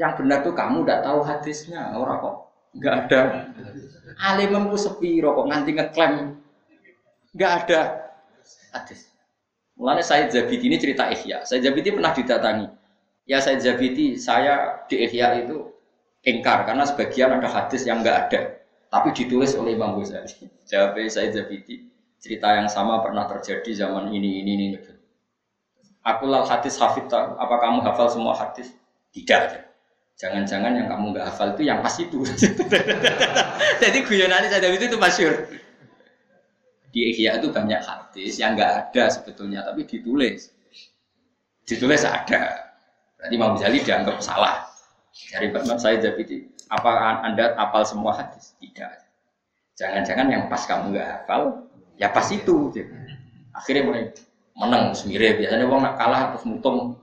[0.00, 2.36] Yang benar tuh kamu tidak tahu hadisnya, orang kok
[2.72, 3.20] nggak ada.
[4.16, 6.40] Alimemku sepi kok nganti ngeklaim
[7.36, 7.80] nggak ada
[8.72, 9.12] hadis.
[9.76, 11.44] Mulanya saya Zabiti ini cerita Ihya.
[11.44, 12.72] Saya Zabiti pernah didatangi.
[13.28, 15.68] Ya saya Zabiti, saya di Ihya itu
[16.26, 18.58] engkar karena sebagian ada hadis yang nggak ada,
[18.90, 20.50] tapi ditulis oleh Imam Ghazali.
[20.70, 21.86] Jawab saya Zabiti,
[22.18, 24.66] cerita yang sama pernah terjadi zaman ini ini ini.
[26.06, 28.74] Aku lal hadis hafidta, apa kamu hafal semua hadis?
[29.14, 29.66] Tidak.
[30.16, 32.22] Jangan-jangan yang kamu nggak hafal itu yang pas itu.
[33.82, 35.34] Jadi guyonan saya itu itu masyur.
[36.94, 40.50] Di Ihya itu banyak hadis yang nggak ada sebetulnya, tapi ditulis.
[41.66, 42.70] Ditulis ada.
[43.18, 44.65] Berarti Imam Ghazali dianggap salah.
[45.16, 45.48] Dari
[45.80, 48.52] saya jadi apa anda hafal semua hadis?
[48.60, 48.90] Tidak.
[49.76, 51.66] Jangan-jangan yang pas kamu nggak hafal,
[51.96, 52.92] ya pas itu gitu.
[53.56, 54.04] akhirnya mulai
[54.56, 56.96] menang semire biasanya uang nak kalah terus mutung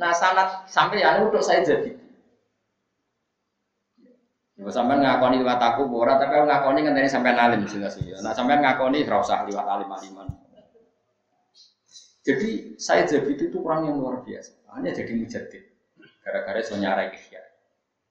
[0.00, 1.98] nah sanat sampai ya untuk saya jadi
[4.60, 8.20] Ya, sampai ngakoni liwat aku, ora tapi ngakoni ngenteni sampai alim jelas ya.
[8.20, 10.28] Nah sampai ngakoni ora usah liwat alim aliman.
[12.20, 14.52] Jadi saya jadi itu kurang yang luar biasa.
[14.76, 15.64] Hanya jadi mujadid.
[16.20, 17.42] Gara-gara so nyarai ihya.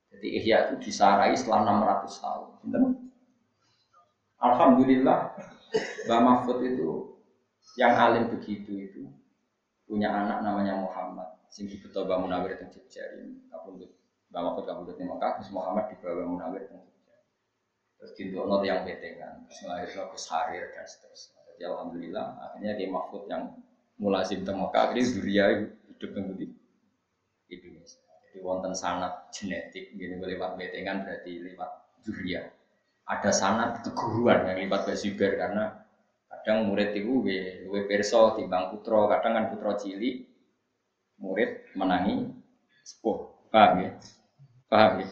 [0.10, 1.62] Jadi ihya itu disarai setelah
[2.10, 2.50] 600 tahun.
[4.40, 5.36] Alhamdulillah
[6.08, 7.20] Mbak Mahfud itu
[7.78, 9.04] yang alim begitu itu
[9.86, 15.06] punya anak namanya Muhammad sing dibeto Mbak Munawir teng Jogja ini Mbak Mahfud kapundhut di
[15.06, 17.16] Mekah terus Muhammad dibawa Munawir teng Jogja
[18.00, 18.12] terus
[18.48, 23.44] not yang betengan terus melahirkan Gus Harir dan seterusnya jadi Alhamdulillah akhirnya di Mahfud yang
[24.00, 26.48] mulasim teng Mekah akhirnya Zuria hidup di
[27.52, 28.00] Indonesia.
[28.00, 31.70] Jadi wonten sanat genetik gini lewat betengan berarti lewat
[32.08, 32.48] Zuria.
[33.04, 35.84] Ada sanat keguruan yang lipat Basuber karena
[36.32, 37.20] kadang murid itu
[37.68, 40.24] gue perso timbang putro kadang kan putro cilik
[41.20, 42.32] murid menangi
[42.88, 43.28] sepuh.
[43.50, 43.92] Paham ya?
[44.72, 45.08] Paham ya?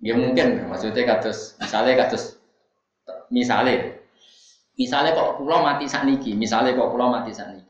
[0.00, 2.38] Ya mungkin maksudnya kados misalnya kados
[3.28, 3.98] misalnya
[4.76, 7.64] misalnya kok pulau mati saniki misalnya kok pulau mati saniki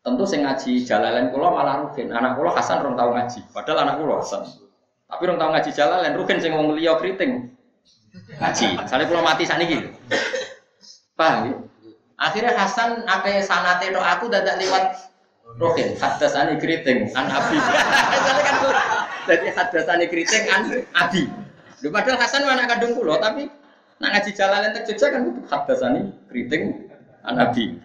[0.00, 3.94] tentu saya ngaji jalalan pulau malah rugen anak pulau Hasan rong tahu ngaji padahal anak
[4.00, 4.42] pulau Hasan
[5.10, 7.50] tapi rong tahu ngaji jalalan rugen saya ngomong liya keriting
[8.38, 8.66] ngaji.
[8.78, 9.86] Misalnya kalau mati saat ini,
[11.14, 11.54] paham ya?
[12.20, 14.92] Akhirnya Hasan apa sanate do aku dadak lewat
[15.56, 17.56] rohin hadasani keriting an abi.
[17.56, 18.56] Kan
[19.24, 20.04] jadi hadasani
[20.52, 20.62] an
[20.92, 21.22] abi.
[21.80, 23.48] Padahal Hasan mana kandung pulau tapi
[24.00, 26.02] nak ngaji jalan yang terjejak kan itu hadasani
[26.32, 26.88] keriting
[27.20, 27.76] an abi.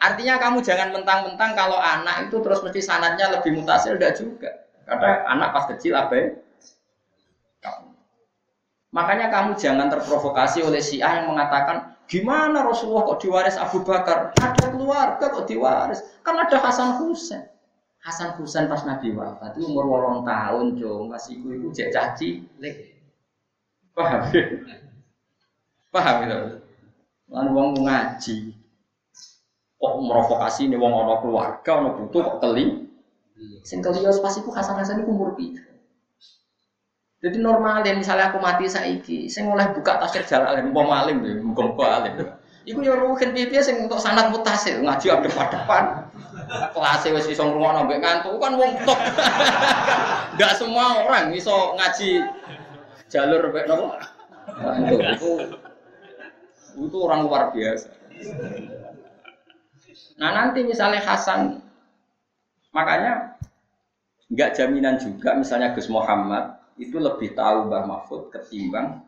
[0.00, 4.50] Artinya kamu jangan mentang-mentang kalau anak itu terus mesti sanatnya lebih mutasil, tidak juga.
[4.88, 6.26] Karena anak pas kecil apa ya?
[8.90, 14.34] Makanya kamu jangan terprovokasi oleh si A yang mengatakan, gimana Rasulullah kok diwaris Abu Bakar?
[14.34, 16.00] Ada keluarga kok diwaris?
[16.26, 17.46] Kan ada Hasan Husain.
[18.00, 22.48] Hasan Husain pas Nabi wafat itu umur wolong tahun, jo masih ibu ibu cek caci.
[24.00, 24.20] Paham?
[25.92, 26.40] Paham itu?
[27.28, 28.36] Lan wong ngaji.
[29.80, 32.88] Kok merovokasi nih wong ono keluarga, ono butuh kok teli?
[33.64, 35.64] Sing kelios pas iku Hasan Hasan iku umur piro?
[37.20, 41.36] Jadi normal ya misalnya aku mati saiki, saya mulai buka tafsir jalan mau malim deh,
[41.36, 42.16] muka muka alim.
[42.64, 45.84] Iku yo rugen piye sing untuk sanat mutasil ngaji ada depan.
[46.48, 49.00] Kelas wis iso ngrungokno mbek ngantuk kan wong top.
[50.36, 52.24] Enggak semua orang iso ngaji
[53.10, 53.98] jalur mbek nopo.
[55.18, 55.30] Itu
[56.78, 57.90] itu orang luar biasa.
[60.22, 61.58] Nah nanti misalnya Hasan,
[62.70, 63.34] makanya
[64.30, 69.02] nggak jaminan juga misalnya Gus Muhammad itu lebih tahu Mbah Mahfud ketimbang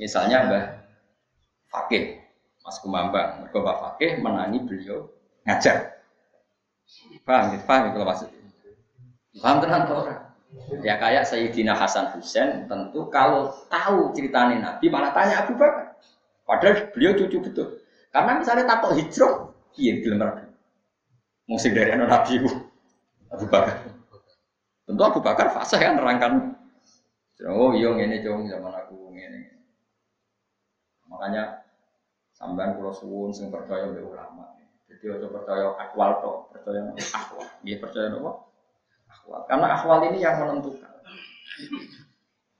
[0.00, 0.64] misalnya Mbah
[1.68, 2.24] Fakih
[2.64, 3.44] Mas Kumambang.
[3.44, 5.12] Mereka Mbah Fakih menangi beliau
[5.44, 6.00] ngajar.
[7.26, 8.42] Paham gitu paham itu maksudnya?
[9.42, 10.25] Paham tenang orang
[10.82, 15.96] ya kayak Sayyidina Hasan Husain tentu kalau tahu ceritanya Nabi malah tanya Abu Bakar
[16.46, 17.68] padahal beliau cucu betul
[18.10, 20.44] karena misalnya takut hijrah iya film Nabi
[21.46, 22.44] musik dari anak Nabi
[23.30, 23.84] Abu Bakar
[24.88, 26.56] tentu Abu Bakar fase kan nerangkan
[27.44, 29.60] Oh iya ngene cung zaman aku ngene.
[31.04, 31.68] Makanya
[32.32, 34.56] sampean kula suwun sing percaya mbek ulama.
[34.88, 37.44] Jadi ojo percaya akwal to, percaya akwal.
[37.60, 38.32] Iya percaya apa?
[39.26, 39.42] Akwal.
[39.50, 40.86] Karena akwal ini yang menentukan.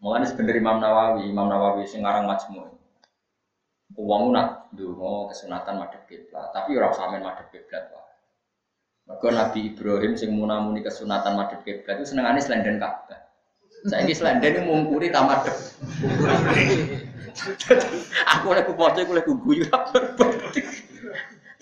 [0.03, 2.75] Mulane sebenarnya Imam Nawawi, Imam Nawawi sing Majmu.
[3.95, 7.87] Uang nak dungo kesunatan madhep kiblat, tapi ora usah men madhep kiblat
[9.07, 13.31] Nabi Ibrahim sing munamuni kesunatan madhep kiblat itu senengane slenden Ka'bah.
[13.87, 15.55] Saiki slenden mungkuri ta madhep.
[18.37, 19.71] Aku lek kupoco aku lek guyu.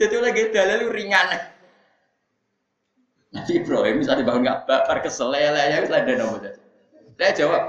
[0.00, 1.53] Jadi lagi dalil ringan.
[3.34, 5.50] Nabi Ibrahim bisa dibangun Ka'bah, par kesel ya
[5.82, 6.50] slenden apa saja.
[7.18, 7.62] Saya jawab,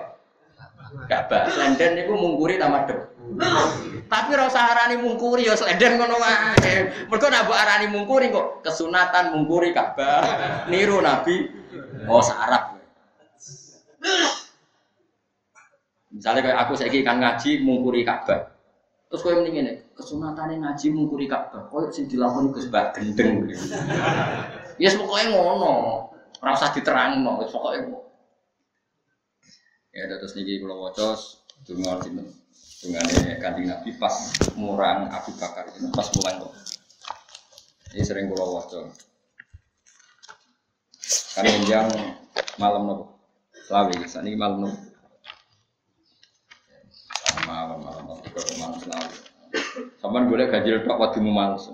[1.09, 3.09] Ka'bah, slenden itu mungkuri ta madhep.
[4.05, 7.09] Tapi ora usah arani mungkuri ya slender ngono wae.
[7.09, 10.69] Mergo nek mbok arani mungkuri kok kesunatan mungkuri Ka'bah.
[10.69, 11.49] Niru Nabi
[12.05, 12.77] oh sarap.
[16.13, 18.53] Misalnya kayak aku saiki kan ngaji mungkuri Ka'bah.
[19.09, 21.65] Terus kowe mending ngene, kesunatane ngaji mungkuri Ka'bah.
[21.73, 23.49] Koyo sing dilakoni Gus Mbak gendeng.
[24.76, 25.73] Ya pokoknya ngono.
[26.43, 27.80] Ora usah diterangno, wis pokoke
[29.95, 31.15] Ya terus niki kula waca
[31.64, 32.27] donga sinten
[32.84, 33.07] dengan
[33.39, 34.11] kanjeng Nabi pas
[34.60, 36.53] murang Abu Bakar itu pas mulang kok.
[37.95, 38.91] Ini sering kulo waca.
[41.39, 41.88] Kan yang
[42.60, 43.15] malam nopo.
[43.65, 44.77] Selawi, saat ini malam nopo.
[47.47, 49.15] Malam malam nopo ke malam selawi.
[50.03, 51.72] Sampai boleh ganjil tok waktu mu males.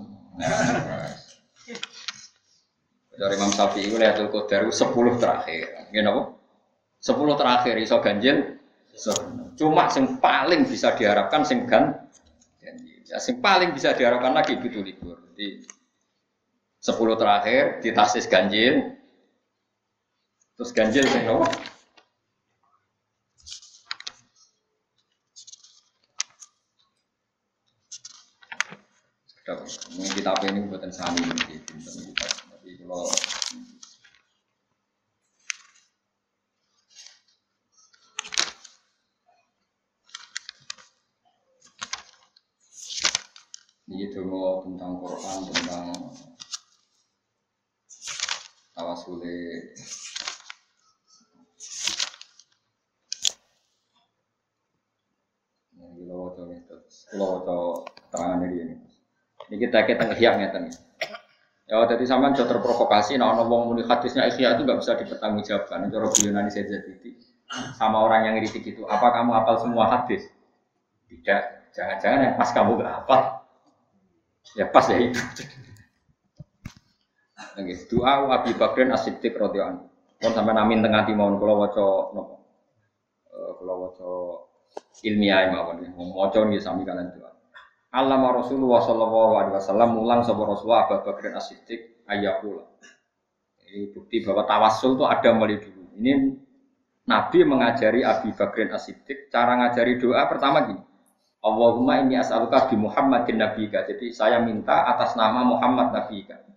[3.12, 5.66] Dari Imam Syafi'i itu lihat Qadar 10 terakhir.
[5.92, 6.24] Gini apa?
[7.02, 8.62] 10 terakhir iso ganjil
[9.56, 11.96] Cuma yang paling bisa diharapkan sing gan
[13.08, 15.20] ya sing paling bisa diharapkan lagi itu libur.
[15.32, 15.68] Jadi
[16.82, 18.96] sepuluh terakhir di tasis ganjil
[20.56, 21.48] terus ganjil sing nopo?
[29.92, 31.60] Mungkin kita apa ini buatan sani ini,
[32.72, 33.04] tapi kalau
[43.92, 45.92] Ini dulu tentang Quran, tentang
[48.72, 49.36] tawasule
[55.76, 57.58] Ini waca
[58.16, 58.80] terangan ini.
[59.52, 60.91] Ini kita kita ngehyak ngeten.
[61.72, 65.88] Ya, jadi sama jauh terprovokasi, nah orang ngomong muni hadisnya ikhya itu nggak bisa dipertanggungjawabkan.
[65.88, 67.16] Ini cara Yunani saya jadi
[67.80, 68.84] sama orang yang ngiritik itu.
[68.92, 70.28] Apa kamu hafal semua hadis?
[71.08, 71.72] Tidak.
[71.72, 73.22] Jangan-jangan yang pas kamu gak hafal,
[74.60, 75.16] Ya pas ya itu.
[77.56, 79.88] Oke, doa Abi Bakrin As-Siddiq radhiyallahu
[80.22, 82.36] Kon sampai namin tengah di mohon kula waca napa?
[83.34, 84.12] Eh kula waca
[85.02, 85.82] ilmiah mawon.
[85.98, 87.32] Maca nggih sami kalian doa.
[87.92, 92.64] Allama Rasulullah sallallahu alaihi wasallam mulang sapa Rasulullah Abu Bakrin As-Siddiq ayakula.
[93.68, 96.00] Ini bukti bahwa tawassul itu ada mulai dulu.
[96.00, 96.12] Ini
[97.12, 100.80] Nabi mengajari Abi Bakrin As-Siddiq cara ngajari doa pertama gini.
[101.44, 103.84] Allahumma ini as'aluka bi Muhammadin nabiyika.
[103.84, 106.48] Jadi saya minta atas nama Muhammad nabiyika.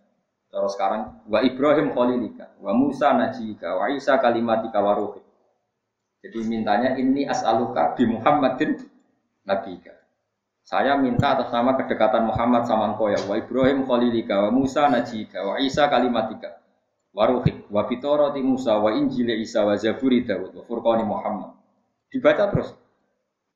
[0.55, 5.19] Terus sekarang wa Ibrahim khalilika, wa Musa najika, wa Isa kalimatika wa ruhi.
[6.23, 8.79] Jadi mintanya ini as'aluka bi Muhammadin
[9.43, 10.04] nabiyika.
[10.65, 13.21] Saya minta atas nama kedekatan Muhammad sama engkau ya.
[13.29, 16.57] Wa Ibrahim khalilika, wa Musa najika, wa Isa kalimatika.
[17.13, 21.53] Wa ruhi, wa fitorati Musa, wa Injil Isa, wa Zaburi Dawud, wa Furqani Muhammad.
[22.09, 22.73] Dibaca terus.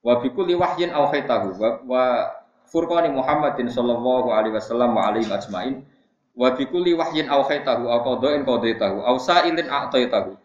[0.05, 2.03] Wa bi kulli wahyin awhaytahu wa, wa
[2.69, 5.83] furqani Muhammadin sallallahu alaihi wasallam wa alaihi ajmain
[6.39, 10.39] wa bi kulli wahyin awhaytahu aw qada'in qadaitahu aw sa'ilin a'taitahu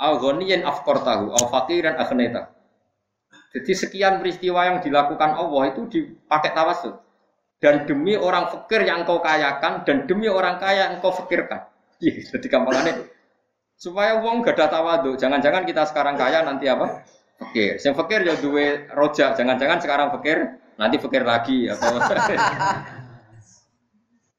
[0.00, 2.50] aw ghaniyan afqartahu aw faqiran aghnaytahu.
[3.54, 6.98] Jadi sekian peristiwa yang dilakukan Allah itu dipakai tawassul.
[7.62, 11.70] Dan demi orang fakir yang engkau kayakan dan demi orang kaya yang engkau fakirkan.
[12.02, 13.08] Iya, jadi gampangannya
[13.78, 15.16] supaya uang gak ada tawadu.
[15.16, 17.06] Jangan-jangan kita sekarang kaya nanti apa?
[17.38, 17.76] fakir.
[17.82, 19.30] Yang fakir ya dua rojak.
[19.36, 20.38] Jangan-jangan sekarang fakir,
[20.78, 21.98] nanti fakir lagi atau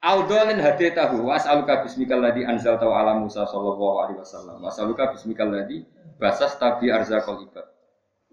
[0.06, 4.62] Audolin hadi tahu was'aluka bismikal ladzi anzal tahu ala Musa sallallahu alaihi wasallam.
[4.62, 5.82] Was'aluka bismikal ladzi
[6.22, 7.66] basas tabi arzaqal ibad.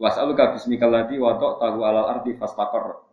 [0.02, 3.06] Was'aluka bismikal ladzi wadok tahu alal ardi fastaqar.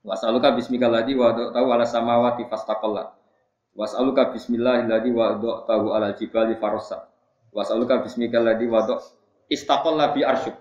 [0.00, 3.12] Was'aluka bismikal ladzi wadok tahu ala samawati fastaqallat.
[3.76, 7.12] Was'aluka bismillahilladzi wadok tahu alal jibali farosa.
[7.52, 9.04] Was'aluka bismikal ladzi wadok
[9.52, 10.56] istaqalla bi arsyuk.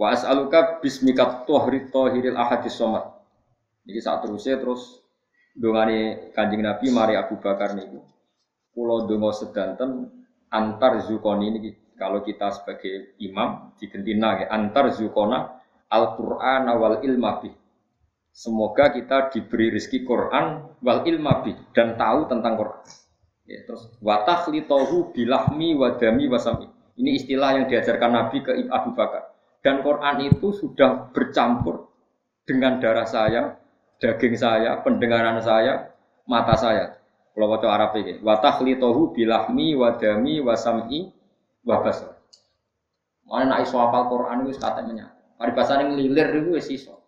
[0.00, 3.04] Wa as'aluka bismika tuhri tohiril ahadis somat.
[3.84, 5.04] Jadi saat terusnya terus
[5.52, 8.00] dongane kanjeng Nabi mari Abu Bakar niku.
[8.72, 10.08] Pulau dongo sedanten
[10.48, 11.58] antar zukoni ini
[11.98, 15.58] kalau kita sebagai imam digentina ya, antar zukona
[15.90, 17.52] al-Qur'an wal ilma bih.
[18.30, 22.82] Semoga kita diberi rezeki Quran wal ilma bih dan tahu tentang Quran.
[23.50, 26.70] Ya, terus watakhlitahu bilahmi wadami wasami.
[26.98, 29.34] Ini istilah yang diajarkan Nabi ke Abu Bakar.
[29.58, 31.90] Dan Quran itu sudah bercampur
[32.46, 33.58] dengan darah saya,
[33.98, 35.90] daging saya, pendengaran saya,
[36.30, 36.94] mata saya.
[37.34, 41.17] Kalau baca Arab ini, watakhlitahu bilahmi wadami wasami
[41.66, 42.18] wabasar.
[43.28, 46.98] Mana nak iso apal Quran itu katanya Paribasane ngelilir itu wis iso.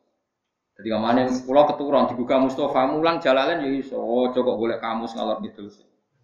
[0.78, 3.98] Jadi ke mana pulau keturun dibuka Mustafa mulang jalalan ya iso.
[3.98, 5.66] Oh, coba boleh kamus ngalor gitu.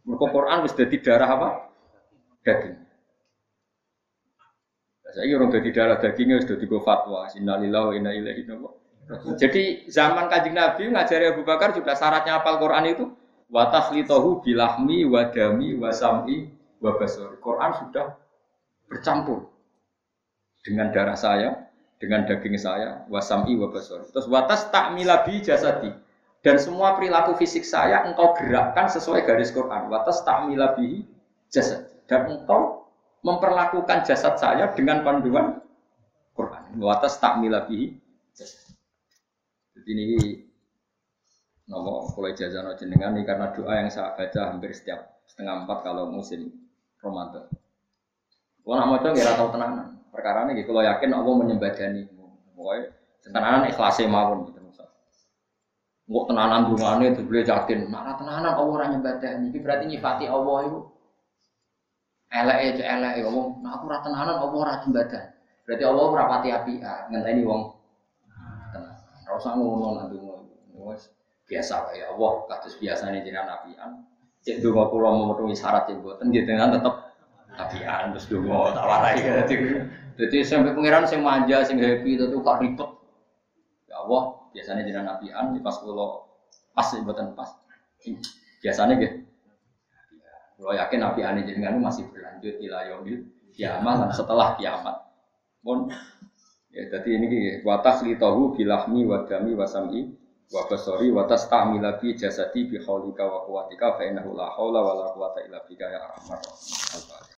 [0.07, 0.73] Mereka Quran wis
[1.03, 1.49] darah apa?
[2.47, 2.79] Daging.
[5.17, 7.27] Saya orang dadi darah dagingnya wis dadi go fatwa.
[7.35, 8.43] Innalillahi wa inna ilaihi
[9.35, 13.05] Jadi zaman kanjeng Nabi ngajari Abu Bakar juga syaratnya apal Quran itu
[13.51, 15.75] wa tahlitahu bilahmi wa dami
[16.87, 17.37] wa sam'i wa basari.
[17.43, 18.07] Quran sudah
[18.87, 19.51] bercampur
[20.63, 24.11] dengan darah saya, dengan daging saya, wasami wabasor.
[24.13, 25.95] Terus watas tak milabi jasadi.
[26.45, 29.91] Dan semua perilaku fisik saya engkau gerakkan sesuai garis Quran.
[29.91, 31.03] Watas tak milabi
[31.51, 31.91] jasad.
[32.07, 32.87] Dan engkau
[33.27, 35.59] memperlakukan jasad saya dengan panduan
[36.39, 36.79] Quran.
[36.79, 37.99] Watas tak milabi
[38.31, 38.75] jasad.
[39.75, 40.07] Jadi ini
[41.67, 46.15] nomor mulai jazano jenengan ini karena doa yang saya baca hampir setiap setengah empat kalau
[46.15, 46.66] musim
[47.07, 47.45] Ramadan.
[48.67, 49.89] Kalau nak coba ya tahu tenanan.
[50.11, 52.03] Perkara ini kalau yakin Allah menyembadani.
[52.57, 52.83] Pokoknya
[53.23, 54.91] tenanan ikhlasnya mawon gitu misal.
[56.11, 57.79] Nggak tenanan dungane itu boleh yakin.
[57.87, 59.55] Nah tenanan Allah orang nyembadani.
[59.55, 60.81] Ini berarti nyifati Allah itu.
[62.27, 63.29] Elek aja elek ya.
[63.31, 65.31] Nah aku rata tenanan Allah orang nyembadani.
[65.63, 66.75] Berarti Allah rapati api.
[66.83, 67.63] Ngenteni wong.
[68.75, 68.99] Tenang.
[69.31, 70.17] Rasa ngono nanti
[71.47, 72.33] biasa ya Allah.
[72.51, 74.03] Kados biasa nih jenengan apian.
[74.47, 76.31] Cek aku mau memenuhi syarat buatan.
[76.31, 77.19] Gitu kan tetap
[77.57, 79.83] apian terus dulu tak warai gitu.
[80.17, 82.91] Jadi sampai pangeran sing manja, sing happy itu kok ribet.
[83.91, 84.23] Ya Allah,
[84.55, 86.31] biasanya jenengan nabian di pas kulo
[86.73, 87.59] pas buatan pas.
[88.63, 89.27] Biasanya gitu.
[90.57, 94.97] Kalau yakin nabi ane jenengan masih berlanjut ila yaumil kiamat setelah kiamat.
[95.61, 95.91] Pun
[96.71, 97.67] ya jadi ini gitu.
[97.67, 99.53] Wa tahu bilahmi wa dami
[100.53, 104.95] wa basari wa tastamila bi jasadi bi haulika wa quwwatika fa innahu la haula wa
[104.95, 106.41] la quwwata illa bika ya arhamar